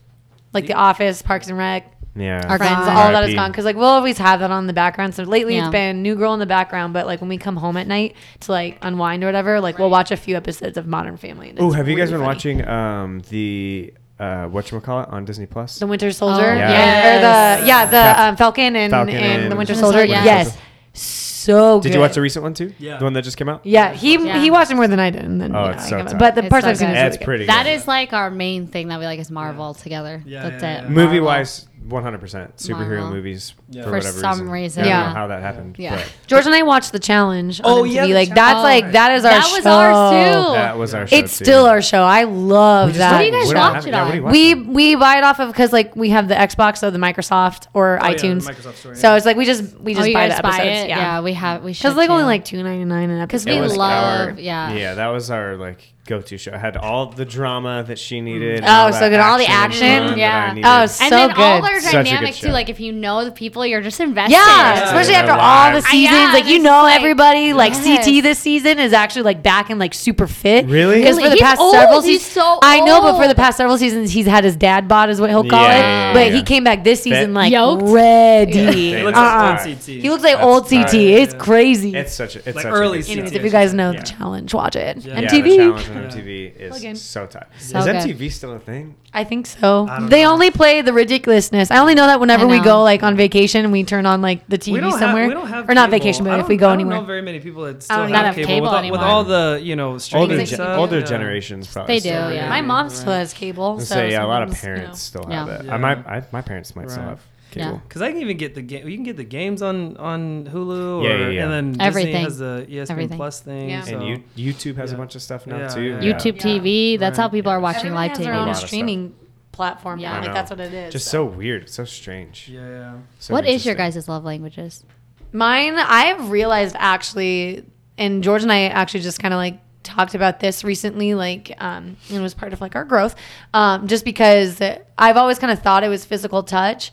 like 0.52 0.66
The 0.66 0.74
Office, 0.74 1.22
Parks 1.22 1.48
and 1.48 1.58
Rec, 1.58 1.92
Yeah. 2.14 2.40
Our 2.48 2.56
Friends, 2.56 2.78
all 2.88 3.12
that 3.12 3.24
is 3.24 3.28
RIP. 3.30 3.36
gone. 3.36 3.50
Because 3.50 3.64
like 3.66 3.76
we'll 3.76 3.84
always 3.86 4.16
have 4.18 4.40
that 4.40 4.50
on 4.50 4.66
the 4.66 4.72
background. 4.72 5.14
So 5.14 5.22
lately 5.24 5.56
Yeah. 5.56 5.64
it's 5.66 5.72
been 5.72 6.02
New 6.02 6.14
Girl 6.14 6.32
in 6.32 6.40
the 6.40 6.46
background. 6.46 6.94
But 6.94 7.06
like 7.06 7.20
when 7.20 7.28
we 7.28 7.36
come 7.36 7.56
home 7.56 7.76
at 7.76 7.86
night 7.86 8.14
to 8.40 8.52
like 8.52 8.78
unwind 8.82 9.22
or 9.22 9.26
whatever, 9.26 9.60
like 9.60 9.78
we'll 9.78 9.90
watch 9.90 10.10
a 10.10 10.16
few 10.16 10.34
episodes 10.36 10.78
of 10.78 10.86
Modern 10.86 11.16
Family. 11.18 11.50
and 11.50 11.60
Oh, 11.60 11.66
it's 11.66 11.76
have 11.76 11.88
you 11.88 11.96
guys 11.96 12.10
really 12.12 12.24
been 12.24 12.40
funny. 12.42 12.62
watching 12.62 12.68
um 12.68 13.20
the 13.28 13.92
uh 14.18 14.46
whatchamacallit 14.48 15.12
on 15.12 15.24
Disney 15.24 15.46
Plus? 15.46 15.78
The 15.78 15.86
Winter 15.86 16.10
Soldier? 16.10 16.50
Oh, 16.50 16.54
Yeah. 16.54 16.70
And- 16.70 17.16
or 17.16 17.60
the 17.60 17.66
yeah 17.68 17.84
the 17.86 17.90
Cap- 17.92 18.18
um, 18.18 18.36
Falcon 18.36 18.76
and 18.76 18.90
Falcon 18.90 19.14
and, 19.14 19.24
and 19.24 19.52
the 19.52 19.56
Winter 19.56 19.72
Winter 19.72 19.74
Soldier. 19.74 19.98
Soldier, 19.98 20.12
yeah. 20.12 20.24
Yes, 20.24 20.56
so 20.92 21.78
good. 21.78 21.82
Did 21.88 21.94
you 21.94 22.00
watch 22.00 22.14
the 22.14 22.20
recent 22.20 22.42
one 22.42 22.54
too? 22.54 22.72
Yeah. 22.78 22.96
The 22.98 23.04
one 23.04 23.12
that 23.12 23.22
just 23.22 23.36
came 23.36 23.48
out? 23.48 23.64
Yeah, 23.64 23.92
he 23.92 24.14
Yeah. 24.14 24.40
he 24.40 24.50
watched 24.50 24.70
it 24.70 24.74
more 24.74 24.88
than 24.88 24.98
I 25.00 25.10
did. 25.10 25.24
And 25.24 25.40
then, 25.40 25.54
Oh, 25.54 25.60
you 25.60 25.66
know, 25.66 25.72
it's 25.74 25.88
so 25.88 25.96
give 25.98 26.06
it- 26.06 26.10
tough. 26.10 26.18
But 26.18 26.34
the 26.34 26.42
It's 26.44 26.50
parts 26.50 26.64
so 26.64 26.70
I've 26.70 26.78
seen 26.78 26.88
good. 26.88 26.92
is 26.94 26.96
really 26.98 27.06
It's 27.08 27.16
good. 27.18 27.24
pretty 27.24 27.46
That 27.46 27.64
good. 27.64 27.70
is 27.72 27.86
like 27.88 28.12
our 28.12 28.30
main 28.30 28.66
thing 28.66 28.88
that 28.88 28.98
we 28.98 29.04
like 29.06 29.20
is 29.20 29.30
Marvel 29.30 29.74
together. 29.74 30.22
Yeah, 30.26 30.48
That's 30.48 30.62
yeah, 30.62 30.78
it. 30.78 30.82
yeah. 30.84 30.88
Movie 30.88 31.02
Marvel. 31.20 31.26
wise, 31.26 31.68
100% 31.88 32.56
superhero 32.56 32.76
Marvel. 32.98 33.10
movies 33.10 33.54
Yeah. 33.70 33.82
for, 33.84 33.90
For 33.90 33.96
whatever 33.98 34.18
some 34.18 34.50
reason. 34.50 34.50
reason. 34.50 34.82
I 34.82 34.86
don't 34.86 34.90
Yeah. 34.90 35.06
know 35.08 35.14
how 35.14 35.26
that 35.28 35.42
happened. 35.42 35.76
Yeah. 35.78 35.96
but 35.96 36.12
George 36.26 36.46
and 36.46 36.54
I 36.54 36.62
watched 36.62 36.92
the 36.92 36.98
challenge. 36.98 37.60
On 37.60 37.66
Oh, 37.66 37.82
MTV. 37.84 37.94
yeah, 37.94 38.06
the 38.06 38.14
like 38.14 38.28
that's 38.28 38.38
challenge. 38.52 38.82
like 38.84 38.92
that 38.92 39.12
is 39.12 39.24
our 39.24 39.30
That 39.30 39.44
show. 39.46 39.56
was 39.56 39.66
ours 39.66 40.10
too. 40.10 40.52
That 40.54 40.78
was 40.78 40.94
our 40.94 41.06
show. 41.06 41.16
It's 41.16 41.38
too. 41.38 41.44
still 41.44 41.66
our 41.66 41.80
show. 41.82 42.02
I 42.02 42.24
love 42.24 42.88
just 42.90 42.98
that. 42.98 43.12
What 43.12 43.18
do 43.18 43.24
you 43.26 43.32
guys 43.32 43.48
we 43.48 43.54
don't 43.54 43.62
watch 43.62 43.74
have- 43.74 43.86
it 43.86 43.90
yeah, 43.90 44.02
what 44.04 44.06
do 44.06 44.10
on? 44.10 44.16
you 44.16 44.22
watch 44.24 44.32
we 44.32 44.50
it 44.50 44.56
on? 44.58 44.72
we 44.74 44.94
buy 44.96 45.18
it 45.18 45.24
off 45.24 45.38
of 45.40 45.48
because 45.48 45.72
like 45.72 45.94
we 45.96 46.10
have 46.10 46.28
the 46.28 46.34
Xbox 46.34 46.82
or 46.82 46.90
the 46.90 46.98
Microsoft 46.98 47.66
or 47.74 47.98
Oh, 48.02 48.06
yeah, 48.06 48.12
the 48.12 48.18
iTunes. 48.18 48.42
Microsoft 48.48 48.74
Store, 48.76 48.94
So 48.94 49.10
yeah. 49.10 49.16
it's 49.16 49.26
like 49.26 49.36
we 49.36 49.44
just 49.44 49.78
we 49.80 49.92
Oh, 49.92 49.96
just 49.96 50.08
you 50.08 50.14
buy 50.14 50.28
guys 50.28 50.36
the 50.38 50.42
buy 50.42 50.48
episodes. 50.58 50.84
it? 50.84 50.88
Yeah, 50.88 50.98
Yeah, 50.98 51.20
we 51.20 51.32
have. 51.34 51.62
We 51.62 51.72
should 51.72 51.82
because 51.84 51.96
like 51.96 52.10
only 52.10 52.22
too. 52.24 52.26
like 52.26 52.44
two 52.44 52.62
ninety 52.62 52.84
nine 52.84 53.10
an 53.10 53.20
episode. 53.20 53.50
we 53.50 53.56
It 53.56 53.60
was 53.60 53.76
love- 53.76 54.28
our- 54.30 54.34
yeah. 54.38 54.72
Yeah, 54.72 54.94
that 54.94 55.08
was 55.08 55.30
our 55.30 55.56
like 55.56 55.92
go-to 56.06 56.38
show. 56.38 56.52
It 56.52 56.58
had 56.60 56.76
all 56.76 57.06
the 57.06 57.24
drama 57.24 57.84
that 57.86 57.98
she 57.98 58.20
needed. 58.20 58.60
Oh, 58.62 58.90
that 58.90 58.94
so 58.94 59.10
good. 59.10 59.20
All 59.20 59.38
the 59.38 59.46
action? 59.46 60.16
Yeah. 60.18 60.54
Oh, 60.64 60.86
so 60.86 61.04
and 61.04 61.12
then 61.12 61.30
all 61.32 61.60
good. 61.60 61.68
their 61.68 61.80
Such 61.80 61.94
a 61.94 62.04
dynamics 62.04 62.40
too. 62.40 62.48
Like 62.48 62.68
if 62.68 62.80
you 62.80 62.92
know 62.92 63.24
the 63.24 63.32
people, 63.32 63.66
you're 63.66 63.82
just 63.82 64.00
invested. 64.00 64.32
Yeah, 64.32 64.46
Yeah. 64.46 64.84
especially 64.84 65.12
They're 65.14 65.22
after 65.24 65.32
all 65.32 65.68
the 65.70 65.74
live. 65.76 65.84
seasons. 65.84 66.16
Yeah, 66.18 66.32
like 66.32 66.46
you 66.46 66.58
know 66.60 66.82
like- 66.84 66.96
everybody. 66.96 67.52
Like 67.52 67.72
Yes. 67.74 68.04
CT 68.06 68.20
this 68.22 68.38
season 68.38 68.78
is 68.78 68.92
actually 68.92 69.22
like 69.22 69.42
back 69.42 69.70
and 69.70 69.78
like 69.80 69.92
super 69.94 70.26
fit. 70.26 70.66
Really? 70.66 70.98
Because 71.00 71.16
for 71.16 71.22
Really? 71.24 71.28
the 71.30 71.34
He's 71.36 71.42
past 71.42 71.60
old. 71.60 71.74
several 71.74 72.00
He's 72.02 72.20
seasons, 72.24 72.32
so 72.44 72.58
I 72.62 72.80
know, 72.80 73.00
but 73.02 73.20
for 73.20 73.28
the 73.28 73.34
past 73.34 73.56
several 73.56 73.76
seasons, 73.78 74.10
he's 74.12 74.26
had 74.26 74.44
his 74.44 74.56
dad 74.56 74.88
bod, 74.88 75.10
is 75.10 75.20
what 75.20 75.30
he'll 75.30 75.44
call 75.48 75.62
Yeah, 75.62 76.10
it. 76.10 76.14
but 76.14 76.26
yeah. 76.28 76.32
he 76.36 76.42
came 76.42 76.64
back 76.64 76.84
this 76.84 77.02
season 77.02 77.26
Fit? 77.26 77.30
like 77.34 77.52
Yoked? 77.52 77.82
ready. 77.86 78.52
He 78.96 79.02
looks 79.02 79.18
Uh-uh. 79.18 79.24
like 79.24 79.66
old 79.66 79.76
CT. 79.78 79.86
He 80.02 80.10
looks 80.10 80.22
like 80.22 80.38
old 80.40 80.62
uh-uh. 80.72 80.82
CT. 80.84 80.94
It's 80.94 81.34
crazy. 81.34 81.94
It's 81.94 82.12
such 82.14 82.36
a 82.36 82.38
it's 82.38 82.54
Like 82.56 82.62
such 82.64 82.72
early 82.72 83.00
a 83.00 83.04
Anyways, 83.04 83.32
if 83.32 83.42
you 83.44 83.50
guys 83.50 83.72
know 83.74 83.92
the 83.92 84.02
challenge, 84.02 84.54
watch 84.54 84.76
it. 84.76 84.98
Yeah. 84.98 85.20
Yeah, 85.20 85.28
MTV. 85.30 85.95
Challenge 85.96 86.14
on 86.14 86.18
Yeah. 86.18 86.24
MTV 86.24 86.60
is 86.60 86.70
Plug 86.70 86.84
in. 86.84 86.96
so 86.96 87.26
tight. 87.26 87.46
So 87.58 87.78
is 87.78 87.84
good. 87.84 87.96
MTV 87.96 88.32
still 88.32 88.52
a 88.52 88.58
thing? 88.58 88.94
I 89.12 89.24
think 89.24 89.46
so. 89.46 89.86
I 89.88 89.98
don't 90.00 90.10
They 90.10 90.22
know. 90.24 90.32
only 90.32 90.50
play 90.50 90.82
the 90.82 90.92
ridiculousness. 90.92 91.70
I 91.70 91.78
only 91.78 91.94
know 91.94 92.06
that 92.06 92.20
whenever 92.20 92.44
I 92.44 92.50
we 92.50 92.58
know. 92.58 92.64
go 92.64 92.82
like 92.82 93.02
on 93.02 93.16
vacation 93.16 93.70
we 93.70 93.82
turn 93.84 94.04
on 94.06 94.20
like 94.20 94.46
the 94.48 94.56
We 94.56 94.78
TV 94.78 94.80
don't 94.80 94.90
have- 94.90 94.98
somewhere, 95.00 95.28
we 95.28 95.34
don't 95.34 95.46
have 95.48 95.68
or 95.70 95.74
not 95.74 95.86
cable. 95.90 95.98
vacation, 95.98 96.24
but 96.24 96.40
if 96.40 96.48
we 96.48 96.56
go 96.56 96.66
I 96.66 96.70
don't 96.72 96.80
anywhere. 96.80 96.98
know 96.98 97.04
very 97.06 97.22
many 97.22 97.40
people 97.40 97.64
that 97.64 97.82
still 97.82 97.96
don't 97.96 98.12
have, 98.12 98.26
have 98.26 98.34
cable, 98.34 98.48
cable 98.48 98.62
with, 98.66 98.74
all, 98.74 98.90
with 98.90 99.00
all 99.00 99.24
the 99.24 99.60
you 99.62 99.74
know 99.76 99.98
Older, 100.14 100.34
Music 100.36 100.48
gen- 100.48 100.56
stuff. 100.58 100.78
older 100.78 100.98
Yeah. 100.98 101.04
generations 101.06 101.66
probably. 101.72 101.94
They 101.98 102.00
do, 102.10 102.14
still 102.14 102.32
yeah. 102.32 102.48
My 102.48 102.60
mom 102.60 102.90
still 102.90 103.12
has 103.12 103.32
cable. 103.32 103.80
So 103.80 104.02
yeah, 104.04 104.24
a 104.24 104.26
lot 104.26 104.42
of 104.42 104.50
sometimes, 104.56 104.62
you 104.64 104.68
know. 104.70 104.76
parents 104.76 105.02
still 105.02 105.26
have 105.30 105.48
it. 105.48 105.64
Yeah. 105.66 105.74
I, 105.74 105.78
my 105.78 106.22
my 106.32 106.42
parents 106.42 106.76
might 106.76 106.90
still 106.90 107.02
have 107.04 107.18
Yeah. 107.20 107.32
Cable. 107.50 107.80
Because 107.88 108.02
I 108.02 108.10
can 108.12 108.20
even 108.20 108.36
get 108.36 108.54
the 108.54 108.62
game. 108.62 108.88
You 108.88 108.96
can 108.96 109.04
get 109.04 109.16
the 109.16 109.24
games 109.24 109.62
on 109.62 109.96
on 109.96 110.44
Hulu. 110.46 111.04
Yeah, 111.04 111.10
or, 111.10 111.18
yeah, 111.18 111.28
yeah. 111.28 111.42
And 111.44 111.52
then 111.52 111.68
Disney 111.72 111.84
Everything. 111.84 112.24
has 112.24 112.38
the 112.38 112.66
ESPN 112.68 112.90
Everything. 112.90 113.16
Plus 113.16 113.40
thing. 113.40 113.70
Yeah. 113.70 113.80
So. 113.82 113.98
And 114.00 114.24
you, 114.36 114.52
YouTube 114.54 114.76
has 114.76 114.92
a 114.92 114.96
bunch 114.96 115.14
of 115.14 115.22
stuff 115.22 115.46
now 115.46 115.58
Yeah, 115.58 115.68
too. 115.68 115.82
yeah. 115.82 116.00
YouTube 116.00 116.36
Yeah. 116.36 116.42
TV. 116.60 116.98
That's 116.98 117.16
how 117.18 117.24
Right. 117.24 117.32
people 117.32 117.52
are 117.52 117.60
watching 117.60 117.86
Everybody 117.92 118.08
live 118.08 118.10
has 118.10 118.18
TV. 118.18 118.24
their 118.24 118.34
A 118.34 118.38
own 118.40 118.46
lot 118.48 118.56
streaming 118.56 119.14
platform 119.52 119.98
Yeah. 120.00 120.12
now. 120.12 120.20
Like 120.22 120.34
that's 120.34 120.50
what 120.50 120.60
it 120.60 120.72
is. 120.74 120.92
Just 120.92 121.08
so 121.08 121.24
weird. 121.24 121.62
It's 121.62 121.74
so 121.74 121.84
strange. 121.84 122.48
Yeah, 122.52 122.60
yeah. 122.68 122.92
So 123.20 123.32
What 123.32 123.46
is 123.46 123.64
your 123.64 123.72
interesting. 123.72 124.00
guys' 124.00 124.08
love 124.08 124.24
languages? 124.24 124.84
Mine, 125.32 125.76
I've 125.78 126.30
realized 126.30 126.76
actually, 126.78 127.64
and 127.98 128.22
George 128.22 128.42
and 128.42 128.52
I 128.52 128.66
actually 128.68 129.00
just 129.00 129.18
kind 129.18 129.32
of 129.34 129.38
like 129.38 129.58
talked 129.82 130.14
about 130.14 130.40
this 130.40 130.64
recently, 130.64 131.14
like, 131.14 131.52
um, 131.58 131.96
and 132.08 132.18
it 132.18 132.20
was 132.20 132.34
part 132.34 132.52
of 132.52 132.60
like 132.60 132.74
our 132.74 132.84
growth, 132.84 133.14
um, 133.54 133.86
just 133.86 134.04
because 134.04 134.60
I've 134.98 135.16
always 135.16 135.38
kind 135.38 135.52
of 135.52 135.60
thought 135.60 135.84
it 135.84 135.88
was 135.88 136.04
physical 136.04 136.42
touch. 136.42 136.90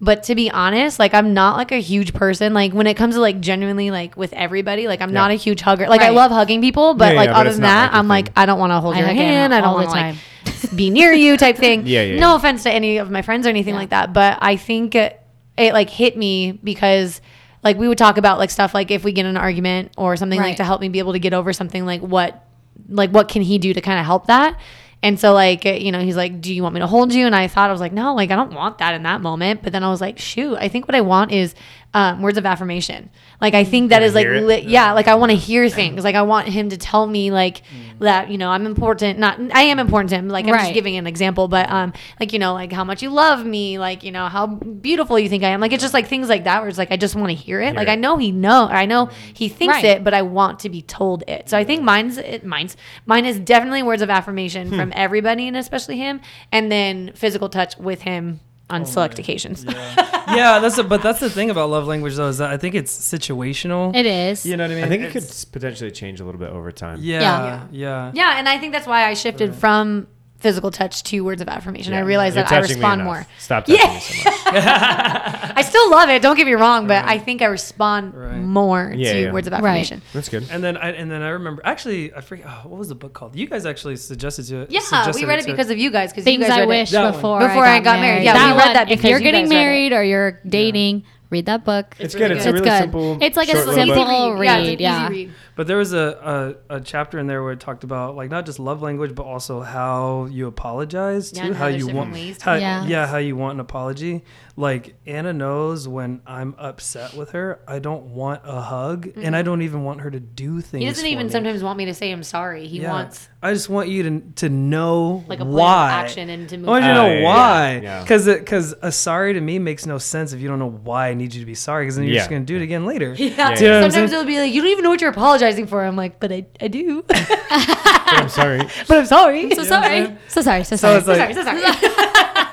But 0.00 0.24
to 0.24 0.34
be 0.34 0.50
honest, 0.50 0.98
like 0.98 1.14
I'm 1.14 1.32
not 1.34 1.56
like 1.56 1.72
a 1.72 1.80
huge 1.80 2.12
person. 2.12 2.52
Like 2.52 2.72
when 2.72 2.86
it 2.86 2.94
comes 2.96 3.14
to 3.14 3.20
like 3.20 3.40
genuinely 3.40 3.90
like 3.90 4.16
with 4.16 4.32
everybody, 4.32 4.86
like 4.88 5.00
I'm 5.00 5.12
not 5.12 5.30
a 5.30 5.34
huge 5.34 5.60
hugger. 5.62 5.88
Like 5.88 6.02
I 6.02 6.10
love 6.10 6.30
hugging 6.30 6.60
people, 6.60 6.94
but 6.94 7.12
Yeah, 7.12 7.18
like 7.20 7.28
yeah, 7.28 7.38
other 7.38 7.48
it's 7.50 7.56
than 7.56 7.62
that, 7.62 7.92
like, 7.92 7.98
I'm 7.98 8.08
like. 8.08 8.28
I 8.36 8.44
don't 8.46 8.58
want 8.58 8.72
to 8.72 8.80
hold 8.80 8.96
I 8.96 8.98
your 8.98 9.08
hand. 9.08 9.54
I 9.54 9.60
don't 9.60 9.68
all 9.70 9.74
want 9.76 9.88
to 9.90 9.92
like 9.94 10.76
be 10.76 10.90
near 10.90 11.12
you 11.12 11.36
type 11.36 11.56
thing. 11.56 11.86
Yeah, 11.86 12.02
yeah, 12.02 12.20
No 12.20 12.30
yeah. 12.30 12.36
offense 12.36 12.64
to 12.64 12.70
any 12.72 12.98
of 12.98 13.10
my 13.10 13.22
friends 13.22 13.46
or 13.46 13.50
anything 13.50 13.74
Yeah. 13.74 13.80
like 13.80 13.90
that, 13.90 14.12
but 14.12 14.38
I 14.42 14.56
think 14.56 14.94
it, 14.94 15.20
it 15.56 15.72
like 15.72 15.88
hit 15.88 16.16
me 16.18 16.52
because 16.52 17.20
like 17.62 17.78
we 17.78 17.88
would 17.88 17.96
talk 17.98 18.18
about 18.18 18.38
like 18.38 18.50
stuff 18.50 18.74
like 18.74 18.90
if 18.90 19.04
we 19.04 19.12
get 19.12 19.24
in 19.24 19.30
an 19.30 19.36
argument 19.36 19.92
or 19.96 20.16
something 20.16 20.38
like 20.38 20.56
to 20.56 20.64
help 20.64 20.80
me 20.80 20.88
be 20.88 20.98
able 20.98 21.12
to 21.12 21.18
get 21.18 21.32
over 21.32 21.52
something 21.52 21.86
like 21.86 22.02
what 22.02 22.44
like 22.88 23.10
what 23.10 23.28
can 23.28 23.40
he 23.40 23.56
do 23.58 23.72
to 23.72 23.80
kind 23.80 23.98
of 23.98 24.04
help 24.04 24.26
that 24.26 24.58
and 25.04 25.20
so 25.20 25.34
like 25.34 25.66
you 25.66 25.92
know 25.92 26.00
he's 26.00 26.16
like 26.16 26.40
do 26.40 26.52
you 26.52 26.62
want 26.62 26.74
me 26.74 26.80
to 26.80 26.86
hold 26.86 27.12
you? 27.12 27.26
And 27.26 27.36
i 27.36 27.46
thought 27.46 27.68
i 27.68 27.72
was 27.72 27.80
like 27.80 27.92
no 27.92 28.14
like 28.14 28.30
i 28.30 28.36
don't 28.36 28.54
want 28.54 28.78
that 28.78 28.94
in 28.94 29.02
that 29.04 29.20
moment. 29.20 29.62
But 29.62 29.72
then 29.72 29.84
i 29.84 29.90
was 29.90 30.00
like 30.00 30.18
shoot 30.18 30.56
i 30.56 30.68
think 30.68 30.88
what 30.88 30.94
i 30.96 31.02
want 31.02 31.30
is 31.30 31.54
um, 31.94 32.20
words 32.22 32.36
of 32.38 32.44
affirmation. 32.44 33.08
Like 33.40 33.54
i 33.54 33.62
think 33.64 33.90
that 33.90 33.96
Wanna 34.00 34.06
is 34.06 34.14
like 34.14 34.26
li- 34.26 34.64
yeah 34.66 34.92
like 34.92 35.06
i 35.08 35.14
want 35.14 35.30
to 35.30 35.36
hear 35.36 35.68
things. 35.70 36.02
Like 36.04 36.16
i 36.16 36.22
want 36.22 36.48
him 36.48 36.68
to 36.70 36.76
tell 36.76 37.06
me 37.06 37.30
like 37.30 37.62
that 38.00 38.30
you 38.30 38.36
know 38.38 38.50
i'm 38.50 38.66
important 38.66 39.18
not 39.18 39.38
i 39.52 39.62
am 39.62 39.78
important 39.78 40.10
to 40.10 40.16
him. 40.16 40.28
Like 40.28 40.46
i'm 40.46 40.54
just 40.58 40.74
giving 40.74 40.96
an 40.96 41.06
example 41.06 41.46
but 41.48 41.70
um 41.70 41.92
like 42.18 42.32
you 42.32 42.38
know 42.40 42.52
like 42.52 42.72
how 42.72 42.82
much 42.84 43.02
you 43.02 43.10
love 43.10 43.46
me 43.46 43.78
like 43.78 44.02
you 44.02 44.10
know 44.10 44.26
how 44.26 44.46
beautiful 44.46 45.18
you 45.18 45.28
think 45.28 45.44
i 45.44 45.48
am. 45.50 45.60
Like 45.60 45.72
it's 45.72 45.82
just 45.82 45.94
like 45.94 46.08
things 46.08 46.28
like 46.28 46.44
that 46.44 46.60
where 46.60 46.68
it's 46.68 46.78
like 46.78 46.90
i 46.90 46.96
just 46.96 47.14
want 47.14 47.28
to 47.28 47.34
hear 47.34 47.60
it. 47.60 47.66
Hear 47.66 47.74
like 47.74 47.88
it. 47.88 47.92
i 47.92 47.94
know 47.94 48.16
he 48.16 48.32
know 48.32 48.66
i 48.70 48.86
know 48.86 49.06
he 49.32 49.48
thinks 49.48 49.74
Right. 49.76 49.84
it 49.84 50.04
but 50.04 50.12
i 50.14 50.22
want 50.22 50.58
to 50.60 50.68
be 50.68 50.82
told 50.82 51.22
it. 51.28 51.48
So 51.48 51.56
i 51.56 51.62
think 51.64 51.82
mine's 51.82 52.18
it 52.18 52.44
mine's 52.44 52.76
mine 53.06 53.24
is 53.24 53.38
definitely 53.38 53.84
words 53.84 54.02
of 54.02 54.10
affirmation 54.10 54.68
from 54.70 54.92
everybody 54.96 55.46
and 55.46 55.56
especially 55.56 55.98
him 55.98 56.20
and 56.50 56.72
then 56.72 57.12
physical 57.14 57.48
touch 57.48 57.76
with 57.78 58.02
him 58.02 58.40
Oh 58.74 58.76
on 58.80 58.86
select 58.86 59.18
occasions 59.18 59.64
yeah, 59.68 60.58
that's 60.58 60.78
a, 60.78 60.84
but 60.84 61.02
that's 61.02 61.20
the 61.20 61.30
thing 61.30 61.50
about 61.50 61.70
love 61.70 61.86
language 61.86 62.14
though 62.16 62.28
is 62.28 62.38
that 62.38 62.50
I 62.50 62.56
think 62.56 62.74
it's 62.74 62.92
situational. 63.14 63.94
It 63.94 64.06
is. 64.06 64.44
You 64.46 64.56
know 64.56 64.64
what 64.64 64.70
I 64.72 64.74
mean? 64.74 64.84
I 64.84 64.88
think 64.88 65.02
it 65.04 65.12
could 65.12 65.22
It's- 65.22 65.30
s- 65.42 65.44
potentially 65.44 65.90
change 65.90 66.18
a 66.20 66.24
little 66.24 66.38
bit 66.40 66.50
over 66.50 66.72
time. 66.72 66.98
Yeah, 67.02 67.20
Yeah. 67.20 67.66
yeah, 67.70 68.10
yeah 68.14 68.38
and 68.38 68.48
i 68.48 68.58
think 68.58 68.72
that's 68.72 68.86
why 68.86 69.04
i 69.08 69.14
shifted 69.14 69.54
from 69.54 70.06
physical 70.44 70.70
touch 70.70 71.02
to 71.02 71.20
words 71.28 71.40
of 71.40 71.48
affirmation 71.48 71.94
i 71.94 71.98
Yeah. 72.00 72.04
realized 72.12 72.36
You're 72.36 72.44
that 72.44 72.52
i 72.52 72.58
respond 72.60 73.02
more 73.02 73.26
Stop 73.38 73.64
touching 73.64 73.80
Yeah. 73.82 73.94
me 73.94 74.00
so 74.00 74.30
much. 74.30 74.34
i 75.60 75.62
still 75.66 75.90
love 75.90 76.08
it 76.10 76.20
don't 76.20 76.36
get 76.36 76.46
me 76.46 76.52
wrong 76.52 76.86
but 76.86 77.02
Right. 77.04 77.14
i 77.14 77.18
think 77.18 77.40
i 77.40 77.46
respond 77.46 78.14
Right. 78.14 78.36
more 78.60 78.92
Yeah, 78.94 79.12
to 79.12 79.20
yeah. 79.22 79.32
words 79.32 79.46
of 79.46 79.52
Right. 79.54 79.60
affirmation 79.60 80.02
That's 80.12 80.28
good. 80.28 80.44
And 80.50 80.62
then 80.62 80.76
I 80.76 80.88
and 81.00 81.10
then 81.10 81.22
I 81.22 81.30
remember 81.30 81.62
actually 81.64 82.12
I 82.14 82.20
forget 82.20 82.46
oh, 82.48 82.68
what 82.68 82.78
was 82.78 82.88
the 82.88 82.94
book 82.94 83.12
called? 83.18 83.34
You 83.34 83.46
guys 83.46 83.64
actually 83.66 83.96
suggested 83.96 84.44
to 84.50 84.56
it. 84.62 84.70
yeah 84.70 84.80
suggested 84.80 85.16
we 85.22 85.26
read 85.28 85.38
it 85.38 85.46
to- 85.46 85.50
because 85.52 85.70
of 85.70 85.78
you 85.78 85.90
guys 85.90 86.10
because 86.12 86.24
you 86.26 86.32
Things 86.32 86.46
guys 86.46 86.58
I 86.58 86.60
read 86.60 86.68
wish 86.68 86.88
it. 86.90 86.92
That 86.92 87.04
one. 87.04 87.12
before, 87.14 87.40
Before 87.48 87.64
I 87.64 87.80
got 87.80 88.00
married. 88.00 88.24
Yeah, 88.24 88.34
that 88.34 88.44
we 88.52 88.58
read 88.58 88.64
one, 88.66 88.74
that 88.74 88.90
If 88.90 89.02
you're 89.04 89.18
you 89.18 89.24
getting 89.24 89.44
guys 89.46 89.50
married 89.60 89.92
or 89.92 90.02
you're 90.04 90.40
dating, 90.46 91.04
read 91.30 91.46
that 91.46 91.64
book. 91.64 91.96
It's, 91.98 92.14
really 92.14 92.28
good. 92.28 92.36
It's 92.36 92.46
a 92.46 92.52
really 92.52 92.64
good. 92.68 92.78
simple. 92.84 93.18
It's 93.22 93.36
like 93.36 93.48
a 93.48 93.52
short 93.52 93.66
little 93.68 93.84
simple 93.86 94.30
book. 94.30 94.38
read. 94.40 94.80
Yeah, 94.80 95.08
it's 95.56 95.62
an 95.62 95.62
yeah. 95.62 95.62
easy 95.62 95.62
read. 95.62 95.64
But 95.64 95.66
there 95.66 95.76
was 95.76 95.92
a, 95.92 96.56
a, 96.70 96.76
a 96.76 96.80
chapter 96.80 97.18
in 97.18 97.26
there 97.26 97.42
where 97.42 97.52
it 97.52 97.60
talked 97.60 97.84
about 97.84 98.16
like 98.16 98.30
not 98.30 98.46
just 98.46 98.58
love 98.58 98.82
language, 98.82 99.14
but 99.14 99.24
also 99.24 99.60
how 99.60 100.26
you 100.26 100.46
apologize 100.46 101.32
Yeah, 101.32 101.48
too. 101.48 101.52
how 101.54 101.64
how 101.64 101.66
you 101.68 101.78
different 101.86 101.96
want, 101.96 102.12
ways 102.12 102.38
to 102.38 102.44
how, 102.44 102.54
do 102.54 102.86
it. 102.86 102.88
yeah, 102.90 103.06
how 103.06 103.18
you 103.18 103.36
want 103.36 103.54
an 103.54 103.60
apology. 103.60 104.24
Like 104.56 104.94
Anna 105.06 105.32
knows 105.32 105.88
when 105.88 106.20
I'm 106.26 106.54
upset 106.58 107.14
with 107.14 107.30
her, 107.32 107.60
I 107.66 107.80
don't 107.80 108.14
want 108.14 108.42
a 108.44 108.60
hug, 108.60 109.06
and 109.16 109.34
I 109.34 109.40
mm-hmm. 109.40 109.46
don't 109.46 109.62
even 109.62 109.82
want 109.82 110.00
her 110.02 110.10
to 110.10 110.20
do 110.20 110.60
things. 110.60 110.82
He 110.82 110.88
doesn't 110.88 111.02
for 111.04 111.08
even 111.08 111.26
me. 111.26 111.32
sometimes 111.32 111.62
want 111.62 111.76
me 111.78 111.86
to 111.86 111.94
say 111.94 112.12
I'm 112.12 112.22
sorry. 112.22 112.66
He 112.68 112.80
Yeah. 112.80 112.92
wants 112.92 113.28
I 113.42 113.52
just 113.52 113.68
want 113.68 113.88
you 113.88 114.02
to 114.04 114.20
to 114.36 114.48
know 114.48 115.24
like 115.28 115.40
a 115.40 115.44
plan 115.44 115.54
why. 115.54 115.86
of 115.86 116.04
action 116.04 116.30
and 116.30 116.48
to 116.48 116.56
move. 116.56 116.68
I 116.68 116.70
want 116.72 116.84
you 116.84 116.90
to 116.92 116.98
Oh, 117.00 117.02
know 117.02 117.12
yeah, 117.12 117.18
yeah, 117.18 117.24
why, 117.24 117.80
yeah. 117.82 118.00
because 118.02 118.26
because 118.26 118.74
a 118.80 118.92
sorry 118.92 119.32
to 119.34 119.40
me 119.40 119.58
makes 119.58 119.86
no 119.86 119.98
sense 119.98 120.32
if 120.32 120.40
you 120.40 120.48
don't 120.48 120.58
know 120.58 120.70
why 120.70 121.08
I 121.08 121.14
need 121.14 121.34
you 121.34 121.40
to 121.40 121.46
be 121.46 121.54
sorry, 121.54 121.84
because 121.84 121.96
then 121.96 122.04
you're 122.04 122.14
Yeah. 122.14 122.20
just 122.20 122.30
gonna 122.30 122.44
do 122.44 122.56
it 122.56 122.62
again 122.62 122.86
later. 122.86 123.14
Yeah. 123.24 123.54
Do 123.54 123.64
you 123.64 123.70
know 123.70 123.76
what 123.76 123.84
I'm 123.86 123.90
Sometimes 123.90 124.12
it'll 124.12 124.24
be 124.24 124.38
like, 124.38 124.52
you 124.52 124.60
don't 124.62 124.70
even 124.70 124.84
know 124.84 124.90
what 124.90 125.00
you're 125.00 125.10
apologizing 125.10 125.43
for. 125.66 125.84
I'm 125.84 125.96
like, 125.96 126.20
but 126.20 126.32
I, 126.32 126.46
I 126.60 126.68
do. 126.68 127.02
but 127.08 127.16
I'm 127.28 128.28
sorry. 128.28 128.58
But 128.88 128.98
I'm 128.98 129.06
sorry. 129.06 129.50
So 129.54 129.62
sorry. 129.64 130.16
So 130.28 130.40
sorry. 130.42 130.64
So 130.64 130.76
So 130.76 130.76
sorry. 130.76 130.96
it's 130.98 131.06
so 131.06 131.12
like, 131.12 131.34
sorry, 131.34 131.34
so 131.34 131.42
sorry. 131.44 132.04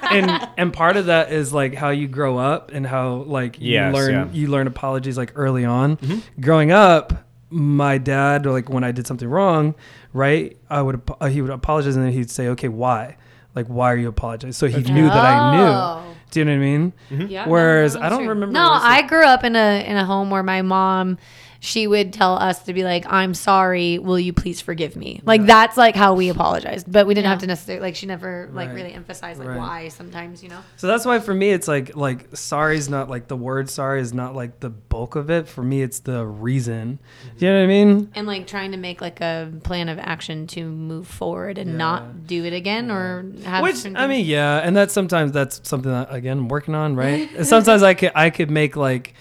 and 0.12 0.50
and 0.58 0.74
part 0.74 0.98
of 0.98 1.06
that 1.08 1.32
is 1.32 1.54
like 1.54 1.74
how 1.74 1.90
you 1.90 2.08
grow 2.08 2.38
up 2.38 2.72
and 2.72 2.86
how 2.86 3.24
like 3.24 3.60
you 3.60 3.74
Yes, 3.74 3.94
learn 3.94 4.12
yeah. 4.14 4.24
Mm-hmm. 4.26 4.36
you 4.36 4.48
learn 4.48 4.68
apologies 4.68 5.18
like 5.18 5.32
early 5.36 5.66
on. 5.66 5.98
Growing 6.40 6.72
up, 6.72 7.14
my 7.50 7.98
dad 7.98 8.46
like 8.46 8.70
when 8.70 8.84
I 8.84 8.92
did 8.92 9.08
something 9.08 9.28
wrong, 9.28 9.76
right? 10.14 10.58
I 10.70 10.82
would 10.82 11.02
uh, 11.20 11.28
he 11.28 11.42
would 11.42 11.52
apologize 11.52 11.96
and 11.96 12.06
then 12.06 12.14
he'd 12.14 12.30
say, 12.30 12.48
"Okay, 12.50 12.68
why? 12.68 13.18
Like 13.56 13.68
why 13.68 13.92
are 13.92 13.98
you 13.98 14.08
apologizing?" 14.10 14.54
So 14.54 14.68
he 14.68 14.82
knew 14.92 15.08
that 15.08 15.26
I 15.26 15.56
knew. 15.58 15.64
Oh. 15.64 16.04
Do 16.32 16.40
you 16.40 16.46
know 16.46 16.52
what 16.52 16.58
I 16.58 16.60
mean? 16.60 16.94
Yeah, 17.30 17.46
Whereas 17.46 17.96
no, 17.96 18.02
I 18.04 18.08
don't 18.10 18.20
true. 18.20 18.30
remember. 18.30 18.54
No, 18.54 18.70
I 18.72 19.02
grew 19.02 19.26
up 19.26 19.44
in 19.44 19.56
a 19.58 19.86
in 19.86 19.98
a 19.98 20.06
home 20.06 20.30
where 20.30 20.44
my 20.44 20.62
mom, 20.62 21.18
she 21.64 21.86
would 21.86 22.12
tell 22.12 22.38
us 22.40 22.64
to 22.64 22.74
be 22.74 22.84
like, 22.84 23.06
"I'm 23.08 23.36
sorry. 23.36 24.00
Will 24.00 24.20
you 24.20 24.34
please 24.34 24.60
forgive 24.60 24.96
me?" 24.96 25.22
Like 25.24 25.46
that's 25.46 25.78
like 25.78 25.96
how 25.96 26.16
we 26.16 26.30
apologized, 26.30 26.92
but 26.92 27.06
we 27.06 27.14
didn't 27.14 27.28
have 27.28 27.38
to 27.42 27.48
necessarily 27.48 27.82
like 27.86 27.96
she 27.96 28.08
never 28.08 28.50
like 28.52 28.70
Right. 28.70 28.76
really 28.76 28.94
emphasized 28.94 29.38
like 29.40 29.50
Right. 29.50 29.58
why 29.60 29.88
sometimes 29.90 30.42
you 30.42 30.50
know. 30.50 30.58
So 30.78 30.88
that's 30.88 31.06
why 31.06 31.20
for 31.20 31.36
me 31.36 31.52
it's 31.52 31.68
like 31.68 31.96
like 31.96 32.36
sorry 32.36 32.78
is 32.78 32.90
not 32.90 33.10
like 33.12 33.28
the 33.28 33.36
word 33.38 33.70
sorry 33.70 34.02
is 34.02 34.12
not 34.12 34.34
like 34.36 34.60
the 34.60 34.72
bulk 34.72 35.16
of 35.16 35.30
it. 35.30 35.48
For 35.48 35.62
me 35.62 35.84
it's 35.84 36.00
the 36.00 36.26
reason. 36.26 36.98
Do 37.38 37.46
you 37.46 37.52
know 37.52 37.60
what 37.60 37.64
I 37.66 37.68
mean? 37.68 38.10
and 38.16 38.26
like 38.26 38.48
trying 38.48 38.72
to 38.72 38.78
make 38.78 39.00
like 39.00 39.22
a 39.22 39.52
plan 39.64 39.88
of 39.88 40.00
action 40.00 40.48
to 40.48 40.66
move 40.66 41.06
forward 41.08 41.60
and 41.60 41.70
Yeah. 41.72 41.78
not 41.78 42.26
do 42.26 42.44
it 42.44 42.54
again 42.54 42.90
or 42.90 43.24
have 43.46 43.62
Which 43.62 43.86
I 43.86 44.08
mean, 44.08 44.26
yeah, 44.26 44.58
and 44.64 44.76
that's 44.76 44.94
sometimes 44.96 45.32
that's 45.32 45.62
something 45.64 45.92
that 45.92 46.08
again 46.12 46.40
I'm 46.40 46.48
working 46.50 46.74
on, 46.74 46.96
right? 46.96 47.30
Sometimes 47.46 47.84
I 47.84 47.94
could 47.94 48.14
I 48.16 48.32
could 48.32 48.50
make 48.50 48.76
like 48.76 49.14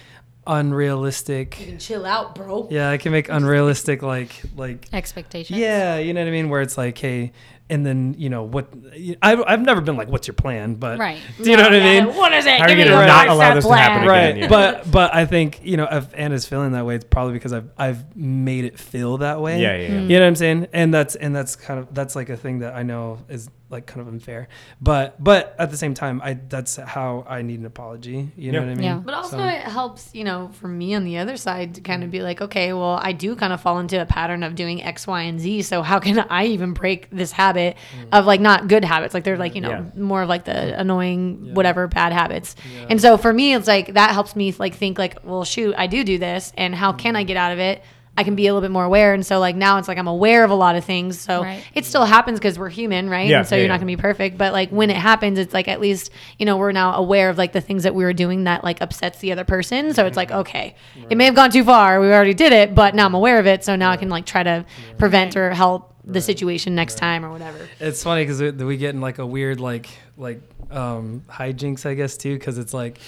unrealistic. 0.46 1.76
chill 1.78 2.06
out, 2.06 2.34
bro. 2.34 2.68
Yeah, 2.70 2.90
I 2.90 2.98
can 2.98 3.12
make 3.12 3.28
unrealistic 3.28 4.02
like 4.02 4.42
like 4.56 4.86
Expectations. 4.92 5.58
yeah, 5.58 5.98
you 5.98 6.12
know 6.14 6.20
what 6.20 6.28
I 6.28 6.32
mean, 6.32 6.48
where 6.48 6.60
it's 6.62 6.76
like, 6.78 6.96
hey, 6.98 7.32
and 7.68 7.86
then 7.86 8.14
you 8.18 8.30
know 8.30 8.42
what? 8.42 8.68
I've 9.22 9.42
I've 9.46 9.60
never 9.62 9.80
been 9.80 9.96
like, 9.96 10.08
what's 10.08 10.26
your 10.26 10.34
plan? 10.34 10.74
But 10.74 10.98
Right. 10.98 11.20
do 11.40 11.50
you 11.50 11.56
know 11.56 11.62
what 11.64 11.74
I 11.74 11.78
mean? 11.80 12.06
What 12.16 12.32
is 12.32 12.44
it? 12.46 12.58
How 12.58 12.64
are 12.64 12.70
you 12.70 12.84
gonna 12.84 13.06
not 13.06 13.28
allow 13.28 13.44
step 13.44 13.54
this 13.54 13.66
to 13.66 13.72
happen 13.74 14.08
Right, 14.08 14.18
again, 14.30 14.36
yeah. 14.42 14.48
but 14.48 14.90
but 14.90 15.14
I 15.14 15.24
think 15.26 15.60
you 15.62 15.76
know 15.76 15.86
if 15.90 16.08
Anna's 16.14 16.46
feeling 16.46 16.72
that 16.72 16.84
way, 16.84 16.96
it's 16.96 17.04
probably 17.04 17.34
because 17.34 17.52
I've 17.52 17.70
I've 17.78 18.16
made 18.16 18.64
it 18.64 18.78
feel 18.78 19.18
that 19.18 19.40
way. 19.40 19.60
Yeah, 19.62 19.76
yeah, 19.76 19.88
yeah. 19.88 20.00
You 20.00 20.08
know 20.18 20.20
what 20.20 20.26
I'm 20.28 20.36
saying? 20.36 20.66
And 20.72 20.92
that's 20.92 21.14
and 21.14 21.34
that's 21.34 21.54
kind 21.56 21.78
of 21.78 21.94
that's 21.94 22.16
like 22.16 22.28
a 22.28 22.36
thing 22.36 22.58
that 22.60 22.74
I 22.74 22.82
know 22.82 23.18
is 23.28 23.48
like 23.70 23.86
kind 23.86 24.00
of 24.00 24.08
unfair. 24.08 24.48
But 24.80 25.22
but 25.22 25.54
at 25.58 25.70
the 25.70 25.76
same 25.76 25.94
time, 25.94 26.20
I 26.22 26.34
that's 26.34 26.76
how 26.76 27.24
I 27.28 27.42
need 27.42 27.60
an 27.60 27.66
apology. 27.66 28.30
You 28.36 28.52
know 28.52 28.58
Yeah. 28.60 28.64
what 28.64 28.72
I 28.72 28.74
mean? 28.74 28.84
Yeah. 28.84 28.96
But 28.96 29.14
also, 29.14 29.38
So- 29.38 29.44
it 29.46 29.62
helps, 29.62 30.10
you 30.12 30.24
know, 30.24 30.50
for 30.54 30.68
me 30.68 30.94
on 30.94 31.04
the 31.04 31.18
other 31.18 31.36
side 31.36 31.74
to 31.76 31.80
kind 31.80 32.02
of 32.02 32.10
be 32.10 32.20
like, 32.22 32.40
okay, 32.40 32.72
well, 32.72 32.98
I 33.02 33.12
do 33.12 33.36
kind 33.36 33.52
of 33.52 33.60
fall 33.60 33.78
into 33.78 34.00
a 34.00 34.06
pattern 34.06 34.42
of 34.42 34.54
doing 34.54 34.82
X, 34.82 35.06
Y, 35.06 35.22
and 35.22 35.38
Z. 35.40 35.62
So 35.62 35.82
how 35.82 35.98
can 36.00 36.18
I 36.18 36.46
even 36.46 36.72
break 36.72 37.08
this 37.10 37.32
habit 37.32 37.76
mm. 37.96 38.08
of 38.12 38.26
like 38.26 38.40
not 38.40 38.68
good 38.68 38.84
habits? 38.84 39.14
Like 39.14 39.24
they're 39.24 39.38
like, 39.38 39.54
you 39.54 39.60
know, 39.60 39.70
Yeah. 39.70 39.84
more 39.96 40.22
of 40.22 40.28
like 40.28 40.44
the 40.44 40.78
annoying, 40.78 41.54
whatever 41.54 41.86
bad 41.86 42.12
habits. 42.12 42.56
And 42.88 43.00
so 43.00 43.16
for 43.16 43.32
me, 43.32 43.54
it's 43.54 43.68
like 43.68 43.94
that 43.94 44.10
helps 44.10 44.34
me 44.34 44.52
like 44.58 44.74
think 44.74 44.98
like, 44.98 45.18
well, 45.24 45.44
shoot, 45.44 45.74
I 45.78 45.86
do 45.86 46.02
do 46.04 46.18
this, 46.18 46.52
and 46.56 46.74
how 46.74 46.92
can 46.92 47.14
I 47.16 47.24
mm. 47.24 47.28
get 47.28 47.36
out 47.36 47.52
of 47.52 47.58
it? 47.58 47.82
I 48.20 48.24
can 48.24 48.34
be 48.36 48.46
a 48.46 48.52
little 48.52 48.60
bit 48.66 48.70
more 48.70 48.84
aware. 48.84 49.14
And 49.14 49.24
so 49.24 49.38
like 49.40 49.56
now 49.56 49.78
it's 49.78 49.88
like 49.88 49.96
I'm 49.98 50.06
aware 50.06 50.44
of 50.44 50.50
a 50.50 50.54
lot 50.54 50.76
of 50.76 50.84
things. 50.84 51.18
So 51.18 51.42
Right. 51.42 51.64
it 51.74 51.86
still 51.86 52.04
happens 52.04 52.38
because 52.38 52.58
we're 52.58 52.68
human, 52.68 53.08
right? 53.08 53.26
Yeah, 53.26 53.38
and 53.38 53.48
so 53.48 53.54
yeah, 53.56 53.60
you're 53.62 53.68
not 53.68 53.80
gonna 53.80 53.86
be 53.86 53.96
perfect. 53.96 54.36
But 54.36 54.52
like 54.52 54.68
when 54.70 54.90
it 54.90 54.96
happens, 54.96 55.38
it's 55.38 55.54
like 55.54 55.68
at 55.68 55.80
least, 55.80 56.10
you 56.38 56.44
know, 56.46 56.56
we're 56.58 56.72
now 56.72 56.94
aware 56.94 57.30
of 57.30 57.38
like 57.38 57.52
the 57.52 57.60
things 57.62 57.82
that 57.84 57.94
we 57.94 58.04
were 58.04 58.12
doing 58.12 58.44
that 58.44 58.62
like 58.62 58.80
upsets 58.82 59.18
the 59.20 59.32
other 59.32 59.44
person. 59.44 59.94
So 59.94 60.04
it's 60.06 60.16
like, 60.16 60.30
okay, 60.30 60.74
it 61.08 61.16
may 61.16 61.24
have 61.24 61.34
gone 61.34 61.50
too 61.50 61.64
far. 61.64 62.00
We 62.00 62.12
already 62.12 62.34
did 62.34 62.52
it, 62.52 62.74
but 62.74 62.94
now 62.94 63.06
I'm 63.06 63.14
aware 63.14 63.38
of 63.38 63.46
it. 63.46 63.64
So 63.64 63.74
now 63.76 63.90
I 63.90 63.96
can 63.96 64.10
like 64.10 64.26
try 64.26 64.42
to 64.42 64.64
prevent 64.98 65.36
or 65.36 65.50
help 65.54 65.94
the 66.04 66.20
situation 66.20 66.74
next 66.74 66.96
time 66.96 67.24
or 67.24 67.30
whatever. 67.30 67.68
It's 67.78 68.02
funny 68.02 68.22
because 68.22 68.40
we, 68.40 68.50
we 68.50 68.76
get 68.76 68.94
in 68.94 69.00
like 69.00 69.18
a 69.18 69.26
weird 69.26 69.60
like 69.60 69.88
like 70.16 70.40
um 70.70 71.22
hijinks, 71.28 71.86
I 71.86 71.94
guess, 71.94 72.16
too, 72.16 72.38
because 72.38 72.58
it's 72.58 72.74
like 72.74 72.98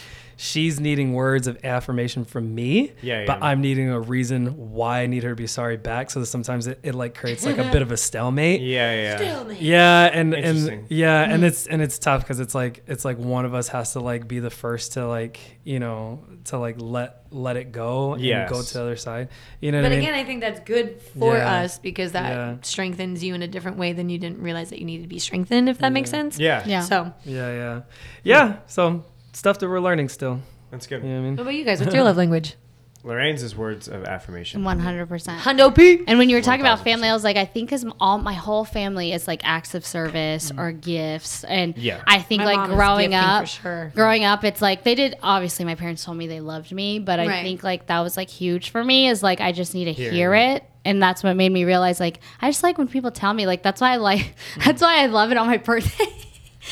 she's 0.42 0.80
needing 0.80 1.12
words 1.12 1.46
of 1.46 1.56
affirmation 1.64 2.24
from 2.24 2.52
me, 2.52 2.90
Yeah, 3.00 3.26
but 3.26 3.38
yeah. 3.38 3.44
I'm 3.46 3.60
needing 3.60 3.90
a 3.90 4.00
reason 4.00 4.72
why 4.72 5.02
I 5.02 5.06
need 5.06 5.22
her 5.22 5.30
to 5.30 5.36
be 5.36 5.46
sorry 5.46 5.76
back. 5.76 6.10
So 6.10 6.18
that 6.18 6.26
sometimes 6.26 6.66
it, 6.66 6.80
it 6.82 6.96
like 6.96 7.14
creates 7.14 7.46
like 7.46 7.58
a 7.58 7.70
bit 7.70 7.80
of 7.80 7.92
a 7.92 7.96
stalemate. 7.96 8.60
Yeah, 8.72 9.20
yeah. 9.20 9.50
Yeah, 9.52 10.10
and 10.12 10.34
and 10.34 10.86
yeah, 10.90 11.22
and 11.22 11.38
hmm. 11.38 11.44
it's 11.44 11.66
and 11.66 11.80
it's 11.82 11.98
tough 11.98 12.22
because 12.22 12.40
it's 12.40 12.54
like 12.54 12.82
it's 12.86 13.04
like 13.04 13.18
one 13.18 13.44
of 13.44 13.54
us 13.54 13.68
has 13.68 13.92
to 13.92 14.00
like 14.00 14.26
be 14.26 14.40
the 14.40 14.50
first 14.50 14.94
to 14.94 15.06
like 15.06 15.38
you 15.62 15.78
know 15.78 16.24
to 16.44 16.58
like 16.58 16.76
let 16.80 17.26
let 17.30 17.56
it 17.56 17.70
go 17.70 18.14
and 18.14 18.22
Yes. 18.22 18.50
go 18.50 18.62
to 18.62 18.74
the 18.74 18.80
other 18.80 18.96
side. 18.96 19.28
You 19.60 19.72
know 19.72 19.78
But 19.78 19.84
what 19.90 19.92
I 19.92 19.96
mean? 19.96 20.08
again, 20.08 20.14
I 20.14 20.24
think 20.24 20.40
that's 20.40 20.60
good 20.60 21.00
for 21.00 21.36
Yeah. 21.36 21.60
us 21.62 21.78
because 21.78 22.12
that 22.12 22.30
Yeah. 22.30 22.56
strengthens 22.62 23.22
you 23.22 23.34
in 23.34 23.42
a 23.42 23.48
different 23.48 23.78
way 23.78 23.92
than 23.92 24.08
you 24.08 24.18
didn't 24.18 24.40
realize 24.40 24.70
that 24.70 24.78
you 24.78 24.84
needed 24.86 25.02
to 25.04 25.08
be 25.08 25.18
strengthened, 25.18 25.68
if 25.68 25.78
that 25.78 25.92
makes 25.92 26.10
sense. 26.10 26.38
Yeah. 26.38 26.62
Yeah. 26.66 26.80
So, 26.80 27.12
yeah, 27.24 27.52
yeah, 27.52 27.80
yeah. 28.24 28.56
So 28.66 29.04
stuff 29.32 29.58
that 29.58 29.68
we're 29.68 29.80
learning 29.80 30.08
still. 30.08 30.40
That's 30.70 30.86
good. 30.86 31.02
You 31.02 31.08
know 31.08 31.14
what 31.16 31.20
I 31.20 31.24
mean? 31.24 31.36
what 31.36 31.42
about 31.42 31.54
you 31.54 31.64
guys? 31.64 31.80
What's 31.80 31.94
your 31.94 32.04
love 32.04 32.16
language? 32.16 32.56
Lorraine's 33.04 33.42
is 33.42 33.56
words 33.56 33.88
of 33.88 34.04
affirmation. 34.04 34.62
One 34.62 34.78
hundred 34.78 35.08
percent. 35.08 35.40
Hundo 35.42 35.74
P. 35.74 36.04
And 36.06 36.20
when 36.20 36.30
you 36.30 36.36
were 36.36 36.42
talking 36.42 36.60
about 36.60 36.78
1000%. 36.78 36.84
family, 36.84 37.08
I 37.08 37.12
was 37.12 37.24
like, 37.24 37.36
I 37.36 37.44
think 37.44 37.68
because 37.68 37.84
all 37.98 38.18
my 38.18 38.32
whole 38.32 38.64
family 38.64 39.12
is 39.12 39.26
like 39.26 39.40
acts 39.44 39.74
of 39.74 39.84
service 39.84 40.52
or 40.52 40.70
mm. 40.72 40.80
gifts, 40.80 41.42
and 41.42 41.76
Yeah. 41.76 42.00
I 42.06 42.20
think 42.20 42.42
My 42.42 42.54
like 42.54 42.70
growing 42.70 43.12
up, 43.12 43.48
sure. 43.48 43.90
growing 43.96 44.22
up, 44.22 44.44
it's 44.44 44.62
like 44.62 44.84
they 44.84 44.94
did. 44.94 45.16
Obviously, 45.20 45.64
my 45.64 45.74
parents 45.74 46.04
told 46.04 46.16
me 46.16 46.28
they 46.28 46.40
loved 46.40 46.70
me, 46.70 47.00
but 47.00 47.18
I 47.18 47.26
Right. 47.26 47.42
think 47.42 47.64
like 47.64 47.86
that 47.86 48.00
was 48.00 48.16
like 48.16 48.30
huge 48.30 48.70
for 48.70 48.84
me. 48.84 49.08
Is 49.08 49.20
like 49.20 49.40
I 49.40 49.50
just 49.50 49.74
need 49.74 49.86
to 49.86 49.92
Hearing 49.92 50.14
hear 50.14 50.34
it. 50.34 50.56
it. 50.58 50.64
And 50.84 51.02
that's 51.02 51.24
what 51.24 51.34
made 51.36 51.50
me 51.52 51.64
realize, 51.64 52.00
like, 52.00 52.18
I 52.40 52.48
just 52.50 52.64
like 52.64 52.76
when 52.76 52.88
people 52.88 53.12
tell 53.12 53.32
me, 53.32 53.46
like, 53.46 53.62
that's 53.62 53.80
why 53.80 53.92
I 53.92 53.96
like, 53.96 54.34
that's 54.64 54.82
why 54.82 55.02
I 55.02 55.06
love 55.06 55.30
it 55.32 55.36
on 55.36 55.46
my 55.48 55.56
birthday. 55.56 56.06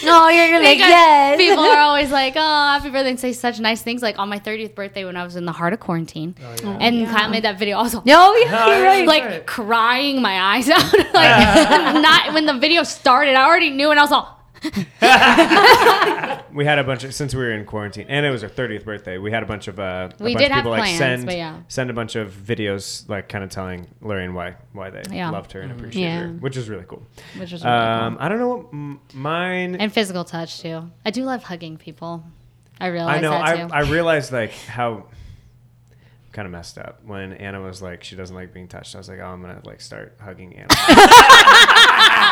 No, 0.05 0.29
you're, 0.29 0.47
you're 0.47 0.61
like, 0.63 0.79
Because 0.79 0.89
yes. 0.89 1.37
People 1.37 1.65
are 1.65 1.79
always 1.89 2.11
like, 2.11 2.35
"Oh, 2.37 2.41
happy 2.41 2.91
birthday!" 2.91 3.11
and 3.11 3.21
say 3.21 3.33
such 3.33 3.59
nice 3.61 3.83
things. 3.83 4.03
Like 4.03 4.19
on 4.19 4.29
my 4.29 4.39
30th 4.39 4.75
birthday, 4.75 5.05
when 5.05 5.17
I 5.17 5.25
was 5.25 5.37
in 5.37 5.45
the 5.45 5.53
heart 5.53 5.73
of 5.73 5.81
quarantine, 5.81 6.37
oh, 6.43 6.77
and 6.81 7.07
Kyle 7.09 7.29
made 7.29 7.43
that 7.45 7.59
video. 7.59 7.77
Also, 7.77 8.01
No, 8.07 8.35
yeah, 8.37 8.67
you're 8.77 8.85
right. 8.85 9.07
like 9.07 9.25
right. 9.25 9.47
crying 9.47 10.23
my 10.23 10.57
eyes 10.57 10.69
out. 10.77 10.93
like 11.13 11.95
not 12.03 12.33
when 12.35 12.47
the 12.47 12.55
video 12.55 12.83
started, 12.85 13.35
I 13.35 13.45
already 13.45 13.71
knew, 13.71 13.91
and 13.91 13.99
I 13.99 14.03
was 14.03 14.13
all, 14.13 14.40
We 16.53 16.65
had 16.65 16.81
a 16.81 16.85
bunch 16.85 17.05
of 17.05 17.15
since 17.15 17.33
we 17.33 17.41
were 17.43 17.53
in 17.53 17.65
quarantine, 17.65 18.07
and 18.09 18.27
it 18.27 18.31
was 18.31 18.43
her 18.43 18.49
thirtieth 18.49 18.85
birthday. 18.85 19.19
We 19.19 19.31
had 19.31 19.45
a 19.45 19.47
bunch 19.47 19.69
of 19.69 19.79
uh, 19.79 20.09
a 20.19 20.23
We 20.25 20.35
bunch 20.35 20.39
did 20.43 20.47
of 20.47 20.53
have 20.53 20.59
people 20.65 20.71
like 20.73 20.81
plans, 20.83 20.99
send 20.99 21.27
but 21.27 21.37
yeah. 21.37 21.61
send 21.69 21.91
a 21.91 21.93
bunch 21.93 22.17
of 22.17 22.33
videos, 22.33 23.09
like 23.09 23.29
kind 23.29 23.45
of 23.45 23.51
telling 23.51 23.87
Lorraine 24.01 24.35
why 24.35 24.57
why 24.73 24.91
they 24.91 25.03
Yeah. 25.13 25.31
loved 25.31 25.53
her 25.53 25.61
and 25.61 25.71
appreciated 25.71 26.09
Yeah. 26.11 26.21
her, 26.23 26.29
which 26.41 26.57
is 26.57 26.69
really 26.69 26.85
cool. 26.89 27.05
which 27.39 27.53
was 27.53 27.63
really 27.65 27.77
Um, 27.77 28.15
cool. 28.17 28.25
I 28.25 28.29
don't 28.29 28.39
know 28.41 28.49
what 28.49 28.67
m- 28.73 29.01
mine. 29.15 29.77
And 29.77 29.93
physical 29.93 30.25
touch 30.25 30.61
too. 30.61 30.91
I 31.07 31.11
do 31.13 31.23
love 31.23 31.45
hugging 31.45 31.77
people. 31.77 32.25
I 32.81 32.89
realize 32.89 33.19
I 33.19 33.21
know. 33.21 33.31
that 33.31 33.45
I, 33.49 33.57
too. 33.57 33.69
I 33.73 33.81
realized 33.83 34.33
like 34.33 34.53
how 34.53 35.05
kind 36.33 36.47
of 36.47 36.53
messed 36.53 36.79
up 36.79 37.01
when 37.05 37.33
Anna 37.33 37.61
was 37.61 37.83
like 37.83 38.05
she 38.05 38.15
doesn't 38.17 38.35
like 38.37 38.53
being 38.55 38.69
touched. 38.69 38.95
I 38.95 38.99
was 38.99 39.09
like, 39.09 39.19
oh, 39.19 39.25
I'm 39.27 39.41
gonna 39.41 39.61
like 39.65 39.81
start 39.81 40.17
hugging 40.21 40.55
Anna. 40.57 40.69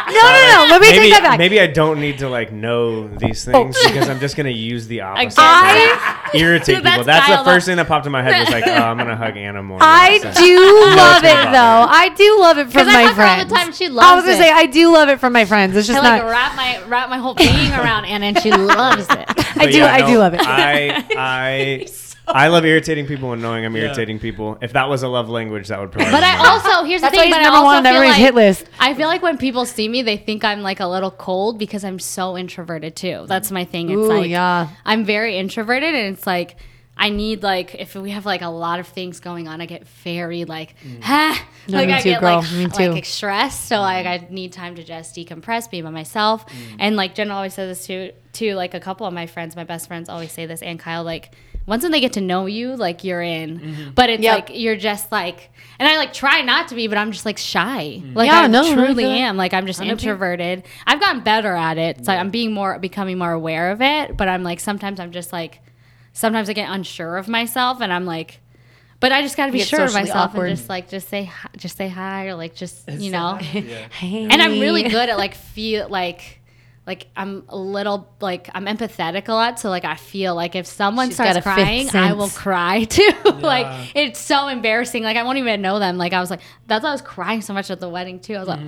no, 0.08 0.14
no, 0.14 0.64
no. 0.64 0.66
Let 0.70 0.80
me 0.80 0.90
maybe 0.90 0.98
take 1.04 1.12
that 1.14 1.20
back. 1.22 1.38
maybe 1.38 1.60
I 1.60 1.66
don't 1.66 2.00
need 2.00 2.18
to 2.18 2.28
like 2.28 2.52
know 2.52 3.08
these 3.08 3.46
oh. 3.48 3.52
things 3.52 3.76
because 3.84 4.08
I'm 4.08 4.20
just 4.20 4.36
gonna 4.36 4.50
use 4.50 4.86
the 4.86 5.00
opposite. 5.02 5.38
I- 5.40 6.30
to 6.32 6.38
irritate 6.38 6.76
Dude, 6.76 6.84
people. 6.84 7.04
That's 7.04 7.26
Kyle, 7.26 7.42
the 7.42 7.50
first 7.50 7.66
though. 7.66 7.70
thing 7.70 7.76
that 7.78 7.88
popped 7.88 8.06
in 8.06 8.12
my 8.12 8.22
head 8.22 8.38
was 8.40 8.50
like, 8.50 8.66
oh, 8.66 8.70
I'm 8.72 8.98
gonna 8.98 9.16
hug 9.16 9.36
Anna 9.36 9.62
more. 9.62 9.78
I 9.80 10.18
So- 10.18 10.32
do 10.32 10.56
love 10.96 11.24
it's 11.24 11.32
it 11.32 11.44
though. 11.46 11.52
bother 11.52 11.92
I 11.92 12.08
do 12.14 12.40
love 12.40 12.58
it 12.58 12.70
from 12.72 12.86
my 12.86 12.92
hug 13.02 13.16
her 13.16 13.22
all 13.22 13.44
the 13.44 13.46
friends. 13.48 13.52
time. 13.52 13.72
She 13.72 13.86
I 13.86 14.14
was 14.14 14.24
gonna 14.24 14.32
it. 14.32 14.38
say 14.38 14.50
I 14.50 14.66
do 14.66 14.92
love 14.92 15.08
it 15.08 15.18
from 15.20 15.32
my 15.32 15.44
friends. 15.44 15.76
It's 15.76 15.86
just 15.88 15.98
I 15.98 16.02
like 16.08 16.22
not. 16.22 16.30
wrap 16.30 16.56
my 16.56 16.82
wrap 16.86 17.10
my 17.10 17.18
whole 17.18 17.34
being 17.34 17.72
around 17.72 18.04
Anna, 18.04 18.26
and 18.26 18.38
she 18.40 18.52
loves 18.52 19.06
it. 19.10 19.24
I 19.56 19.66
do. 19.70 19.78
yeah, 19.78 19.92
I 19.92 20.06
do 20.06 20.18
love 20.18 20.34
it. 20.34 20.40
I 20.42 21.04
I 21.16 21.86
I 22.28 22.48
love 22.48 22.64
irritating 22.64 23.06
people 23.06 23.32
and 23.32 23.40
knowing 23.42 23.64
I'm 23.64 23.74
Yeah. 23.76 23.84
irritating 23.84 24.18
people. 24.18 24.58
If 24.60 24.72
that 24.74 24.88
was 24.88 25.02
a 25.02 25.08
love 25.08 25.28
language, 25.28 25.68
that 25.68 25.80
would 25.80 25.90
probably. 25.92 26.12
But 26.12 26.20
be 26.20 26.26
I 26.26 26.36
mine. 26.36 26.46
also 26.46 26.84
here's 26.84 27.00
the 27.00 27.06
That's 27.06 27.16
why 27.16 27.22
thing. 27.22 27.28
he's 27.28 27.34
But 27.36 27.40
I 27.40 27.44
number 27.44 27.56
also 27.56 27.64
one 27.66 27.76
on 27.78 27.82
feel 27.84 27.92
everybody's 27.94 28.12
like, 28.12 28.20
hit 28.20 28.34
list. 28.34 28.66
I 28.78 28.94
feel 28.94 29.08
like 29.08 29.22
when 29.22 29.38
people 29.38 29.64
see 29.64 29.88
me, 29.88 30.02
they 30.02 30.16
think 30.16 30.44
I'm 30.44 30.60
like 30.62 30.80
a 30.80 30.86
little 30.86 31.10
cold 31.10 31.58
because 31.58 31.84
I'm 31.84 31.98
so 31.98 32.36
introverted 32.36 32.96
too. 32.96 33.24
That's 33.26 33.50
my 33.50 33.64
thing. 33.64 33.88
It's 33.90 33.96
Ooh, 33.96 34.08
like 34.08 34.30
yeah. 34.30 34.68
I'm 34.84 35.04
very 35.04 35.36
introverted, 35.38 35.94
and 35.94 36.14
it's 36.16 36.26
like 36.26 36.56
I 37.00 37.10
need 37.10 37.42
like 37.44 37.76
if 37.76 37.94
we 37.94 38.10
have 38.10 38.26
like 38.26 38.42
a 38.42 38.48
lot 38.48 38.80
of 38.80 38.88
things 38.88 39.20
going 39.20 39.46
on, 39.48 39.60
I 39.60 39.66
get 39.66 39.86
very 39.88 40.44
like 40.44 40.74
ah, 41.04 41.44
Mm. 41.68 41.72
No, 41.72 41.78
like 41.78 41.88
me 41.88 41.94
I 41.94 42.00
too, 42.00 42.08
get 42.10 42.20
girl. 42.20 42.40
like 42.40 42.52
Me 42.52 42.66
too. 42.68 42.92
like 42.92 43.04
stressed. 43.04 43.66
So 43.66 43.78
like 43.80 44.06
I 44.06 44.26
need 44.30 44.52
time 44.52 44.74
to 44.76 44.82
just 44.82 45.14
decompress, 45.14 45.70
be 45.70 45.82
by 45.82 45.90
myself. 45.90 46.46
Mm. 46.46 46.76
And 46.78 46.96
like 46.96 47.14
Jen 47.14 47.30
always 47.30 47.54
says 47.54 47.78
this 47.78 47.86
too. 47.86 48.12
Too 48.32 48.54
like 48.54 48.72
a 48.74 48.80
couple 48.80 49.06
of 49.06 49.12
my 49.14 49.26
friends, 49.26 49.54
my 49.54 49.64
best 49.64 49.86
friends 49.86 50.08
always 50.08 50.32
say 50.32 50.46
this, 50.46 50.60
and 50.62 50.78
Kyle 50.78 51.04
like. 51.04 51.32
Once 51.68 51.82
when 51.84 51.92
they 51.92 52.00
get 52.00 52.14
to 52.14 52.20
know 52.20 52.46
you, 52.46 52.74
like 52.74 53.04
you're 53.04 53.22
in, 53.22 53.60
Mm-hmm. 53.60 53.90
but 53.94 54.10
it's 54.10 54.22
Yep. 54.22 54.34
like 54.48 54.58
you're 54.58 54.74
just 54.76 55.12
like, 55.12 55.50
and 55.78 55.86
I 55.88 55.96
like 55.98 56.12
try 56.12 56.40
not 56.42 56.68
to 56.68 56.74
be, 56.74 56.88
but 56.88 56.98
I'm 56.98 57.12
just 57.12 57.24
like 57.26 57.38
shy. 57.38 58.02
Like 58.14 58.28
Yeah, 58.30 58.40
I 58.40 58.46
no, 58.48 58.62
no, 58.62 58.74
truly 58.74 59.04
feel 59.04 59.12
it. 59.12 59.18
am. 59.18 59.36
Like 59.36 59.54
I'm 59.54 59.66
just 59.66 59.78
100%. 59.80 59.86
introverted. 59.90 60.64
I've 60.86 60.98
gotten 60.98 61.22
better 61.22 61.54
at 61.54 61.78
it. 61.78 61.98
It's 61.98 62.08
like 62.08 62.18
I'm 62.18 62.30
being 62.30 62.52
more, 62.52 62.78
becoming 62.80 63.18
more 63.18 63.30
aware 63.32 63.70
of 63.70 63.80
it. 63.82 64.16
But 64.16 64.28
I'm 64.28 64.42
like 64.42 64.58
sometimes 64.60 64.98
I'm 64.98 65.12
just 65.12 65.32
like, 65.32 65.60
sometimes 66.14 66.48
I 66.48 66.54
get 66.54 66.68
unsure 66.70 67.16
of 67.18 67.28
myself, 67.28 67.80
and 67.80 67.92
I'm 67.92 68.06
like, 68.06 68.40
but 69.00 69.12
I 69.12 69.22
just 69.22 69.36
got 69.36 69.46
to 69.46 69.52
be 69.52 69.60
sure 69.60 69.84
of 69.84 69.92
myself 69.94 70.30
awkward. 70.30 70.48
and 70.48 70.56
just 70.56 70.68
like 70.68 70.88
just 70.88 71.08
say 71.08 71.24
hi, 71.26 71.48
just 71.56 71.76
say 71.76 71.88
hi 71.88 72.26
or 72.26 72.34
like 72.34 72.56
just 72.56 72.88
you 72.90 73.12
know. 73.12 73.38
hi. 73.40 73.58
Yeah. 73.68 73.88
Hey. 73.90 74.24
And 74.24 74.42
I'm 74.42 74.58
really 74.58 74.82
good 74.84 75.08
at 75.08 75.18
like 75.18 75.34
feel 75.34 75.88
like. 75.88 76.37
Like 76.88 77.08
I'm 77.14 77.44
a 77.50 77.56
little 77.56 78.08
like 78.22 78.48
I'm 78.54 78.64
empathetic 78.64 79.28
a 79.28 79.34
lot, 79.34 79.60
so 79.60 79.68
like 79.68 79.84
I 79.84 79.96
feel 79.96 80.34
like 80.34 80.56
if 80.56 80.66
someone 80.66 81.08
She's 81.08 81.16
starts 81.16 81.34
got 81.34 81.38
a 81.40 81.42
fifth 81.42 81.90
crying, 81.90 81.90
I 81.92 82.14
will 82.14 82.30
cry 82.30 82.84
too. 82.88 83.02
Yeah. 83.02 83.30
like 83.42 83.90
it's 83.94 84.18
so 84.18 84.48
embarrassing. 84.48 85.02
Like 85.02 85.18
I 85.18 85.22
won't 85.22 85.36
even 85.36 85.60
know 85.60 85.78
them. 85.78 85.98
Like 85.98 86.14
I 86.14 86.20
was 86.20 86.30
like 86.30 86.40
that's 86.66 86.82
why 86.82 86.88
I 86.88 86.92
was 86.92 87.02
crying 87.02 87.42
so 87.42 87.52
much 87.52 87.70
at 87.70 87.78
the 87.78 87.90
wedding 87.90 88.20
too. 88.20 88.36
I 88.36 88.38
was 88.38 88.48
like, 88.48 88.60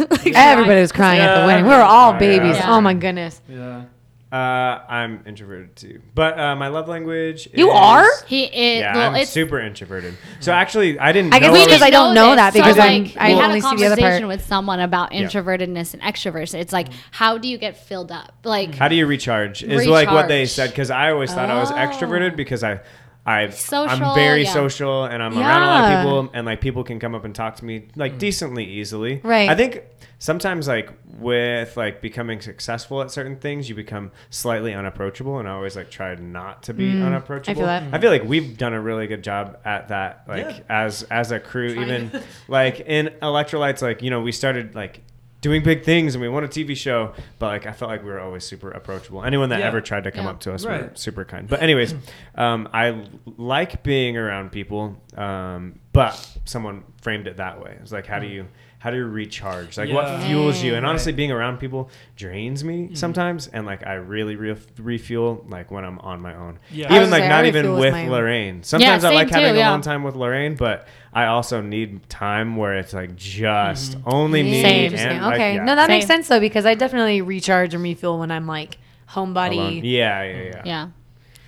like, 0.10 0.34
Everybody 0.34 0.80
was 0.80 0.90
crying 0.90 1.20
at 1.20 1.38
the 1.38 1.46
wedding. 1.46 1.66
We 1.66 1.70
were 1.70 1.82
all 1.82 2.14
babies. 2.14 2.56
Yeah. 2.56 2.74
Oh 2.74 2.80
my 2.80 2.94
goodness. 2.94 3.42
Yeah. 3.46 3.84
Uh, 4.32 4.82
I'm 4.88 5.22
introverted 5.26 5.76
too, 5.76 6.02
but 6.12 6.36
uh, 6.40 6.56
my 6.56 6.66
love 6.66 6.88
language. 6.88 7.48
You 7.54 7.70
is- 7.70 7.76
are? 7.76 8.06
He 8.26 8.44
is. 8.46 8.80
Yeah, 8.80 8.94
well, 8.96 9.10
I'm 9.10 9.16
it's 9.16 9.30
super 9.30 9.60
introverted. 9.60 10.16
So 10.40 10.50
actually, 10.50 10.98
I 10.98 11.12
didn't. 11.12 11.32
I 11.34 11.38
guess 11.38 11.48
know 11.52 11.54
because 11.64 11.72
was- 11.74 11.82
I 11.82 11.90
don't 11.90 12.14
know 12.14 12.34
that 12.34 12.52
because 12.52 12.74
so, 12.74 12.82
I'm- 12.82 13.04
like, 13.04 13.16
I 13.16 13.28
we 13.28 13.34
had 13.34 13.44
only 13.44 13.58
a 13.60 13.62
see 13.62 13.68
the 13.76 13.86
other 13.86 13.94
conversation 13.96 14.22
part. 14.26 14.36
with 14.38 14.44
someone 14.44 14.80
about 14.80 15.12
Yeah. 15.12 15.22
introvertedness 15.22 15.94
and 15.94 16.02
extroversion. 16.02 16.54
It's 16.54 16.72
like, 16.72 16.88
how 17.12 17.38
do 17.38 17.46
you 17.46 17.58
get 17.58 17.76
filled 17.76 18.10
up? 18.10 18.32
Like, 18.42 18.74
How 18.74 18.88
do 18.88 18.96
you 18.96 19.06
recharge? 19.06 19.62
Is 19.62 19.86
like 19.86 20.10
what 20.10 20.26
they 20.26 20.40
Recharge. 20.40 20.50
said 20.50 20.70
because 20.70 20.90
I 20.90 21.12
always 21.12 21.32
thought 21.32 21.48
I 21.48 21.60
was 21.60 21.70
Oh. 21.70 21.74
extroverted 21.76 22.34
because 22.34 22.64
I. 22.64 22.80
I, 23.26 23.48
Social, 23.48 24.04
I'm 24.04 24.14
very 24.14 24.42
yeah. 24.42 24.52
social 24.52 25.04
and 25.04 25.22
I'm 25.22 25.36
around 25.38 25.62
a 25.62 25.66
lot 25.66 25.92
of 25.92 25.98
people 25.98 26.30
and 26.34 26.44
like 26.44 26.60
people 26.60 26.84
can 26.84 27.00
come 27.00 27.14
up 27.14 27.24
and 27.24 27.34
talk 27.34 27.56
to 27.56 27.64
me 27.64 27.88
like 27.96 28.14
mm. 28.14 28.18
decently 28.18 28.64
easily. 28.64 29.20
Right. 29.24 29.48
I 29.48 29.54
think 29.54 29.82
sometimes 30.18 30.68
like 30.68 30.90
with 31.18 31.74
like 31.76 32.02
becoming 32.02 32.42
successful 32.42 33.00
at 33.00 33.10
certain 33.10 33.36
things, 33.36 33.68
you 33.68 33.74
become 33.74 34.12
slightly 34.28 34.74
unapproachable 34.74 35.38
and 35.38 35.48
I 35.48 35.52
always 35.52 35.74
like 35.74 35.90
try 35.90 36.14
not 36.16 36.64
to 36.64 36.74
be 36.74 36.92
mm. 36.92 37.06
unapproachable. 37.06 37.62
I 37.62 37.80
that. 37.80 37.94
I 37.94 37.98
feel 37.98 38.10
like 38.10 38.24
we've 38.24 38.58
done 38.58 38.74
a 38.74 38.80
really 38.80 39.06
good 39.06 39.24
job 39.24 39.58
at 39.64 39.88
that 39.88 40.24
like 40.28 40.44
Yeah. 40.44 40.60
as 40.68 41.02
as 41.04 41.32
a 41.32 41.40
crew 41.40 41.68
even 41.68 42.22
like 42.48 42.80
in 42.80 43.06
electrolytes 43.22 43.80
like 43.80 44.02
you 44.02 44.10
know 44.10 44.20
we 44.20 44.32
started 44.32 44.74
like 44.74 45.00
doing 45.44 45.62
big 45.62 45.84
things 45.84 46.14
and 46.14 46.22
we 46.22 46.28
won 46.28 46.42
a 46.42 46.48
TV 46.48 46.74
show 46.74 47.12
but 47.38 47.46
like 47.48 47.66
I 47.66 47.72
felt 47.72 47.90
like 47.90 48.02
we 48.02 48.08
were 48.10 48.18
always 48.20 48.44
super 48.44 48.70
approachable 48.70 49.22
anyone 49.22 49.50
that 49.50 49.60
Yeah. 49.60 49.66
ever 49.66 49.80
tried 49.82 50.04
to 50.04 50.10
come 50.10 50.24
Yeah. 50.24 50.30
up 50.30 50.40
to 50.40 50.54
us 50.54 50.64
were 50.64 50.90
super 50.94 51.24
kind 51.24 51.46
but 51.48 51.62
anyways 51.62 51.94
um, 52.34 52.66
I 52.72 52.86
l- 52.88 53.04
like 53.36 53.82
being 53.82 54.16
around 54.16 54.52
people 54.52 54.96
um, 55.16 55.78
but 55.92 56.14
someone 56.46 56.82
framed 57.02 57.26
it 57.28 57.36
that 57.36 57.62
way. 57.62 57.76
It's 57.82 57.92
like, 57.92 58.06
how 58.06 58.18
do 58.18 58.26
you 58.26 58.46
how 58.84 58.90
do 58.90 58.98
you 58.98 59.06
recharge? 59.06 59.78
Like, 59.78 59.90
what 59.90 60.20
fuels 60.24 60.62
you? 60.62 60.74
And 60.74 60.84
Right. 60.84 60.90
honestly, 60.90 61.14
being 61.14 61.32
around 61.32 61.56
people 61.56 61.88
drains 62.16 62.62
me 62.62 62.82
mm-hmm. 62.82 62.94
sometimes, 62.94 63.46
and 63.46 63.64
like 63.64 63.86
I 63.86 63.94
really 63.94 64.36
re- 64.36 64.58
refuel 64.78 65.42
like 65.48 65.70
when 65.70 65.86
I'm 65.86 65.98
on 66.00 66.20
my 66.20 66.34
own. 66.34 66.58
Yeah. 66.70 66.94
Even 66.94 67.08
oh, 67.08 67.10
like 67.10 67.22
say, 67.22 67.28
not 67.30 67.46
even 67.46 67.72
with 67.72 67.80
with 67.80 67.92
my. 67.94 68.08
Lorraine. 68.08 68.62
Sometimes 68.62 69.02
I 69.02 69.08
same 69.08 69.14
like 69.14 69.30
having 69.30 69.54
too, 69.54 69.58
yeah. 69.58 69.70
alone 69.70 69.80
time 69.80 70.02
with 70.02 70.16
Lorraine, 70.16 70.54
but 70.54 70.86
I 71.14 71.24
also 71.28 71.62
need 71.62 72.10
time 72.10 72.56
where 72.56 72.74
it's 72.74 72.92
like 72.92 73.16
just 73.16 73.92
mm-hmm. 73.92 74.08
only 74.12 74.42
me. 74.42 74.60
Same. 74.60 74.64
and, 74.64 74.84
Interesting. 74.92 75.22
like, 75.22 75.34
okay. 75.36 75.54
yeah. 75.54 75.64
No, 75.64 75.76
that 75.76 75.88
makes 75.88 76.04
sense 76.04 76.28
though 76.28 76.40
because 76.40 76.66
I 76.66 76.74
definitely 76.74 77.22
recharge 77.22 77.72
and 77.72 77.82
refuel 77.82 78.18
when 78.18 78.30
I'm 78.30 78.46
like 78.46 78.76
homebody. 79.08 79.56
Alone. 79.56 79.80
Yeah, 79.82 80.22
yeah, 80.24 80.42
yeah. 80.42 80.62
Yeah. 80.66 80.88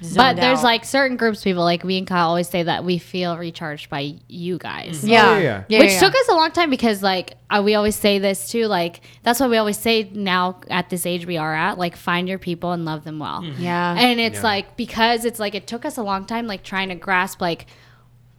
Zoned 0.03 0.17
But 0.17 0.37
there's 0.37 0.59
out. 0.59 0.65
like 0.65 0.85
certain 0.85 1.17
groups 1.17 1.39
of 1.39 1.45
people, 1.45 1.63
like 1.65 1.83
we 1.85 1.97
and 1.99 2.07
Kyle 2.07 2.29
always 2.29 2.49
say 2.49 2.63
that 2.63 2.85
we 2.85 2.99
feel 2.99 3.37
recharged 3.39 3.89
by 3.91 4.15
you 4.29 4.59
guys. 4.59 5.05
yeah, 5.05 5.31
Oh, 5.31 5.39
yeah. 5.39 5.65
yeah, 5.69 5.79
Which 5.79 5.93
yeah. 5.93 6.01
took 6.01 6.15
us 6.15 6.29
a 6.29 6.35
long 6.35 6.51
time 6.51 6.71
because, 6.71 7.03
like, 7.03 7.35
uh, 7.51 7.63
we 7.65 7.75
always 7.75 7.97
say 7.97 8.19
this 8.19 8.49
too. 8.49 8.67
Like, 8.67 9.01
that's 9.23 9.41
what 9.41 9.51
we 9.51 9.57
always 9.57 9.79
say 9.79 10.11
now 10.13 10.61
at 10.69 10.91
this 10.91 11.07
age 11.07 11.27
we 11.27 11.37
are 11.37 11.55
at. 11.55 11.79
Like, 11.79 11.97
find 11.97 12.29
your 12.29 12.39
people 12.39 12.73
and 12.73 12.85
love 12.85 13.05
them 13.05 13.19
well. 13.19 13.45
Yeah. 13.45 13.95
And 13.99 14.21
it's 14.21 14.37
Yeah. 14.37 14.43
like, 14.43 14.77
because 14.77 15.25
it's 15.25 15.39
like, 15.41 15.55
it 15.55 15.67
took 15.67 15.85
us 15.85 15.97
a 15.97 16.03
long 16.03 16.25
time, 16.27 16.47
like, 16.47 16.63
trying 16.63 16.89
to 16.91 16.95
grasp, 16.97 17.41
like, 17.41 17.67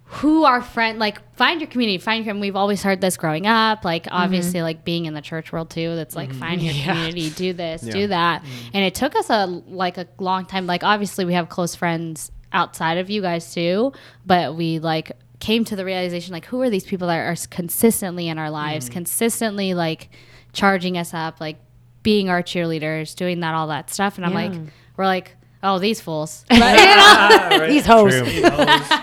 who 0.09 0.45
our 0.45 0.61
friend, 0.61 0.99
like, 0.99 1.35
find 1.35 1.59
your 1.59 1.69
community, 1.69 1.97
find 1.97 2.25
your, 2.25 2.33
we've 2.35 2.55
always 2.55 2.81
heard 2.81 3.01
this 3.01 3.17
growing 3.17 3.45
up. 3.45 3.83
Like, 3.83 4.03
mm-hmm. 4.03 4.15
obviously, 4.15 4.61
like, 4.61 4.85
being 4.85 5.05
in 5.05 5.13
the 5.13 5.21
church 5.21 5.51
world 5.51 5.69
too, 5.69 5.95
that's 5.95 6.15
like, 6.15 6.29
mm-hmm. 6.29 6.39
find 6.39 6.61
your 6.61 6.73
Yeah. 6.73 6.93
community, 6.93 7.29
do 7.29 7.51
this, 7.53 7.83
Yeah. 7.83 7.91
do 7.93 8.07
that. 8.07 8.41
Mm-hmm. 8.41 8.69
And 8.73 8.85
it 8.85 8.95
took 8.95 9.15
us 9.15 9.29
a, 9.29 9.45
like, 9.45 9.97
a 9.97 10.07
long 10.17 10.45
time. 10.45 10.65
Like, 10.65 10.83
obviously, 10.83 11.25
we 11.25 11.33
have 11.33 11.49
close 11.49 11.75
friends 11.75 12.31
outside 12.53 12.97
of 12.97 13.09
you 13.09 13.21
guys 13.21 13.53
too, 13.53 13.91
but 14.25 14.55
we, 14.55 14.79
like, 14.79 15.11
came 15.39 15.63
to 15.65 15.75
the 15.75 15.85
realization 15.85 16.33
like 16.33 16.45
who 16.45 16.59
are 16.63 16.69
these 16.69 16.83
people 16.83 17.07
that 17.07 17.17
are 17.19 17.35
consistently 17.51 18.27
in 18.27 18.39
our 18.39 18.49
lives 18.49 18.89
consistently 18.89 19.75
like 19.75 20.09
charging 20.51 20.97
us 20.97 21.13
up 21.13 21.39
like 21.39 21.57
being 22.01 22.27
our 22.27 22.41
cheerleaders 22.41 23.15
doing 23.15 23.41
that 23.41 23.53
all 23.53 23.67
that 23.67 23.91
stuff 23.91 24.17
and 24.17 24.25
i'm 24.25 24.31
Yeah. 24.31 24.37
like 24.49 24.71
we're 24.97 25.05
like 25.05 25.36
oh 25.63 25.79
these 25.79 25.99
fools 26.01 26.45
But, 26.49 27.51
you? 27.61 27.67
These 27.67 27.85
hoes. 27.85 28.13
True. 28.13 28.27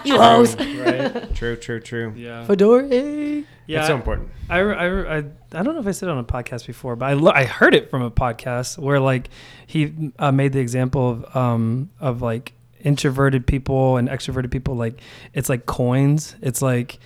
You 0.04 0.18
hoes. 0.18 0.56
right? 0.56 1.34
True, 1.34 1.56
true, 1.56 1.80
true. 1.80 2.12
Yeah. 2.16 2.44
Fedora. 2.44 2.86
Yeah. 2.86 3.78
It's 3.78 3.86
so 3.86 3.94
important. 3.94 4.28
I, 4.50 4.58
I, 4.60 4.86
I, 4.86 5.18
I 5.18 5.62
don't 5.62 5.74
know 5.74 5.80
if 5.80 5.86
I 5.86 5.92
said 5.92 6.08
it 6.08 6.12
on 6.12 6.18
a 6.18 6.24
podcast 6.24 6.66
before, 6.66 6.96
but 6.96 7.06
I, 7.06 7.12
lo- 7.14 7.32
I 7.34 7.44
heard 7.44 7.74
it 7.74 7.88
from 7.90 8.02
a 8.02 8.10
podcast 8.10 8.78
where 8.78 9.00
like 9.00 9.30
he 9.66 10.12
uh, 10.18 10.32
made 10.32 10.52
the 10.52 10.60
example 10.60 11.10
of 11.10 11.36
um 11.36 11.90
of 11.98 12.20
like 12.20 12.52
introverted 12.82 13.46
people 13.46 13.96
and 13.96 14.08
extroverted 14.08 14.50
people 14.50 14.74
like 14.76 15.00
it's 15.32 15.48
like 15.48 15.64
coins. 15.64 16.36
It's 16.42 16.60
like 16.60 16.98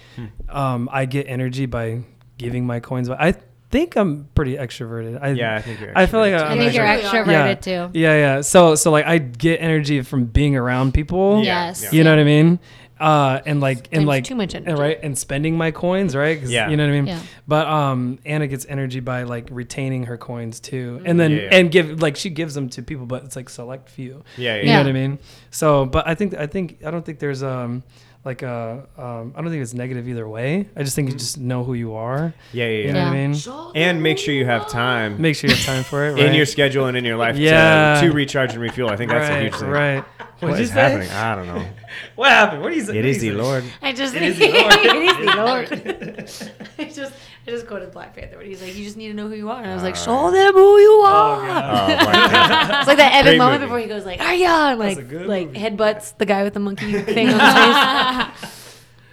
um 0.49 0.89
I 0.93 1.05
get 1.07 1.29
energy 1.29 1.67
by 1.67 2.01
giving 2.39 2.67
my 2.67 2.81
coins. 2.81 3.09
But 3.09 3.21
I 3.21 3.35
think 3.71 3.97
I'm 3.97 4.29
pretty 4.35 4.57
extroverted. 4.57 5.19
I, 5.23 5.31
Yeah, 5.31 5.55
I 5.57 5.63
think 5.63 5.81
you're. 5.81 5.93
I 5.97 6.07
feel 6.07 6.21
like 6.21 6.33
extroverted, 6.33 6.43
I- 6.43 6.53
i 6.53 6.59
think 6.59 6.75
you're 6.75 6.87
extroverted 6.87 7.27
Yeah. 7.31 7.55
too 7.89 7.99
yeah, 7.99 8.15
yeah. 8.17 8.41
So 8.41 8.75
so 8.75 8.91
like 8.91 9.07
I 9.07 9.19
get 9.19 9.61
energy 9.61 10.01
from 10.03 10.25
being 10.27 10.57
around 10.57 10.95
people. 10.95 11.43
Yeah, 11.45 11.67
yes 11.69 11.83
yeah. 11.85 11.91
You 11.93 12.05
know 12.05 12.11
what 12.11 12.19
I 12.21 12.25
mean? 12.25 12.59
Uh, 13.01 13.39
and 13.47 13.61
like 13.61 13.89
and 13.93 14.07
like 14.07 14.25
too 14.25 14.35
much 14.35 14.57
energy. 14.57 14.71
and 14.73 14.77
right 14.79 14.99
and 15.05 15.17
spending 15.17 15.57
my 15.57 15.71
coins, 15.71 16.17
right? 16.17 16.41
'Cause 16.41 16.51
Yeah. 16.51 16.69
You 16.69 16.77
know 16.77 16.83
what 16.85 16.91
I 16.93 17.01
mean? 17.01 17.07
Yeah. 17.07 17.21
But 17.47 17.67
um, 17.69 18.19
Anna 18.25 18.49
gets 18.49 18.67
energy 18.69 18.99
by 18.99 19.23
like 19.23 19.47
retaining 19.53 20.05
her 20.07 20.17
coins 20.17 20.59
too, 20.59 21.01
and 21.05 21.19
then 21.21 21.31
Yeah, 21.31 21.37
yeah. 21.43 21.49
and 21.53 21.71
give 21.71 22.03
like 22.03 22.17
she 22.17 22.29
gives 22.31 22.55
them 22.55 22.69
to 22.71 22.83
people, 22.83 23.07
but 23.07 23.23
it's 23.25 23.37
like 23.37 23.51
select 23.51 23.89
few. 23.89 24.25
Yeah, 24.37 24.57
yeah. 24.57 24.61
You 24.63 24.67
know 24.73 24.79
what 24.79 24.87
I 24.89 24.93
mean? 24.93 25.19
So, 25.53 25.85
but 25.87 26.09
I 26.09 26.17
think 26.17 26.35
I 26.35 26.49
think 26.49 26.79
I 26.85 26.91
don't 26.91 27.05
think 27.07 27.21
there's 27.21 27.43
um 27.45 27.85
like 28.25 28.43
a 28.43 28.87
um 28.99 29.33
I 29.37 29.41
don't 29.41 29.51
think 29.51 29.63
it's 29.63 29.75
negative 29.75 30.09
either 30.09 30.29
way. 30.29 30.69
I 30.77 30.83
just 30.83 30.95
think 30.97 31.09
you 31.11 31.17
just 31.17 31.39
know 31.39 31.65
who 31.65 31.75
you 31.75 31.95
are. 31.95 32.35
Yeah, 32.53 32.65
yeah, 32.67 32.71
You 32.71 32.85
yeah. 32.87 32.93
know 32.93 33.05
what 33.05 33.13
I 33.15 33.27
mean? 33.27 33.73
And 33.77 34.03
make 34.03 34.19
sure 34.19 34.35
you 34.35 34.45
have 34.45 34.69
time 34.69 35.21
Make 35.21 35.37
sure 35.37 35.49
you 35.49 35.57
have 35.57 35.65
time 35.65 35.85
for 35.85 36.07
it. 36.07 36.13
Right? 36.15 36.25
in 36.27 36.35
your 36.35 36.47
schedule 36.47 36.87
and 36.87 36.97
in 36.97 37.05
your 37.05 37.17
life 37.17 37.37
Yeah. 37.37 38.01
to, 38.01 38.09
to 38.09 38.13
recharge 38.13 38.53
and 38.53 38.61
refuel. 38.61 38.91
I 38.91 38.97
think 38.97 39.11
that's 39.11 39.29
a 39.31 39.41
huge 39.41 39.55
thing. 39.55 39.69
right. 39.71 40.05
What 40.41 40.51
What'd 40.51 40.61
is 40.61 40.69
you 40.69 40.75
say? 40.75 40.81
happening? 40.81 41.11
I 41.11 41.35
don't 41.35 41.47
know. 41.47 41.67
What 42.17 42.31
happened? 42.31 42.63
What 42.63 42.71
do 42.71 42.77
you 42.77 42.85
say? 42.85 42.99
It 42.99 43.05
is 43.05 43.21
the 43.21 43.33
Lord. 43.33 43.65
I 43.83 43.93
just 43.93 44.15
It 44.15 44.23
it 44.23 44.29
is 44.29 44.41
is 44.41 45.27
the 45.27 45.37
Lord. 45.43 45.69
the 45.69 45.79
Lord. 45.79 46.31
I 46.79 46.85
just 46.93 47.13
I 47.49 47.51
just 47.51 47.67
quoted 47.67 47.93
Black 47.93 48.15
Panther 48.15 48.37
when 48.37 48.45
he's 48.47 48.61
like, 48.61 48.77
"You 48.77 48.85
just 48.85 48.99
need 48.99 49.09
to 49.09 49.15
know 49.15 49.27
who 49.27 49.35
you 49.35 49.49
are," 49.49 49.63
and 49.63 49.71
I 49.71 49.75
was 49.75 49.83
like, 49.83 49.97
"Show 49.97 50.31
them 50.31 50.53
who 50.53 50.79
you 50.79 51.01
oh, 51.03 51.07
are." 51.07 51.49
Oh, 51.49 52.79
It's 52.79 52.87
like 52.87 52.99
that 52.99 53.13
epic 53.15 53.25
Great 53.25 53.39
moment 53.39 53.61
movie. 53.63 53.67
before 53.67 53.79
he 53.79 53.87
goes 53.87 54.05
like, 54.05 54.21
"Are 54.21 54.35
ya?" 54.35 54.73
and 54.73 54.81
That's 54.83 54.97
like 54.97 55.09
good 55.09 55.27
like 55.27 55.47
movie. 55.47 55.59
headbutts 55.59 56.17
the 56.19 56.27
guy 56.27 56.43
with 56.45 56.53
the 56.53 56.61
monkey 56.61 56.93
thing 57.03 57.31
on 57.31 57.41
his 57.41 58.45
face. 58.45 58.55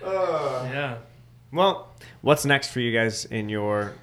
Uh, 0.06 0.68
yeah. 0.72 0.98
Well, 1.52 1.96
what's 2.22 2.46
next 2.46 2.70
for 2.72 2.80
you 2.80 2.92
guys 2.92 3.26
in 3.26 3.50
your 3.50 3.94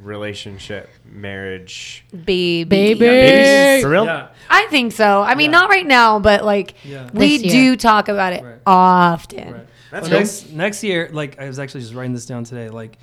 relationship, 0.00 0.88
marriage? 1.04 2.04
Baby, 2.12 2.64
Baby. 2.94 3.82
For 3.82 3.88
real? 3.90 4.04
Yeah. 4.04 4.28
I 4.48 4.66
think 4.70 4.92
so. 4.92 5.22
I 5.22 5.34
mean, 5.34 5.50
Yeah. 5.50 5.58
not 5.58 5.70
right 5.70 5.86
now, 5.86 6.20
but 6.20 6.44
like 6.44 6.74
Yeah. 6.84 7.08
we 7.12 7.38
This 7.38 7.50
do 7.52 7.76
talk 7.76 8.08
about 8.08 8.32
it 8.32 8.44
Right. 8.44 8.54
often. 8.64 9.52
Right. 9.54 9.66
That's 9.90 10.02
Well, 10.02 10.10
cool. 10.10 10.18
next 10.20 10.50
next 10.52 10.84
year, 10.84 11.08
like 11.12 11.40
I 11.40 11.48
was 11.48 11.58
actually 11.58 11.80
just 11.80 11.94
writing 11.94 12.12
this 12.12 12.26
down 12.26 12.44
today, 12.44 12.68
like 12.68 12.96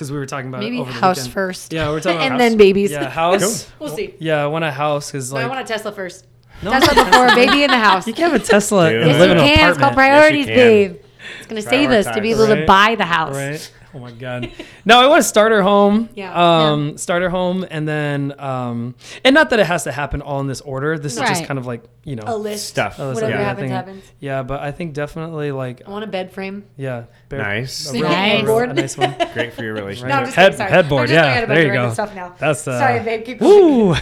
because 0.00 0.10
we 0.10 0.16
were 0.18 0.24
talking 0.26 0.48
about 0.48 0.62
it 0.62 0.64
Maybe 0.64 0.78
over 0.80 0.90
the 0.90 0.98
house 0.98 1.18
weekend. 1.18 1.34
first. 1.34 1.72
Yeah, 1.74 1.90
we're 1.90 2.00
talking 2.00 2.16
about 2.16 2.22
and 2.24 2.32
house. 2.32 2.38
then 2.40 2.56
babies. 2.56 2.90
Yeah, 2.90 3.08
house. 3.10 3.70
We'll 3.78 3.94
see. 3.94 4.14
Yeah, 4.18 4.42
I 4.42 4.46
want 4.46 4.64
a 4.64 4.70
house 4.72 5.10
because 5.12 5.30
No, 5.30 5.36
like 5.36 5.44
I 5.44 5.48
want 5.48 5.60
a 5.60 5.64
Tesla 5.64 5.92
first. 5.92 6.26
No. 6.62 6.70
Tesla 6.72 7.04
before 7.04 7.26
a 7.26 7.34
baby 7.34 7.62
in 7.64 7.70
the 7.70 7.78
house. 7.78 8.06
you 8.06 8.14
can 8.14 8.30
have 8.30 8.40
a 8.40 8.44
Tesla 8.44 8.88
Dude. 8.90 9.02
and 9.02 9.10
Yes, 9.10 9.20
live 9.20 9.28
you 9.28 9.34
in 9.36 9.38
an 9.42 9.56
can. 9.56 9.68
It's 9.70 9.78
called 9.78 9.94
priorities, 9.94 10.46
Yes, 10.46 10.56
can. 10.56 10.66
babe. 10.92 10.96
It's 11.38 11.46
gonna 11.48 11.62
save 11.62 11.90
us 11.90 12.06
to 12.14 12.20
be 12.22 12.30
able 12.32 12.46
to 12.48 12.64
buy 12.66 12.94
the 12.96 13.04
house. 13.04 13.34
Right. 13.36 13.72
Oh 13.94 13.98
my 13.98 14.12
god. 14.12 14.50
No, 14.84 14.98
I 14.98 15.06
want 15.08 15.20
to 15.22 15.28
start 15.28 15.52
her 15.52 15.62
home. 15.62 16.08
Yeah. 16.14 16.32
Um, 16.72 16.96
start 16.96 17.22
her 17.22 17.28
home, 17.28 17.66
and 17.70 17.86
then 17.86 18.38
um, 18.40 18.94
and 19.24 19.34
not 19.34 19.50
that 19.50 19.60
it 19.60 19.66
has 19.66 19.84
to 19.84 19.92
happen 19.92 20.22
all 20.22 20.40
in 20.40 20.46
this 20.46 20.60
order. 20.62 20.98
This 20.98 21.14
is 21.14 21.20
just 21.20 21.44
kind 21.44 21.58
of 21.58 21.66
like 21.66 21.82
you 22.04 22.16
know 22.16 22.22
A 22.26 22.36
list. 22.36 22.66
Stuff. 22.68 22.96
Oh, 22.98 23.12
Whatever 23.12 23.32
yeah, 23.32 23.42
happens, 23.42 23.70
happens. 23.70 24.04
Yeah, 24.20 24.42
but 24.42 24.60
I 24.60 24.72
think 24.72 24.94
definitely 24.94 25.52
like 25.52 25.82
I 25.86 25.90
want 25.90 26.04
a 26.04 26.06
bed 26.08 26.32
frame. 26.32 26.64
yeah. 26.76 27.04
bare- 27.28 27.40
Nice. 27.40 27.90
A, 27.90 27.92
real, 27.92 28.02
Nice. 28.04 28.42
A, 28.42 28.46
real- 28.46 28.58
a 28.60 28.72
nice 28.72 28.96
one. 28.96 29.14
Great 29.34 29.52
for 29.52 29.62
your 29.64 29.74
relationship. 29.74 30.08
No, 30.08 30.14
I'm 30.16 30.24
just 30.24 30.36
Head- 30.36 30.52
kidding, 30.52 30.66
headboard, 30.66 31.02
I'm 31.02 31.06
just 31.08 31.14
yeah, 31.14 31.22
looking 31.26 31.36
at 31.38 31.44
a 31.44 31.46
bunch 31.46 31.56
there 31.56 31.64
you 31.66 31.70
random 31.72 31.90
go. 31.90 31.94
Stuff 31.94 32.14
now. 32.14 32.34
That's 32.38 32.66
uh, 32.68 32.78
Sorry, 32.78 33.00
babe. 33.00 33.24
Keep 33.26 33.38
going. 33.40 33.88
Woo! 33.88 33.94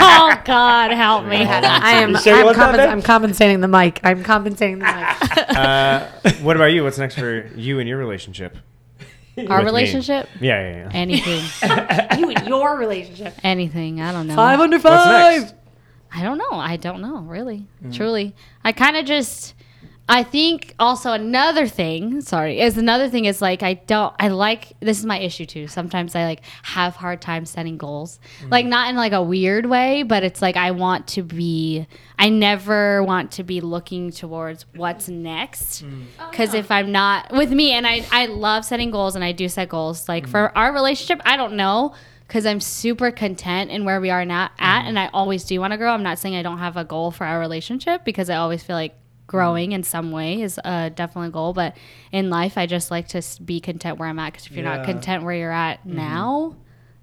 oh 0.00 0.42
god 0.44 0.90
help 0.92 1.24
me 1.24 1.36
I 1.36 1.92
am. 2.02 2.10
You 2.10 2.18
sure 2.20 2.34
I'm, 2.36 2.44
want 2.46 2.56
compens- 2.58 2.88
I'm 2.90 3.02
compensating 3.02 3.60
the 3.60 3.68
mic. 3.68 4.00
I'm 4.04 4.22
compensating 4.22 4.80
the 4.80 4.84
mic. 4.84 5.48
Uh, 5.56 6.06
what 6.42 6.56
about 6.56 6.66
you? 6.66 6.84
What's 6.84 6.98
next 6.98 7.14
for 7.18 7.46
you 7.56 7.78
and 7.78 7.88
your 7.88 7.98
relationship? 7.98 8.58
our 9.48 9.58
With 9.58 9.64
me. 9.66 9.70
relationship 9.70 10.28
Yeah, 10.40 10.60
yeah, 10.60 10.76
yeah. 10.76 10.90
anything 10.92 11.44
you 12.18 12.30
and 12.30 12.46
your 12.48 12.76
relationship. 12.78 13.34
anything 13.42 14.00
i 14.00 14.12
don't 14.12 14.26
know 14.26 14.34
Five 14.36 14.60
under 14.60 14.76
What's 14.78 14.84
five. 15.04 15.40
next? 15.42 15.54
I 16.10 16.22
don't 16.22 16.38
know. 16.38 16.52
I 16.52 16.76
don't 16.78 17.02
know, 17.02 17.18
really. 17.20 17.66
Mm. 17.84 17.94
Truly. 17.94 18.34
I 18.64 18.72
kind 18.72 18.96
of 18.96 19.04
just 19.04 19.54
I 20.10 20.22
think 20.22 20.74
also 20.78 21.12
another 21.12 21.66
thing, 21.66 22.22
sorry, 22.22 22.60
is 22.60 22.78
another 22.78 23.10
thing 23.10 23.26
is 23.26 23.42
like 23.42 23.62
I 23.62 23.74
don't 23.74 24.14
I 24.18 24.28
like 24.28 24.72
this 24.80 24.98
is 24.98 25.04
my 25.04 25.18
issue 25.18 25.44
too. 25.44 25.68
Sometimes 25.68 26.14
I 26.14 26.24
like 26.24 26.40
have 26.62 26.96
hard 26.96 27.20
time 27.20 27.44
setting 27.44 27.76
goals. 27.76 28.18
Mm. 28.42 28.50
Like 28.50 28.66
not 28.66 28.88
in 28.88 28.96
like 28.96 29.12
a 29.12 29.22
weird 29.22 29.66
way, 29.66 30.04
but 30.04 30.24
it's 30.24 30.40
like 30.40 30.56
I 30.56 30.70
want 30.70 31.08
to 31.08 31.22
be 31.22 31.86
I 32.18 32.30
never 32.30 33.02
want 33.02 33.32
to 33.32 33.44
be 33.44 33.60
looking 33.60 34.10
towards 34.10 34.64
what's 34.74 35.10
next. 35.10 35.84
Mm. 35.84 36.06
Cuz 36.32 36.54
if 36.54 36.70
I'm 36.70 36.90
not 36.90 37.30
with 37.32 37.52
me 37.52 37.72
and 37.72 37.86
I 37.86 38.06
I 38.10 38.26
love 38.26 38.64
setting 38.64 38.90
goals 38.90 39.14
and 39.14 39.22
I 39.22 39.32
do 39.32 39.46
set 39.46 39.68
goals. 39.68 40.08
Like 40.08 40.26
for 40.26 40.56
our 40.56 40.72
relationship, 40.72 41.20
I 41.26 41.36
don't 41.36 41.54
know 41.54 41.92
because 42.26 42.46
I'm 42.46 42.60
super 42.60 43.10
content 43.10 43.70
in 43.70 43.84
where 43.84 44.00
we 44.02 44.10
are 44.10 44.24
now 44.24 44.50
at, 44.58 44.84
and 44.84 44.98
I 44.98 45.08
always 45.14 45.44
do 45.44 45.58
want 45.60 45.72
to 45.72 45.78
grow. 45.78 45.92
I'm 45.92 46.02
not 46.02 46.18
saying 46.18 46.36
I 46.36 46.42
don't 46.42 46.58
have 46.58 46.76
a 46.76 46.84
goal 46.84 47.10
for 47.10 47.24
our 47.24 47.38
relationship 47.40 48.04
because 48.04 48.28
I 48.28 48.36
always 48.36 48.62
feel 48.62 48.76
like 48.76 48.94
growing 49.28 49.70
in 49.70 49.84
some 49.84 50.10
way 50.10 50.42
is 50.42 50.58
uh, 50.64 50.88
definitely 50.88 51.28
a 51.28 51.30
goal. 51.30 51.52
But 51.52 51.76
in 52.10 52.30
life, 52.30 52.58
I 52.58 52.66
just 52.66 52.90
like 52.90 53.06
to 53.08 53.22
be 53.44 53.60
content 53.60 53.98
where 53.98 54.08
I'm 54.08 54.18
at. 54.18 54.32
Because 54.32 54.46
if 54.46 54.52
you're 54.52 54.64
not 54.64 54.84
content 54.84 55.22
where 55.22 55.34
you're 55.34 55.52
at 55.52 55.86
now, 55.86 56.56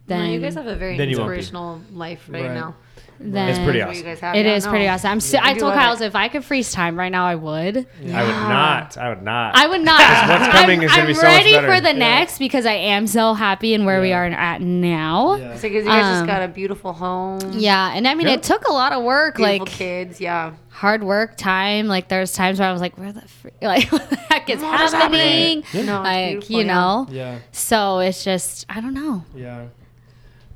then 0.08 0.26
No, 0.28 0.32
you 0.34 0.40
guys 0.40 0.56
have 0.56 0.68
a 0.68 0.76
very 0.76 0.98
Then 0.98 1.10
you 1.10 1.18
won't 1.18 1.30
be. 1.32 1.38
inspirational 1.38 1.82
life 1.94 2.26
right, 2.30 2.44
Right. 2.46 2.54
now. 2.54 2.76
then 3.18 3.48
It's 3.50 3.60
pretty 3.60 3.82
awesome. 3.82 3.96
you 3.98 4.04
guys 4.04 4.20
have. 4.20 4.36
It 4.36 4.44
no. 4.66 4.70
pretty 4.70 4.88
awesome. 4.90 5.12
I'm 5.12 5.20
si- 5.22 5.38
I 5.38 5.52
I 5.52 5.54
told 5.54 5.72
love 5.72 5.80
Kyle's 5.80 6.02
it. 6.02 6.08
if 6.08 6.16
I 6.18 6.28
could 6.28 6.44
freeze 6.44 6.74
time 6.74 7.00
right 7.00 7.12
now, 7.12 7.26
I 7.26 7.36
would. 7.36 7.78
I 7.78 8.24
would 8.24 8.36
not. 8.36 8.98
I 8.98 9.08
would 9.10 9.24
not. 9.24 9.56
I 9.56 9.68
would 9.68 9.82
not. 9.82 10.30
what's 10.30 10.48
coming 10.54 10.80
I'm, 10.80 10.86
is 10.86 10.92
gonna 10.92 11.02
I'm 11.04 11.08
be 11.08 11.14
so 11.14 11.22
much 11.22 11.32
ready 11.32 11.54
better. 11.54 11.68
for 11.76 11.80
the 11.82 11.94
Yeah. 11.94 11.98
next 11.98 12.40
because 12.40 12.66
I 12.66 12.74
am 12.74 13.08
so 13.08 13.34
happy 13.34 13.74
in 13.74 13.86
where 13.86 14.02
we 14.02 14.12
are 14.12 14.26
at 14.26 14.62
now. 14.62 15.36
Yeah. 15.36 15.54
Because 15.54 15.64
you 15.64 15.86
guys 15.86 16.04
just 16.04 16.22
Um, 16.22 16.28
got 16.28 16.42
a 16.44 16.50
beautiful 16.50 16.92
home. 16.92 17.40
Yeah, 17.54 17.94
and 17.96 18.06
I 18.06 18.16
mean, 18.16 18.28
Yeah. 18.28 18.34
it 18.34 18.44
took 18.44 18.68
a 18.68 18.74
lot 18.74 18.92
of 18.92 19.02
work, 19.04 19.38
Beautiful 19.38 19.66
like 19.66 19.74
kids. 19.74 20.20
Yeah. 20.20 20.52
hard 20.72 21.02
work, 21.02 21.38
time. 21.38 21.88
Like 21.88 22.10
there's 22.10 22.34
times 22.34 22.60
where 22.60 22.68
I 22.68 22.74
was 22.74 22.82
like, 22.82 22.98
"Where 22.98 23.14
the 23.14 23.22
fr- 23.22 23.48
like 23.62 23.90
what 23.94 24.10
the 24.10 24.18
heck 24.18 24.50
is 24.50 24.62
What 24.62 24.82
is 24.82 24.92
happening?" 24.92 25.64
No, 25.74 25.80
it's 25.80 25.88
Like 25.88 26.30
beautiful, 26.32 26.52
you 26.60 26.66
yeah. 26.66 26.74
know. 26.74 27.08
Yeah, 27.10 27.36
So 27.54 28.00
it's 28.00 28.26
just 28.26 28.66
I 28.68 28.82
don't 28.82 28.94
know. 28.94 29.24
yeah. 29.34 29.68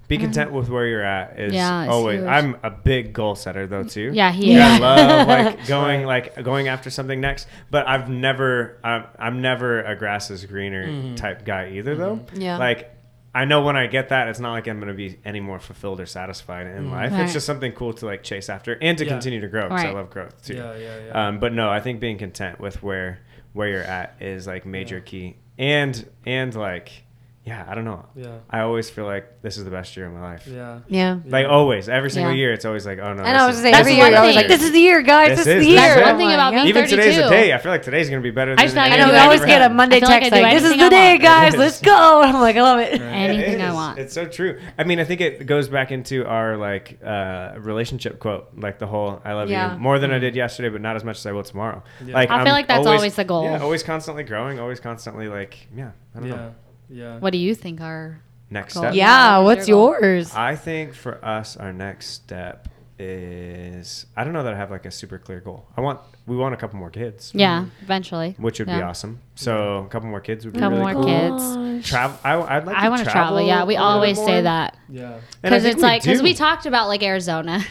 Be 0.10 0.18
content 0.18 0.52
with 0.52 0.70
where 0.70 0.88
you're 0.88 1.04
at 1.04 1.40
is 1.40 1.54
Yeah, 1.54 1.84
it's 1.84 1.92
always. 1.92 2.20
huge. 2.20 2.28
I'm 2.28 2.58
a 2.64 2.72
big 2.72 3.14
goal 3.14 3.36
setter 3.36 3.68
though 3.68 3.84
too. 3.84 4.10
Yeah, 4.12 4.32
he 4.32 4.56
Yeah, 4.56 4.74
I 4.74 4.78
love 4.80 5.28
like 5.56 5.68
going 5.68 6.06
like 6.06 6.44
going 6.44 6.68
after 6.68 6.90
something 6.90 7.22
next. 7.22 7.48
But 7.70 7.88
I've 7.88 8.10
never, 8.10 8.80
I'm, 8.84 9.06
I'm 9.20 9.42
never 9.42 9.84
a 9.84 9.96
grass 9.96 10.32
is 10.32 10.44
greener 10.46 10.88
mm-hmm. 10.88 11.16
type 11.16 11.46
guy 11.46 11.74
either 11.74 11.96
though. 11.96 12.18
Mm-hmm. 12.18 12.42
Yeah. 12.42 12.58
Like. 12.58 12.96
I 13.32 13.46
know 13.46 13.62
when 13.62 13.78
I 13.78 13.86
get 13.86 14.10
that, 14.10 14.28
it's 14.28 14.40
not 14.40 14.54
like 14.54 14.68
I'm 14.68 14.80
going 14.80 14.88
to 14.88 14.96
be 14.96 15.20
any 15.24 15.40
more 15.40 15.60
fulfilled 15.60 16.00
or 16.00 16.08
satisfied 16.08 16.66
in 16.66 16.86
mm-hmm. 16.86 16.92
life. 16.92 17.12
Right. 17.12 17.22
It's 17.22 17.34
just 17.34 17.46
something 17.46 17.74
cool 17.74 17.94
to 17.94 18.08
like 18.08 18.24
chase 18.24 18.50
after 18.50 18.76
and 18.82 18.98
to 18.98 19.06
Yeah. 19.06 19.12
continue 19.12 19.40
to 19.42 19.48
grow 19.48 19.70
because 19.70 19.86
I 19.86 19.92
love 19.92 20.10
growth 20.10 20.44
too. 20.44 20.56
Yeah, 20.56 20.76
yeah, 20.76 21.06
yeah. 21.06 21.28
Um, 21.28 21.40
but 21.40 21.54
no, 21.54 21.70
I 21.70 21.80
think 21.80 22.00
being 22.00 22.18
content 22.18 22.60
with 22.60 22.82
where 22.82 23.20
where 23.54 23.68
you're 23.68 23.84
at 23.84 24.16
is 24.20 24.48
like 24.48 24.66
major 24.66 25.00
key, 25.00 25.38
and 25.60 26.10
and 26.26 26.56
like 26.56 27.04
yeah, 27.46 27.66
I 27.68 27.74
don't 27.74 27.86
know. 27.86 28.06
Yeah. 28.16 28.38
I 28.50 28.60
always 28.60 28.90
feel 28.92 29.06
like 29.06 29.42
this 29.42 29.58
is 29.58 29.64
the 29.66 29.72
best 29.72 29.96
year 29.98 30.06
of 30.06 30.14
my 30.14 30.22
life. 30.22 30.46
Yeah. 30.46 30.80
Yeah. 30.88 31.20
Like 31.26 31.48
always, 31.48 31.90
every 31.90 32.12
single 32.12 32.32
Yeah. 32.34 32.38
year, 32.38 32.54
it's 32.54 32.66
always 32.66 32.86
like, 32.86 33.00
oh 33.00 33.14
no. 33.14 33.24
I 33.24 33.34
know. 33.34 33.44
I 33.46 33.48
was 33.48 33.62
this 33.62 33.64
gonna 33.64 33.64
say 33.64 33.70
is- 33.70 33.72
That's 33.72 33.80
every 33.80 33.94
year 33.96 34.04
one 34.06 34.14
I 34.14 34.26
was 34.28 34.36
like, 34.36 34.48
"This 34.48 34.62
is 34.64 34.72
the 34.72 34.80
year, 34.80 35.02
guys. 35.02 35.30
This 35.30 35.38
This, 35.40 35.48
is 35.48 35.54
is 35.54 35.60
the 35.62 35.66
the 35.76 35.82
year." 35.82 35.96
best 35.96 36.06
one 36.06 36.18
thing 36.18 36.34
about 36.34 36.54
yeah. 36.54 36.64
me. 36.64 36.70
Even 36.70 36.88
today's 36.88 37.18
a 37.18 37.30
day. 37.30 37.54
I 37.54 37.58
feel 37.58 37.72
like 37.72 37.82
today's 37.82 38.10
gonna 38.10 38.22
be 38.22 38.30
better. 38.30 38.52
Than 38.52 38.60
I 38.60 38.64
just 38.66 38.78
I 38.78 38.86
I 38.88 38.98
know. 38.98 39.06
do 39.08 39.12
We 39.14 39.18
always 39.18 39.42
anything- 39.42 39.60
get 39.60 39.72
a 39.72 39.74
Monday 39.74 39.96
I 39.98 40.00
feel 40.02 40.10
like 40.10 40.20
text 40.22 40.32
like, 40.34 40.54
"This 40.54 40.64
is 40.72 40.78
the 40.78 40.90
day, 40.90 41.18
guys. 41.18 41.54
It 41.54 41.56
is. 41.56 41.60
Let's 41.60 41.82
go." 41.82 42.22
And 42.22 42.36
I'm 42.36 42.42
like, 42.42 42.56
I 42.58 42.62
love 42.62 42.80
it. 42.80 43.02
Anything 43.02 43.60
It 43.62 43.62
I 43.62 43.74
want. 43.74 43.98
It's 44.00 44.14
so 44.14 44.26
true. 44.28 44.60
I 44.78 44.84
mean, 44.84 45.00
I 45.00 45.04
think 45.06 45.22
it 45.22 45.46
goes 45.48 45.70
back 45.70 45.92
into 45.92 46.26
our 46.28 46.56
like 46.58 47.00
uh, 47.04 47.54
relationship 47.58 48.20
quote, 48.20 48.50
like 48.58 48.78
the 48.80 48.88
whole 48.88 49.22
"I 49.26 49.34
love 49.34 49.50
Yeah. 49.50 49.74
you" 49.74 49.80
more 49.80 49.98
than 49.98 50.12
I 50.12 50.20
did 50.20 50.36
yesterday, 50.36 50.70
but 50.70 50.82
not 50.82 50.96
as 50.98 51.04
much 51.04 51.18
as 51.18 51.26
I 51.26 51.32
will 51.32 51.44
tomorrow. 51.44 51.82
Like 52.06 52.30
I 52.30 52.44
feel 52.44 52.54
like 52.54 52.68
that's 52.68 52.86
always 52.86 53.16
the 53.16 53.24
goal. 53.24 53.46
Yeah, 53.46 53.60
always 53.62 53.82
constantly 53.82 54.24
growing, 54.24 54.60
always 54.60 54.80
constantly 54.80 55.28
like 55.30 55.68
yeah. 55.76 55.92
I 56.16 56.20
don't 56.20 56.30
Yeah. 56.30 56.36
know. 56.36 56.56
Yeah. 56.90 57.20
What 57.20 57.32
do 57.32 57.38
you 57.38 57.54
think 57.56 57.82
are? 57.82 58.22
Next 58.50 58.74
Goal. 58.74 58.84
step. 58.84 58.96
Yeah. 58.96 59.40
what's 59.40 59.60
What's 59.60 59.68
your 59.70 59.94
goal? 59.94 60.02
yours? 60.02 60.34
I 60.36 60.56
think 60.56 60.96
for 60.96 61.24
us, 61.24 61.56
our 61.58 61.72
next 61.72 62.08
step 62.10 62.68
is 62.98 64.06
I 64.18 64.24
don't 64.24 64.34
know 64.34 64.44
that 64.44 64.54
I 64.54 64.58
have 64.58 64.72
like 64.72 64.86
a 64.86 64.92
super 64.92 65.18
clear 65.18 65.40
goal. 65.40 65.66
I 65.78 65.82
want 65.82 66.00
we 66.28 66.36
want 66.36 66.54
a 66.54 66.58
couple 66.58 66.78
more 66.80 66.90
kids, 66.90 67.32
Yeah, 67.34 67.62
mm-hmm. 67.62 67.70
eventually. 67.84 68.36
which 68.38 68.60
would 68.60 68.68
be 68.68 68.74
awesome. 68.74 69.20
So 69.36 69.86
a 69.86 69.88
couple 69.88 70.10
more 70.10 70.20
kids 70.20 70.46
would 70.46 70.54
be 70.54 70.60
Couple 70.60 70.80
really 70.80 70.94
more 70.94 71.04
cool. 71.04 71.78
kids. 71.80 71.90
Travel. 71.90 72.20
I, 72.24 72.58
I'd 72.58 72.66
like. 72.66 72.76
I 72.76 72.90
want 72.90 73.04
to 73.04 73.10
travel. 73.10 73.42
Yeah, 73.42 73.64
we 73.66 73.78
always 73.78 74.18
bit 74.18 74.26
say 74.26 74.42
that 74.42 74.78
Yeah. 74.90 75.20
Because 75.42 75.64
it's 75.66 75.82
like 75.82 76.04
because 76.04 76.22
we 76.22 76.34
talked 76.34 76.66
about 76.66 76.88
like 76.88 77.02
Arizona. 77.04 77.64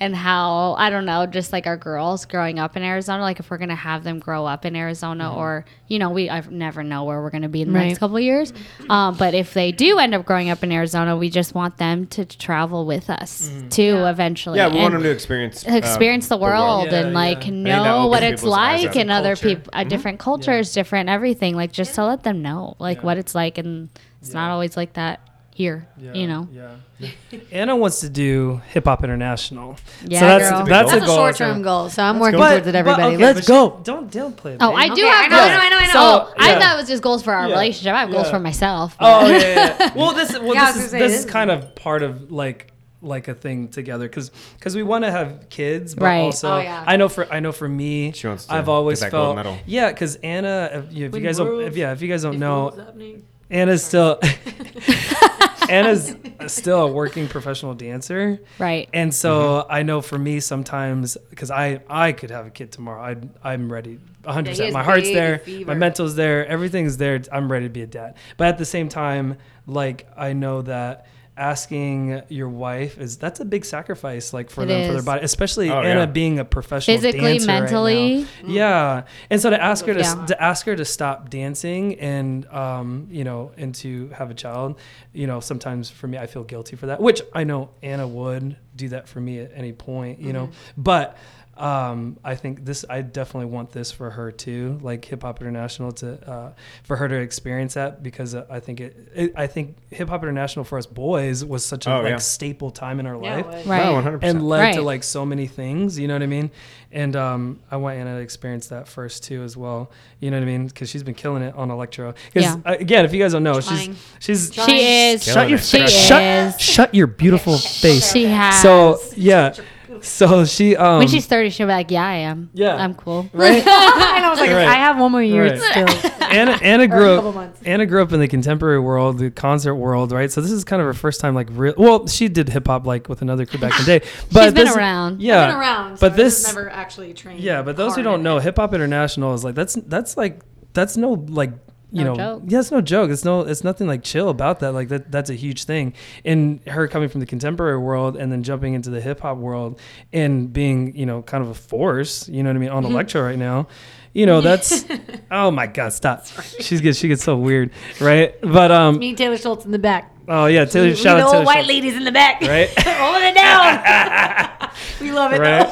And 0.00 0.16
how 0.16 0.74
I 0.78 0.90
don't 0.90 1.04
know, 1.04 1.26
just 1.26 1.52
like 1.52 1.66
our 1.66 1.76
girls 1.76 2.24
growing 2.26 2.58
up 2.58 2.76
in 2.76 2.82
Arizona, 2.82 3.22
like 3.22 3.38
if 3.40 3.50
we're 3.50 3.58
gonna 3.58 3.74
have 3.76 4.02
them 4.04 4.18
grow 4.18 4.46
up 4.46 4.64
in 4.64 4.74
Arizona, 4.74 5.24
Mm-hmm. 5.24 5.38
or 5.38 5.64
you 5.88 5.98
know, 5.98 6.10
we 6.10 6.30
I 6.30 6.42
never 6.50 6.82
know 6.82 7.04
where 7.04 7.20
we're 7.22 7.30
gonna 7.30 7.48
be 7.48 7.62
in 7.62 7.72
the 7.72 7.78
Right. 7.78 7.88
next 7.88 7.98
couple 7.98 8.16
of 8.16 8.22
years. 8.22 8.52
Um, 8.88 9.16
but 9.16 9.34
if 9.34 9.52
they 9.54 9.70
do 9.72 9.98
end 9.98 10.14
up 10.14 10.24
growing 10.24 10.48
up 10.50 10.62
in 10.64 10.72
Arizona, 10.72 11.16
we 11.16 11.28
just 11.30 11.54
want 11.54 11.76
them 11.76 12.06
to 12.08 12.24
travel 12.24 12.86
with 12.86 13.10
us 13.10 13.50
too, 13.70 14.04
eventually. 14.06 14.58
Mm-hmm. 14.58 14.68
Yeah, 14.70 14.74
we 14.74 14.82
want 14.82 14.94
And- 14.94 15.04
them 15.04 15.10
to 15.10 15.14
experience 15.14 15.64
experience 15.64 16.28
the 16.28 16.36
world 16.38 16.88
Yeah, 16.90 17.00
and 17.00 17.14
like 17.14 17.44
yeah. 17.46 17.50
that 17.52 17.84
know 17.84 18.06
what 18.06 18.22
it's 18.22 18.42
like 18.42 18.90
up. 18.90 18.96
and 18.96 19.10
other 19.10 19.36
Culture. 19.36 19.48
people 19.56 19.70
uh, 19.74 19.84
different 19.84 20.18
cultures 20.18 20.72
different 20.72 21.08
everything 21.08 21.54
like 21.54 21.72
just 21.72 21.94
to 21.94 22.04
let 22.04 22.22
them 22.22 22.42
know 22.42 22.74
like 22.78 22.98
Yeah. 22.98 23.02
what 23.04 23.18
it's 23.18 23.34
like 23.34 23.58
and 23.58 23.88
it's 24.20 24.32
not 24.32 24.50
always 24.50 24.76
like 24.76 24.94
that 24.94 25.20
here 25.54 25.86
Yeah, 25.98 26.14
you 26.14 26.26
know 26.26 26.48
Yeah. 26.52 27.08
Anna 27.52 27.76
wants 27.76 28.00
to 28.00 28.08
do 28.08 28.60
Hip 28.68 28.84
Hop 28.86 29.02
International. 29.04 29.76
Yeah, 30.06 30.20
so 30.20 30.26
that's 30.26 30.50
girl. 30.50 30.64
that's, 30.66 30.90
That's 30.90 31.02
a 31.02 31.04
a 31.04 31.06
goal. 31.06 31.16
short 31.16 31.36
term 31.36 31.62
goal, 31.62 31.88
so 31.90 32.02
I'm 32.02 32.18
working 32.18 32.38
go. 32.38 32.48
towards 32.48 32.66
it. 32.66 32.74
Everybody, 32.74 33.14
okay, 33.14 33.16
let's 33.16 33.46
go. 33.46 33.76
she- 33.78 33.84
Don't 33.84 34.10
don't 34.10 34.36
play. 34.36 34.56
oh 34.60 34.72
i 34.74 34.86
do 34.88 34.92
Okay, 34.92 35.02
have 35.02 35.24
I 35.24 35.28
know, 35.28 35.36
goals. 35.36 35.50
I 35.50 35.54
know, 35.54 35.60
I 35.60 35.68
know, 35.70 35.76
I 35.76 35.86
know. 35.86 35.92
So- 35.92 35.98
oh 36.00 36.34
i 36.38 36.50
yeah. 36.52 36.58
thought 36.60 36.74
it 36.76 36.80
was 36.80 36.88
just 36.88 37.02
goals 37.02 37.22
for 37.22 37.32
our 37.34 37.46
Yeah. 37.48 37.54
relationship 37.54 37.92
i 37.94 38.00
have 38.00 38.10
goals 38.10 38.30
for 38.30 38.38
myself 38.38 38.96
Oh 39.00 39.22
but- 39.22 39.30
yeah, 39.32 39.38
yeah, 39.38 39.76
yeah. 39.80 39.94
Well, 39.96 40.12
this 40.14 40.32
well 40.32 40.54
Yeah, 40.54 40.72
this 40.72 40.84
is 40.84 40.90
say, 40.90 40.98
this 41.00 41.10
this 41.12 41.18
is 41.20 41.24
is- 41.26 41.30
kind 41.30 41.50
of 41.50 41.74
part 41.74 42.02
of 42.02 42.30
like 42.32 42.68
like 43.04 43.26
a 43.26 43.34
thing 43.34 43.66
together 43.66 44.06
because 44.08 44.30
because 44.58 44.76
we 44.76 44.84
want 44.84 45.02
to 45.04 45.10
have 45.10 45.48
kids, 45.50 45.96
but 45.96 46.04
Right. 46.04 46.18
also 46.20 46.52
Oh, 46.52 46.58
yeah. 46.60 46.84
I 46.86 46.96
know 46.96 47.08
for 47.08 47.26
I 47.32 47.40
know 47.40 47.50
for 47.50 47.68
me, 47.68 48.12
She 48.12 48.28
wants 48.28 48.46
to 48.46 48.54
I've 48.54 48.68
always 48.68 49.00
get 49.00 49.06
that 49.06 49.10
gold 49.10 49.26
felt 49.34 49.36
medal. 49.38 49.58
yeah 49.66 49.90
because 49.90 50.14
Anna, 50.22 50.70
if 50.72 50.92
you, 50.92 51.06
if 51.06 51.10
you 51.10 51.10
When 51.10 51.22
guys 51.24 51.38
don't, 51.38 51.62
if, 51.62 51.76
yeah, 51.76 51.90
if 51.92 52.00
you 52.00 52.06
guys 52.06 52.22
don't 52.22 52.34
If 52.34 52.40
know, 52.40 52.60
world's 52.66 52.78
happening. 52.78 53.24
Anna's 53.52 53.84
still 53.84 54.18
Anna's 55.68 56.14
still 56.48 56.82
a 56.82 56.92
working 56.92 57.28
professional 57.28 57.74
dancer. 57.74 58.40
right 58.58 58.88
And 58.92 59.14
so 59.14 59.32
Mm-hmm. 59.62 59.72
I 59.72 59.82
know 59.82 60.00
for 60.00 60.18
me 60.18 60.40
sometimes 60.40 61.16
because 61.30 61.50
I 61.50 61.80
I 61.88 62.12
could 62.12 62.30
have 62.30 62.46
a 62.46 62.50
kid 62.50 62.72
tomorrow. 62.72 63.00
I 63.02 63.16
I'm 63.52 63.72
ready. 63.72 63.98
100. 64.24 64.24
Yeah, 64.24 64.52
he 64.52 64.52
percent 64.52 64.66
has 64.66 64.74
My 64.74 64.82
heart's 64.84 65.10
there. 65.12 65.38
fever. 65.40 65.68
My 65.68 65.74
mental's 65.74 66.14
there. 66.16 66.46
Everything's 66.46 66.96
there. 66.96 67.20
I'm 67.32 67.50
ready 67.50 67.66
to 67.66 67.70
be 67.70 67.82
a 67.82 67.86
dad. 67.86 68.16
But 68.36 68.48
at 68.48 68.58
the 68.58 68.64
same 68.64 68.88
time, 68.88 69.38
like 69.66 70.06
I 70.16 70.32
know 70.32 70.62
that 70.62 71.06
asking 71.36 72.22
your 72.28 72.48
wife 72.48 72.98
is 72.98 73.16
that's 73.16 73.40
a 73.40 73.44
big 73.44 73.64
sacrifice 73.64 74.32
like 74.34 74.50
for 74.50 74.64
It 74.64 74.66
them 74.66 74.86
for 74.86 74.92
their 74.92 75.02
body 75.02 75.24
especially 75.24 75.70
Oh, 75.70 75.80
anna 75.80 76.00
yeah. 76.00 76.06
being 76.06 76.38
a 76.38 76.44
professional 76.44 76.96
Physically, 76.98 77.38
dancer 77.38 77.46
right 77.46 77.54
now. 77.54 77.60
mentally. 77.60 78.26
yeah 78.46 79.02
and 79.30 79.40
so 79.40 79.48
to 79.50 79.60
ask 79.62 79.86
her 79.86 79.94
to, 79.94 80.00
Yeah. 80.00 80.26
to 80.26 80.42
ask 80.42 80.66
her 80.66 80.76
to 80.76 80.84
stop 80.84 81.30
dancing 81.30 81.98
and 82.00 82.46
um 82.46 83.08
you 83.10 83.24
know 83.24 83.52
and 83.56 83.74
to 83.76 84.08
have 84.10 84.30
a 84.30 84.34
child 84.34 84.78
you 85.12 85.26
know 85.26 85.40
sometimes 85.40 85.88
for 85.88 86.06
me 86.06 86.18
i 86.18 86.26
feel 86.26 86.44
guilty 86.44 86.76
for 86.76 86.86
that 86.86 87.00
which 87.00 87.22
i 87.32 87.44
know 87.44 87.70
anna 87.82 88.06
would 88.06 88.56
do 88.76 88.88
that 88.90 89.08
for 89.08 89.20
me 89.20 89.40
at 89.40 89.52
any 89.54 89.72
point 89.72 90.20
you 90.20 90.32
know 90.32 90.50
but 90.76 91.16
um, 91.62 92.18
I 92.24 92.34
think 92.34 92.64
this. 92.64 92.84
I 92.90 93.02
definitely 93.02 93.46
want 93.50 93.70
this 93.70 93.92
for 93.92 94.10
her 94.10 94.32
too, 94.32 94.78
like 94.82 95.04
Hip 95.04 95.22
Hop 95.22 95.40
International, 95.40 95.92
to 95.92 96.30
uh, 96.30 96.52
for 96.82 96.96
her 96.96 97.06
to 97.06 97.14
experience 97.14 97.74
that 97.74 98.02
because 98.02 98.34
uh, 98.34 98.44
I 98.50 98.58
think 98.58 98.80
it, 98.80 98.96
it. 99.14 99.32
I 99.36 99.46
think 99.46 99.76
Hip 99.90 100.08
Hop 100.08 100.22
International 100.24 100.64
for 100.64 100.76
us 100.76 100.86
boys 100.86 101.44
was 101.44 101.64
such 101.64 101.86
a 101.86 101.92
Oh, 101.94 102.00
like 102.02 102.10
yeah. 102.10 102.16
staple 102.16 102.72
time 102.72 102.98
in 102.98 103.06
our 103.06 103.14
Yeah, 103.22 103.36
life 103.36 103.66
right 103.66 103.84
No, 103.84 104.02
100%. 104.02 104.18
and 104.22 104.46
led 104.48 104.72
to 104.74 104.82
like 104.82 105.04
so 105.04 105.24
many 105.24 105.46
things. 105.46 105.98
You 106.00 106.08
know 106.08 106.14
what 106.14 106.22
I 106.24 106.26
mean? 106.26 106.50
And 106.90 107.14
um, 107.16 107.60
I 107.70 107.76
want 107.76 107.96
Anna 107.96 108.16
to 108.16 108.20
experience 108.20 108.66
that 108.66 108.88
first 108.88 109.22
too, 109.24 109.42
as 109.44 109.56
well. 109.56 109.90
You 110.20 110.30
know 110.32 110.38
what 110.38 110.42
I 110.42 110.46
mean? 110.46 110.66
Because 110.66 110.90
she's 110.90 111.02
been 111.04 111.14
killing 111.14 111.42
it 111.44 111.54
on 111.54 111.70
electro. 111.70 112.12
Because 112.32 112.42
Yeah. 112.56 112.60
uh, 112.70 112.76
again, 112.78 113.04
if 113.04 113.14
you 113.14 113.20
guys 113.22 113.32
don't 113.32 113.44
know, 113.44 113.60
Trying. 113.60 113.94
she's 114.18 114.50
she's 114.50 114.64
she 114.66 114.84
is 115.10 115.22
shut 115.22 115.48
your 115.48 115.58
it. 115.58 115.64
she 115.64 115.86
shut 115.86 116.22
is 116.22 116.60
shut 116.60 116.92
your 116.94 117.06
beautiful 117.06 117.56
face. 117.56 118.10
she 118.12 118.24
has 118.24 118.60
So 118.60 118.98
yeah, 119.16 119.54
so 120.00 120.44
she 120.44 120.76
um 120.76 120.98
when 120.98 121.08
she's 121.08 121.26
30 121.26 121.50
she'll 121.50 121.66
be 121.66 121.72
like 121.72 121.90
yeah 121.90 122.06
i 122.06 122.14
am 122.14 122.50
Yeah. 122.54 122.76
i'm 122.76 122.94
cool 122.94 123.28
right. 123.32 123.58
and 123.66 123.68
I 123.68 124.30
was 124.30 124.40
like, 124.40 124.50
Right. 124.50 124.66
I 124.66 124.74
have 124.74 124.98
one 124.98 125.12
more 125.12 125.22
year 125.22 125.42
Right. 125.50 125.60
still. 125.60 126.12
Anna 126.22 126.52
Anna 126.62 126.86
grew 126.88 127.12
up. 127.12 127.56
Anna 127.64 127.84
grew 127.86 128.02
up 128.02 128.12
in 128.12 128.20
the 128.20 128.28
contemporary 128.28 128.80
world, 128.80 129.18
the 129.18 129.30
concert 129.30 129.74
world, 129.74 130.12
right? 130.12 130.30
So 130.32 130.40
this 130.40 130.50
is 130.50 130.64
kind 130.64 130.80
of 130.80 130.86
her 130.86 130.94
first 130.94 131.20
time 131.20 131.34
like 131.34 131.48
real. 131.50 131.74
Well, 131.76 132.06
she 132.06 132.28
did 132.28 132.48
hip 132.48 132.66
hop 132.66 132.86
like 132.86 133.08
with 133.08 133.20
another 133.22 133.44
crew 133.44 133.60
back 133.60 133.72
in 133.78 133.84
the 133.84 133.98
day, 133.98 134.06
but 134.32 134.44
she's 134.44 134.54
been 134.54 134.66
this- 134.66 134.76
around 134.76 135.20
Yeah, 135.20 135.40
I've 135.42 135.48
been 135.50 135.56
around, 135.60 136.00
but 136.00 136.12
so 136.12 136.16
this 136.16 136.46
never 136.46 136.70
actually 136.70 137.12
trained. 137.14 137.40
Yeah, 137.40 137.62
but 137.62 137.76
those 137.76 137.94
who 137.96 138.02
don't 138.02 138.22
know. 138.22 138.38
Hip 138.38 138.56
Hop 138.56 138.72
International 138.72 139.34
is 139.34 139.44
like 139.44 139.54
that's 139.54 139.74
that's 139.74 140.16
like 140.16 140.40
that's 140.72 140.96
no 140.96 141.12
like 141.28 141.52
you 141.92 142.04
No 142.04 142.14
know 142.14 142.16
joke. 142.16 142.42
yeah 142.48 142.58
it's 142.60 142.70
no 142.70 142.80
joke 142.80 143.10
it's 143.10 143.24
no 143.24 143.40
it's 143.42 143.62
nothing 143.62 143.86
like 143.86 144.02
chill 144.02 144.28
about 144.30 144.60
that 144.60 144.72
like 144.72 144.88
that 144.88 145.12
that's 145.12 145.28
a 145.30 145.34
huge 145.34 145.64
thing 145.64 145.92
and 146.24 146.60
her 146.66 146.88
coming 146.88 147.08
from 147.10 147.20
the 147.20 147.26
contemporary 147.26 147.78
world 147.78 148.16
and 148.16 148.32
then 148.32 148.42
jumping 148.42 148.72
into 148.74 148.88
the 148.90 149.00
hip 149.00 149.20
hop 149.20 149.36
world 149.36 149.78
and 150.12 150.52
being 150.52 150.96
you 150.96 151.04
know 151.06 151.20
kind 151.22 151.44
of 151.44 151.50
a 151.50 151.54
force 151.54 152.28
you 152.28 152.42
know 152.42 152.48
what 152.48 152.56
I 152.56 152.60
mean 152.60 152.70
on 152.70 152.82
Mm-hmm. 152.82 152.92
electro 152.92 153.22
right 153.22 153.38
now 153.38 153.68
you 154.14 154.24
know 154.26 154.40
that's 154.40 154.84
oh 155.30 155.50
my 155.50 155.66
god 155.66 155.92
stop 155.92 156.24
she's 156.60 156.80
gets 156.80 156.98
she 156.98 157.08
gets 157.08 157.22
so 157.24 157.36
weird 157.36 157.70
right 158.00 158.34
but 158.42 158.70
um 158.72 158.98
Me 158.98 159.10
and 159.10 159.18
Taylor 159.18 159.36
Schultz 159.36 159.64
in 159.66 159.70
the 159.70 159.78
back. 159.78 160.14
oh 160.28 160.46
yeah 160.46 160.64
Taylor 160.64 160.88
We- 160.88 160.94
shout 160.96 161.16
we 161.16 161.22
out 161.22 161.34
old 161.34 161.44
white 161.46 161.56
Swift, 161.64 161.68
ladies 161.68 161.94
in 161.96 162.04
the 162.04 162.12
back. 162.12 162.40
right 162.42 162.68
Holding 162.78 163.28
it 163.28 163.34
down. 163.34 164.70
we 165.00 165.12
love 165.12 165.32
it. 165.32 165.40
right. 165.40 165.68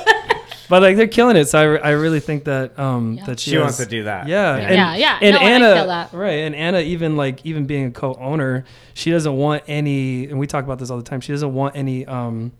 But 0.70 0.80
like 0.80 0.96
they're 0.96 1.06
killing 1.06 1.36
it 1.36 1.44
so 1.46 1.74
I, 1.74 1.88
I 1.88 1.90
really 1.90 2.20
think 2.20 2.44
that 2.44 2.78
um 2.78 3.14
Yeah. 3.18 3.24
that 3.26 3.38
she, 3.40 3.50
She 3.50 3.58
wants 3.58 3.76
to 3.76 3.84
do 3.86 4.04
that. 4.04 4.26
yeah 4.28 4.56
Yeah. 4.56 4.62
and- 4.62 4.74
yeah 4.74 4.96
yeah 4.96 5.18
and 5.20 5.34
no, 5.34 5.40
and 5.40 5.64
I 5.64 5.66
Anna, 5.68 5.74
feel 5.76 5.86
that. 5.88 6.12
right? 6.14 6.38
And 6.46 6.54
Anna, 6.54 6.80
even 6.80 7.16
like 7.18 7.44
even 7.44 7.66
being 7.66 7.84
a 7.86 7.90
co-owner, 7.90 8.64
she 8.94 9.10
doesn't 9.10 9.36
want 9.36 9.64
any. 9.68 10.24
And 10.26 10.38
we 10.38 10.46
talk 10.46 10.64
about 10.64 10.78
this 10.78 10.88
all 10.90 10.96
the 10.96 11.02
time. 11.04 11.20
She 11.20 11.32
doesn't 11.32 11.52
want 11.52 11.76
any 11.76 12.06
um 12.06 12.52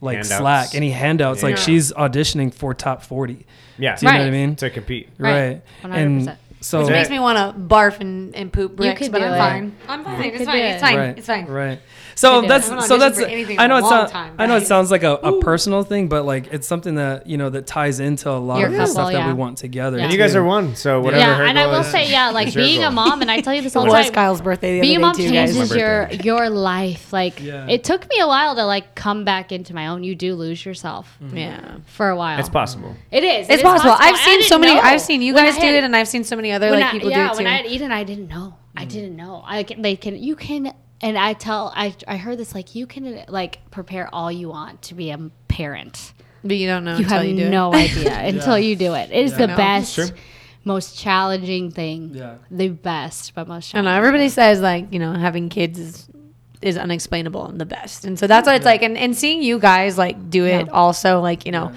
like 0.00 0.18
Handouts. 0.18 0.36
slack, 0.38 0.74
any 0.74 0.90
handouts. 0.90 1.42
Like 1.42 1.56
Yeah. 1.56 1.62
she's 1.62 1.92
auditioning 1.94 2.52
for 2.54 2.74
top 2.74 3.02
forty. 3.02 3.46
Yeah. 3.78 3.96
Do 3.96 4.06
you 4.06 4.12
know 4.12 4.18
what 4.18 4.20
I 4.20 4.24
Right. 4.26 4.32
mean? 4.32 4.56
To 4.56 4.70
compete. 4.70 5.08
Right. 5.18 5.62
Right. 5.82 5.98
And 5.98 6.28
100%. 6.28 6.36
So 6.64 6.80
Which 6.80 6.90
makes 6.90 7.10
me 7.10 7.18
want 7.18 7.36
to 7.36 7.60
barf 7.60 8.00
and, 8.00 8.34
and 8.34 8.52
poop 8.52 8.74
bricks, 8.76 8.98
could 9.00 9.12
but 9.12 9.18
do 9.18 9.24
I'm 9.26 9.32
it. 9.34 9.38
fine. 9.38 9.76
I'm 9.88 10.04
fine. 10.04 10.22
It's 10.24 10.44
fine. 10.44 10.56
do 10.56 10.62
It's 10.62 10.76
it. 10.76 10.80
fine. 10.80 10.96
right, 10.98 11.18
It's 11.18 11.26
fine. 11.26 11.46
Right. 11.46 11.80
So 12.16 12.40
do 12.40 12.44
it. 12.44 12.48
that's 12.48 12.68
I 12.68 12.74
haven't 12.74 12.88
so 12.88 12.96
auditioned 12.96 13.00
that's 13.00 13.18
for 13.20 13.26
anything 13.26 13.58
I 13.58 13.66
know 13.66 13.76
in 13.78 13.82
it 13.82 13.86
a 13.86 13.90
long 13.90 13.98
sounds 14.02 14.12
time, 14.12 14.34
I 14.38 14.46
know 14.46 14.56
it 14.56 14.60
guys. 14.60 14.68
sounds 14.68 14.90
like 14.92 15.02
a, 15.02 15.14
a 15.14 15.40
personal 15.40 15.82
thing, 15.82 16.08
but 16.08 16.24
like 16.24 16.46
it's 16.52 16.66
something 16.66 16.94
that 16.94 17.26
you 17.26 17.36
know 17.36 17.50
that 17.50 17.66
ties 17.66 17.98
into 18.00 18.30
a 18.30 18.38
lot 18.38 18.58
Your 18.60 18.68
of 18.68 18.72
the 18.72 18.78
couple, 18.78 18.92
stuff 18.94 19.12
that 19.12 19.18
yeah. 19.18 19.26
we 19.26 19.32
want 19.34 19.58
together. 19.58 19.98
Yeah. 19.98 20.04
And 20.04 20.12
you 20.12 20.18
guys 20.18 20.32
too. 20.34 20.38
are 20.38 20.44
one, 20.44 20.76
so 20.76 21.00
whatever. 21.00 21.20
yeah, 21.20 21.36
her 21.38 21.44
and 21.44 21.58
I 21.58 21.64
goal 21.64 21.72
will 21.72 21.80
is, 21.80 21.88
say, 21.88 22.08
yeah, 22.10 22.30
like 22.30 22.48
is 22.48 22.54
your 22.54 22.64
being 22.64 22.80
a 22.82 22.86
goal. 22.86 22.92
mom, 22.92 23.20
and 23.22 23.30
I 23.32 23.40
tell 23.40 23.52
you 23.52 23.62
this 23.62 23.74
all 23.76 23.82
It 23.82 23.86
the 23.88 23.92
was 23.94 24.04
time. 24.06 24.14
Kyle's 24.14 24.40
birthday 24.40 24.74
the 24.76 24.80
being 24.82 25.02
a 25.02 25.06
other 25.08 25.18
day 25.18 25.24
mom 25.24 25.28
too, 25.28 25.34
guys. 25.34 25.54
changes 25.56 25.76
your 25.76 26.02
birthday. 26.06 26.22
your 26.24 26.50
life. 26.50 27.12
Like 27.12 27.40
Yeah. 27.40 27.66
it 27.68 27.82
took 27.82 28.08
me 28.08 28.20
a 28.20 28.28
while 28.28 28.54
to 28.54 28.64
like 28.64 28.94
come 28.94 29.24
back 29.24 29.50
into 29.50 29.74
my 29.74 29.88
own. 29.88 30.04
You 30.04 30.14
do 30.14 30.36
lose 30.36 30.64
yourself 30.64 31.18
mm-hmm. 31.20 31.36
Yeah. 31.36 31.76
for 31.86 32.08
a 32.10 32.16
while. 32.16 32.38
It's 32.38 32.48
possible. 32.48 32.94
It 33.10 33.24
is. 33.24 33.48
It 33.48 33.54
It's 33.54 33.58
is 33.58 33.62
possible. 33.62 33.90
I've 33.98 34.14
I 34.14 34.18
seen 34.18 34.38
didn't 34.38 34.48
so 34.50 34.58
many. 34.60 34.74
know. 34.74 34.80
I've 34.80 35.00
seen 35.00 35.20
you 35.20 35.34
When 35.34 35.44
I 35.44 35.50
guys 35.50 35.56
do 35.58 35.66
had- 35.66 35.74
it, 35.74 35.82
and 35.84 35.96
I've 35.96 36.06
seen 36.08 36.22
so 36.22 36.36
many 36.36 36.52
other 36.54 36.70
when 36.70 36.80
like 36.80 36.88
I- 36.88 36.92
people 36.92 37.10
yeah, 37.10 37.28
do 37.28 37.32
it 37.34 37.36
when. 37.36 37.46
I 37.46 37.56
had 37.56 37.66
Eden, 37.66 37.92
I 37.92 38.04
didn't 38.04 38.28
know. 38.28 38.56
I 38.76 38.86
mm. 38.86 38.88
didn't 38.88 39.16
know. 39.16 39.42
I 39.46 39.62
can, 39.62 39.82
they 39.82 39.96
can. 39.96 40.20
You 40.22 40.36
can 40.36 40.72
and 41.00 41.18
I 41.18 41.34
tell 41.34 41.72
I 41.76 41.94
I 42.08 42.16
heard 42.16 42.38
this 42.38 42.54
like 42.54 42.74
you 42.74 42.86
can 42.86 43.24
like 43.28 43.58
prepare 43.70 44.08
all 44.12 44.32
you 44.32 44.48
want 44.48 44.82
to 44.82 44.94
be 44.94 45.10
a 45.10 45.18
parent. 45.48 46.12
But 46.42 46.56
you 46.56 46.66
don't 46.66 46.84
know 46.84 46.92
You 46.96 47.04
until 47.04 47.18
have 47.18 47.26
you 47.26 47.36
do 47.36 47.50
no 47.50 47.72
it. 47.72 47.90
idea 47.90 48.18
until 48.20 48.58
you 48.58 48.76
do 48.76 48.94
it. 48.94 49.10
It 49.10 49.24
is 49.24 49.32
Yeah. 49.32 49.38
the 49.38 49.46
No, 49.48 49.56
best, 49.56 50.12
most 50.64 50.98
challenging 50.98 51.70
thing. 51.70 52.10
Yeah. 52.14 52.36
The 52.50 52.68
best, 52.68 53.34
but 53.34 53.48
most 53.48 53.74
I 53.74 53.78
don't 53.78 53.84
know. 53.84 53.90
challenging. 53.90 54.06
Everybody 54.06 54.28
says 54.28 54.60
like 54.60 54.92
you 54.92 54.98
know 54.98 55.12
having 55.12 55.48
kids 55.48 55.78
is 55.78 56.08
is 56.62 56.78
unexplainable 56.78 57.46
and 57.46 57.60
the 57.60 57.66
best, 57.66 58.04
and 58.06 58.18
so 58.18 58.26
that's 58.26 58.46
what 58.46 58.56
it's 58.56 58.64
like. 58.64 58.82
And, 58.82 58.96
and 58.96 59.14
seeing 59.14 59.42
you 59.42 59.58
guys 59.58 59.98
like 59.98 60.30
do 60.30 60.44
it 60.46 60.66
Yeah. 60.66 60.72
also 60.72 61.20
like 61.20 61.44
you 61.46 61.52
know. 61.52 61.72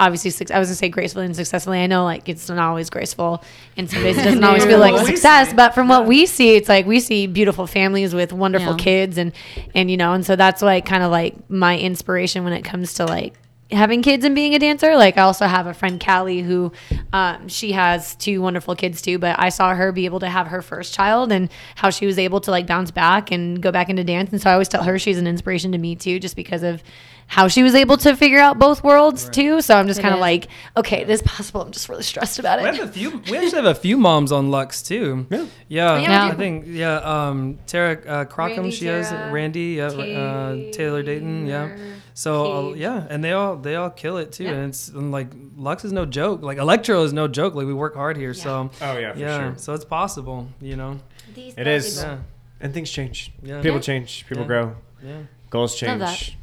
Obviously, 0.00 0.30
I 0.52 0.58
was 0.58 0.68
gonna 0.68 0.74
say 0.76 0.88
gracefully 0.88 1.26
and 1.26 1.36
successfully. 1.36 1.78
I 1.80 1.86
know 1.86 2.04
like 2.04 2.28
it's 2.28 2.48
not 2.48 2.58
always 2.58 2.88
graceful, 2.90 3.44
and 3.76 3.88
some 3.88 4.02
days 4.02 4.16
it 4.18 4.24
doesn't 4.24 4.42
always 4.42 4.64
feel 4.64 4.78
like 4.78 4.94
a 5.00 5.04
success. 5.04 5.52
But 5.52 5.74
from 5.74 5.88
what 5.88 6.06
we 6.06 6.26
see, 6.26 6.56
it's 6.56 6.68
like 6.68 6.86
we 6.86 7.00
see 7.00 7.26
beautiful 7.26 7.66
families 7.66 8.14
with 8.14 8.32
wonderful 8.32 8.72
Yeah. 8.72 8.84
kids, 8.84 9.18
and 9.18 9.32
and 9.74 9.90
you 9.90 9.96
know, 9.96 10.12
and 10.14 10.24
so 10.26 10.34
that's 10.36 10.62
like 10.62 10.86
kind 10.86 11.02
of 11.02 11.10
like 11.10 11.48
my 11.50 11.78
inspiration 11.78 12.42
when 12.44 12.52
it 12.54 12.62
comes 12.62 12.94
to 12.94 13.04
like 13.04 13.34
having 13.72 14.02
kids 14.02 14.24
and 14.24 14.34
being 14.34 14.54
a 14.54 14.58
dancer. 14.58 14.96
Like 14.96 15.16
I 15.16 15.22
also 15.22 15.46
have 15.46 15.66
a 15.68 15.74
friend 15.74 16.02
Callie 16.04 16.40
who 16.40 16.72
um, 17.12 17.46
she 17.46 17.70
has 17.72 18.16
two 18.16 18.42
wonderful 18.42 18.74
kids 18.74 19.00
too, 19.00 19.18
but 19.18 19.38
I 19.38 19.50
saw 19.50 19.74
her 19.74 19.92
be 19.92 20.06
able 20.06 20.18
to 20.20 20.28
have 20.28 20.48
her 20.48 20.60
first 20.60 20.92
child 20.92 21.30
and 21.30 21.48
how 21.76 21.90
she 21.90 22.04
was 22.06 22.18
able 22.18 22.40
to 22.40 22.50
like 22.50 22.66
bounce 22.66 22.90
back 22.90 23.30
and 23.30 23.62
go 23.62 23.70
back 23.70 23.88
into 23.88 24.02
dance. 24.02 24.32
And 24.32 24.40
so 24.42 24.50
I 24.50 24.54
always 24.54 24.68
tell 24.68 24.82
her 24.82 24.98
she's 24.98 25.18
an 25.18 25.28
inspiration 25.28 25.70
to 25.72 25.78
me 25.78 25.94
too, 25.94 26.18
just 26.18 26.34
because 26.34 26.62
of 26.64 26.82
how 27.30 27.46
she 27.46 27.62
was 27.62 27.76
able 27.76 27.96
to 27.96 28.16
figure 28.16 28.40
out 28.40 28.58
both 28.58 28.82
worlds 28.82 29.28
too. 29.30 29.60
So 29.60 29.76
I'm 29.76 29.86
just 29.86 30.00
kind 30.02 30.12
of 30.12 30.18
like, 30.18 30.48
okay, 30.76 31.02
it 31.02 31.08
is 31.08 31.22
possible. 31.22 31.62
I'm 31.62 31.70
just 31.70 31.88
really 31.88 32.02
stressed 32.02 32.40
about 32.40 32.60
We 32.60 32.68
it. 32.68 32.74
have 32.74 32.88
a 32.88 32.92
few. 32.92 33.18
We 33.30 33.36
actually 33.38 33.62
have 33.62 33.66
a 33.66 33.74
few 33.76 33.96
moms 34.08 34.32
on 34.32 34.50
Lux 34.50 34.82
too. 34.82 35.26
Yeah. 35.30 35.46
Yeah, 35.68 35.98
Yeah, 36.00 36.24
we 36.26 36.32
I 36.32 36.34
think 36.34 36.64
yeah. 36.66 36.96
Um, 36.96 37.60
Tara 37.68 37.92
uh, 38.04 38.24
Crockham, 38.24 38.64
Randy, 38.64 38.70
she 38.72 38.86
has 38.86 39.12
Randy, 39.32 39.60
yeah, 39.78 39.86
uh, 39.86 40.72
Taylor 40.72 41.04
Dayton, 41.04 41.46
yeah. 41.46 41.76
So 42.14 42.70
uh, 42.70 42.74
yeah, 42.74 43.06
and 43.08 43.22
they 43.22 43.30
all 43.32 43.56
they 43.56 43.76
all 43.76 43.90
kill 43.90 44.16
it 44.18 44.32
too, 44.32 44.44
Yeah. 44.44 44.50
and 44.54 44.68
it's 44.70 44.88
and, 44.88 45.12
like 45.12 45.28
Lux 45.56 45.84
is 45.84 45.92
no 45.92 46.04
joke. 46.06 46.42
Like 46.42 46.58
Electro 46.58 47.04
is 47.04 47.12
no 47.12 47.28
joke. 47.28 47.54
Like 47.54 47.66
we 47.68 47.74
work 47.74 47.94
hard 47.94 48.16
here, 48.16 48.34
so 48.34 48.70
Oh 48.82 48.98
yeah, 48.98 49.12
for 49.12 49.18
yeah, 49.20 49.38
sure. 49.38 49.54
so 49.56 49.72
it's 49.74 49.84
possible, 49.84 50.48
you 50.60 50.74
know. 50.74 50.98
It 51.36 51.68
is. 51.68 52.02
Yeah, 52.02 52.18
And 52.60 52.74
things 52.74 52.90
change. 52.90 53.30
Yeah. 53.40 53.62
People 53.62 53.76
Yeah. 53.76 53.82
change. 53.82 54.26
People 54.28 54.42
Yeah. 54.42 54.46
grow. 54.48 54.76
yeah. 55.06 55.12
Goals 55.50 55.80
Love 55.82 56.00
change. 56.00 56.36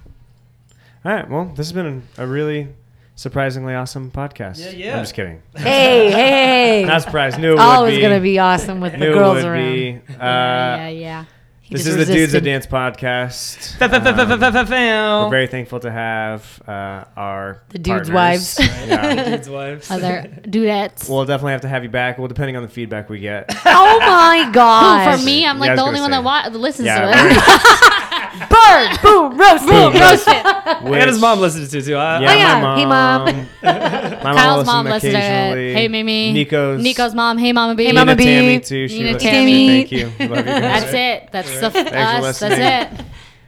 All 1.08 1.14
right. 1.14 1.30
Well, 1.30 1.46
this 1.56 1.68
has 1.68 1.72
been 1.72 2.04
a 2.18 2.28
really 2.28 2.68
surprisingly 3.16 3.74
awesome 3.74 4.12
podcast. 4.12 4.60
Yeah, 4.60 4.72
yeah. 4.72 4.98
I'm 4.98 5.04
just 5.04 5.14
kidding. 5.14 5.42
Hey, 5.56 6.12
hey, 6.12 6.82
hey. 6.82 6.86
Not 6.86 7.02
surprised. 7.04 7.40
Knew 7.40 7.52
it 7.52 7.56
would 7.56 7.60
Always 7.62 7.96
be. 7.96 8.02
gonna 8.02 8.20
be 8.20 8.38
awesome 8.40 8.82
with 8.82 8.92
the 8.92 8.98
Knew 8.98 9.12
it 9.12 9.14
girls 9.14 9.36
would 9.38 9.46
around. 9.46 9.74
be. 9.74 10.02
Uh, 10.14 10.16
yeah, 10.20 10.88
yeah. 10.90 11.26
He 11.62 11.76
This 11.76 11.86
just 11.86 11.98
is 11.98 12.08
the 12.08 12.14
Dudes 12.14 12.32
That 12.34 12.44
resisted. 12.44 12.44
Dance 12.44 12.68
podcast. 12.68 13.82
Um, 13.82 15.24
we're 15.26 15.30
very 15.30 15.48
thankful 15.48 15.80
to 15.82 15.92
have 15.92 16.62
uh, 16.68 17.04
our 17.18 17.62
The 17.70 17.80
dudes' 17.80 18.10
partners. 18.10 18.14
wives. 18.14 18.60
yeah. 18.88 19.26
Dude's 19.36 19.50
wives. 19.50 19.92
Other 19.92 20.30
dudettes. 20.44 21.10
We'll 21.10 21.26
definitely 21.26 21.52
have 21.54 21.62
to 21.62 21.68
have 21.70 21.84
you 21.84 21.90
back. 21.90 22.18
Well, 22.18 22.28
depending 22.30 22.56
on 22.58 22.64
the 22.64 22.70
feedback 22.70 23.10
we 23.10 23.20
get. 23.20 23.46
Oh 23.66 24.00
my 24.02 24.50
god! 24.54 25.20
for 25.20 25.26
me, 25.26 25.46
I'm 25.46 25.56
Yeah, 25.58 25.60
like 25.62 25.70
I 25.72 25.74
was 25.74 25.80
the 25.82 25.86
only 25.88 26.00
one 26.02 26.10
say. 26.12 26.18
that 26.18 26.24
wa- 26.24 26.50
that 26.50 26.58
listens 26.58 26.86
Yeah, 26.86 27.00
to 27.02 27.06
we're- 27.08 27.32
it. 27.32 28.07
Bird, 28.50 29.00
boom, 29.02 29.38
roast, 29.38 29.66
boom, 29.66 29.94
roast 29.94 30.28
it. 30.28 30.46
and 30.46 31.10
his 31.10 31.20
mom 31.20 31.40
listens 31.40 31.72
to 31.72 31.78
it 31.80 31.86
too. 31.86 31.96
I, 31.96 32.20
Yeah, 32.22 32.30
Oh, 32.32 32.36
yeah. 32.36 32.62
my 32.62 32.76
Hey, 32.78 32.86
mom. 32.86 33.48
Mom. 34.24 34.36
Kyle's 34.36 34.66
mom 34.66 34.86
listens 34.86 35.14
to 35.14 35.20
it. 35.20 35.74
Hey, 35.76 35.88
Mimi. 35.88 36.34
Nico's. 36.34 36.82
Nico's 36.84 37.14
mom. 37.16 37.38
Hey, 37.38 37.54
Mama 37.54 37.76
B. 37.76 37.84
Hey, 37.84 37.90
Nina 37.92 38.02
Mama 38.06 38.16
B. 38.16 38.24
Tammy 38.26 38.60
too. 38.60 38.88
She 38.88 38.98
Nina 39.00 39.12
listens. 39.14 39.32
Tammy. 39.32 39.68
Thank 39.68 39.92
you. 39.92 40.06
Love 40.06 40.20
you 40.20 40.28
guys. 40.28 40.44
That's 40.44 40.94
it. 40.94 41.30
That's 41.32 41.60
the 41.60 41.72
for 41.72 41.96
us. 41.96 42.40
That's 42.40 42.96
it. 43.00 43.06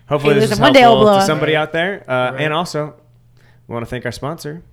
Hopefully 0.08 0.34
Hey, 0.36 0.40
this 0.40 0.46
is 0.46 0.50
listen, 0.52 0.64
one 0.64 0.74
day 0.74 0.80
helpful 0.82 1.16
to 1.20 1.26
somebody 1.26 1.56
out 1.56 1.72
there. 1.72 2.04
Uh, 2.10 2.32
Right. 2.32 2.42
And 2.42 2.54
also, 2.54 2.96
we 3.68 3.74
want 3.74 3.86
to 3.86 3.90
thank 3.90 4.06
our 4.06 4.12
sponsor, 4.12 4.64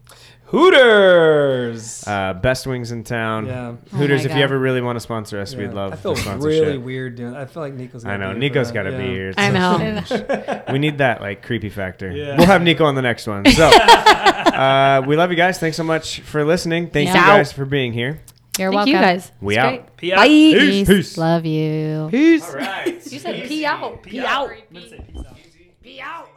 Hooters. 0.47 2.07
uh, 2.07 2.35
Best 2.35 2.67
Wings 2.67 2.93
in 2.93 3.03
Town. 3.03 3.47
yeah. 3.47 3.75
Oh 3.93 3.97
Hooters, 3.97 4.25
my 4.25 4.31
if 4.31 4.37
you 4.37 4.43
ever 4.43 4.59
really 4.59 4.81
want 4.81 4.97
to 4.97 5.01
sponsor 5.01 5.41
us, 5.41 5.55
we'd 5.55 5.73
love 5.73 5.93
I 5.93 5.97
feel 5.97 6.15
the 6.15 6.37
really 6.39 6.79
weird 6.79 7.17
doing. 7.17 7.35
I 7.35 7.47
feel 7.47 7.63
like 7.63 7.75
Nico's. 7.75 8.05
I 8.05 8.17
know. 8.17 8.33
be 8.33 8.41
here 8.41 8.65
for 8.65 8.75
got 8.75 8.85
to 8.85 8.93
yeah. 8.93 8.99
be 8.99 9.09
here. 9.09 9.35
I 9.37 9.51
know. 9.51 10.63
we 10.73 10.79
need 10.79 10.99
that 10.99 11.21
like 11.21 11.43
creepy 11.43 11.69
factor. 11.69 12.11
Yeah. 12.11 12.37
We'll 12.37 12.47
have 12.47 12.63
Nico 12.63 12.85
on 12.85 12.95
the 12.95 13.03
next 13.03 13.27
one. 13.27 13.45
So 13.47 13.67
uh, 13.69 15.03
we 15.07 15.17
love 15.17 15.31
you 15.31 15.37
guys. 15.37 15.59
Thanks 15.59 15.77
so 15.77 15.85
much 15.85 16.21
for 16.21 16.45
listening. 16.45 16.91
Thank 16.91 17.09
you 17.09 17.15
guys 17.15 17.53
for 17.53 17.65
being 17.65 17.93
here. 17.93 18.21
You're 18.59 18.71
Thank 18.71 18.75
welcome. 18.77 18.93
you 18.95 18.99
guys. 18.99 19.33
We 19.41 19.59
out. 19.59 19.69
great. 19.69 19.97
Pee 19.97 20.13
out. 20.13 20.17
Bye. 20.17 20.29
Peace. 20.29 20.89
Peace. 20.89 21.19
Love 21.19 21.45
you. 21.45 22.09
Peace. 22.11 22.55
right. 22.55 23.13
You 23.13 23.19
said 23.19 23.47
pee 23.47 23.67
out. 23.67 24.03
Pee 24.03 24.21
out. 24.21 24.51
Peace 24.73 24.93
out. 24.95 25.37
Pee 25.83 26.01
out. 26.01 26.29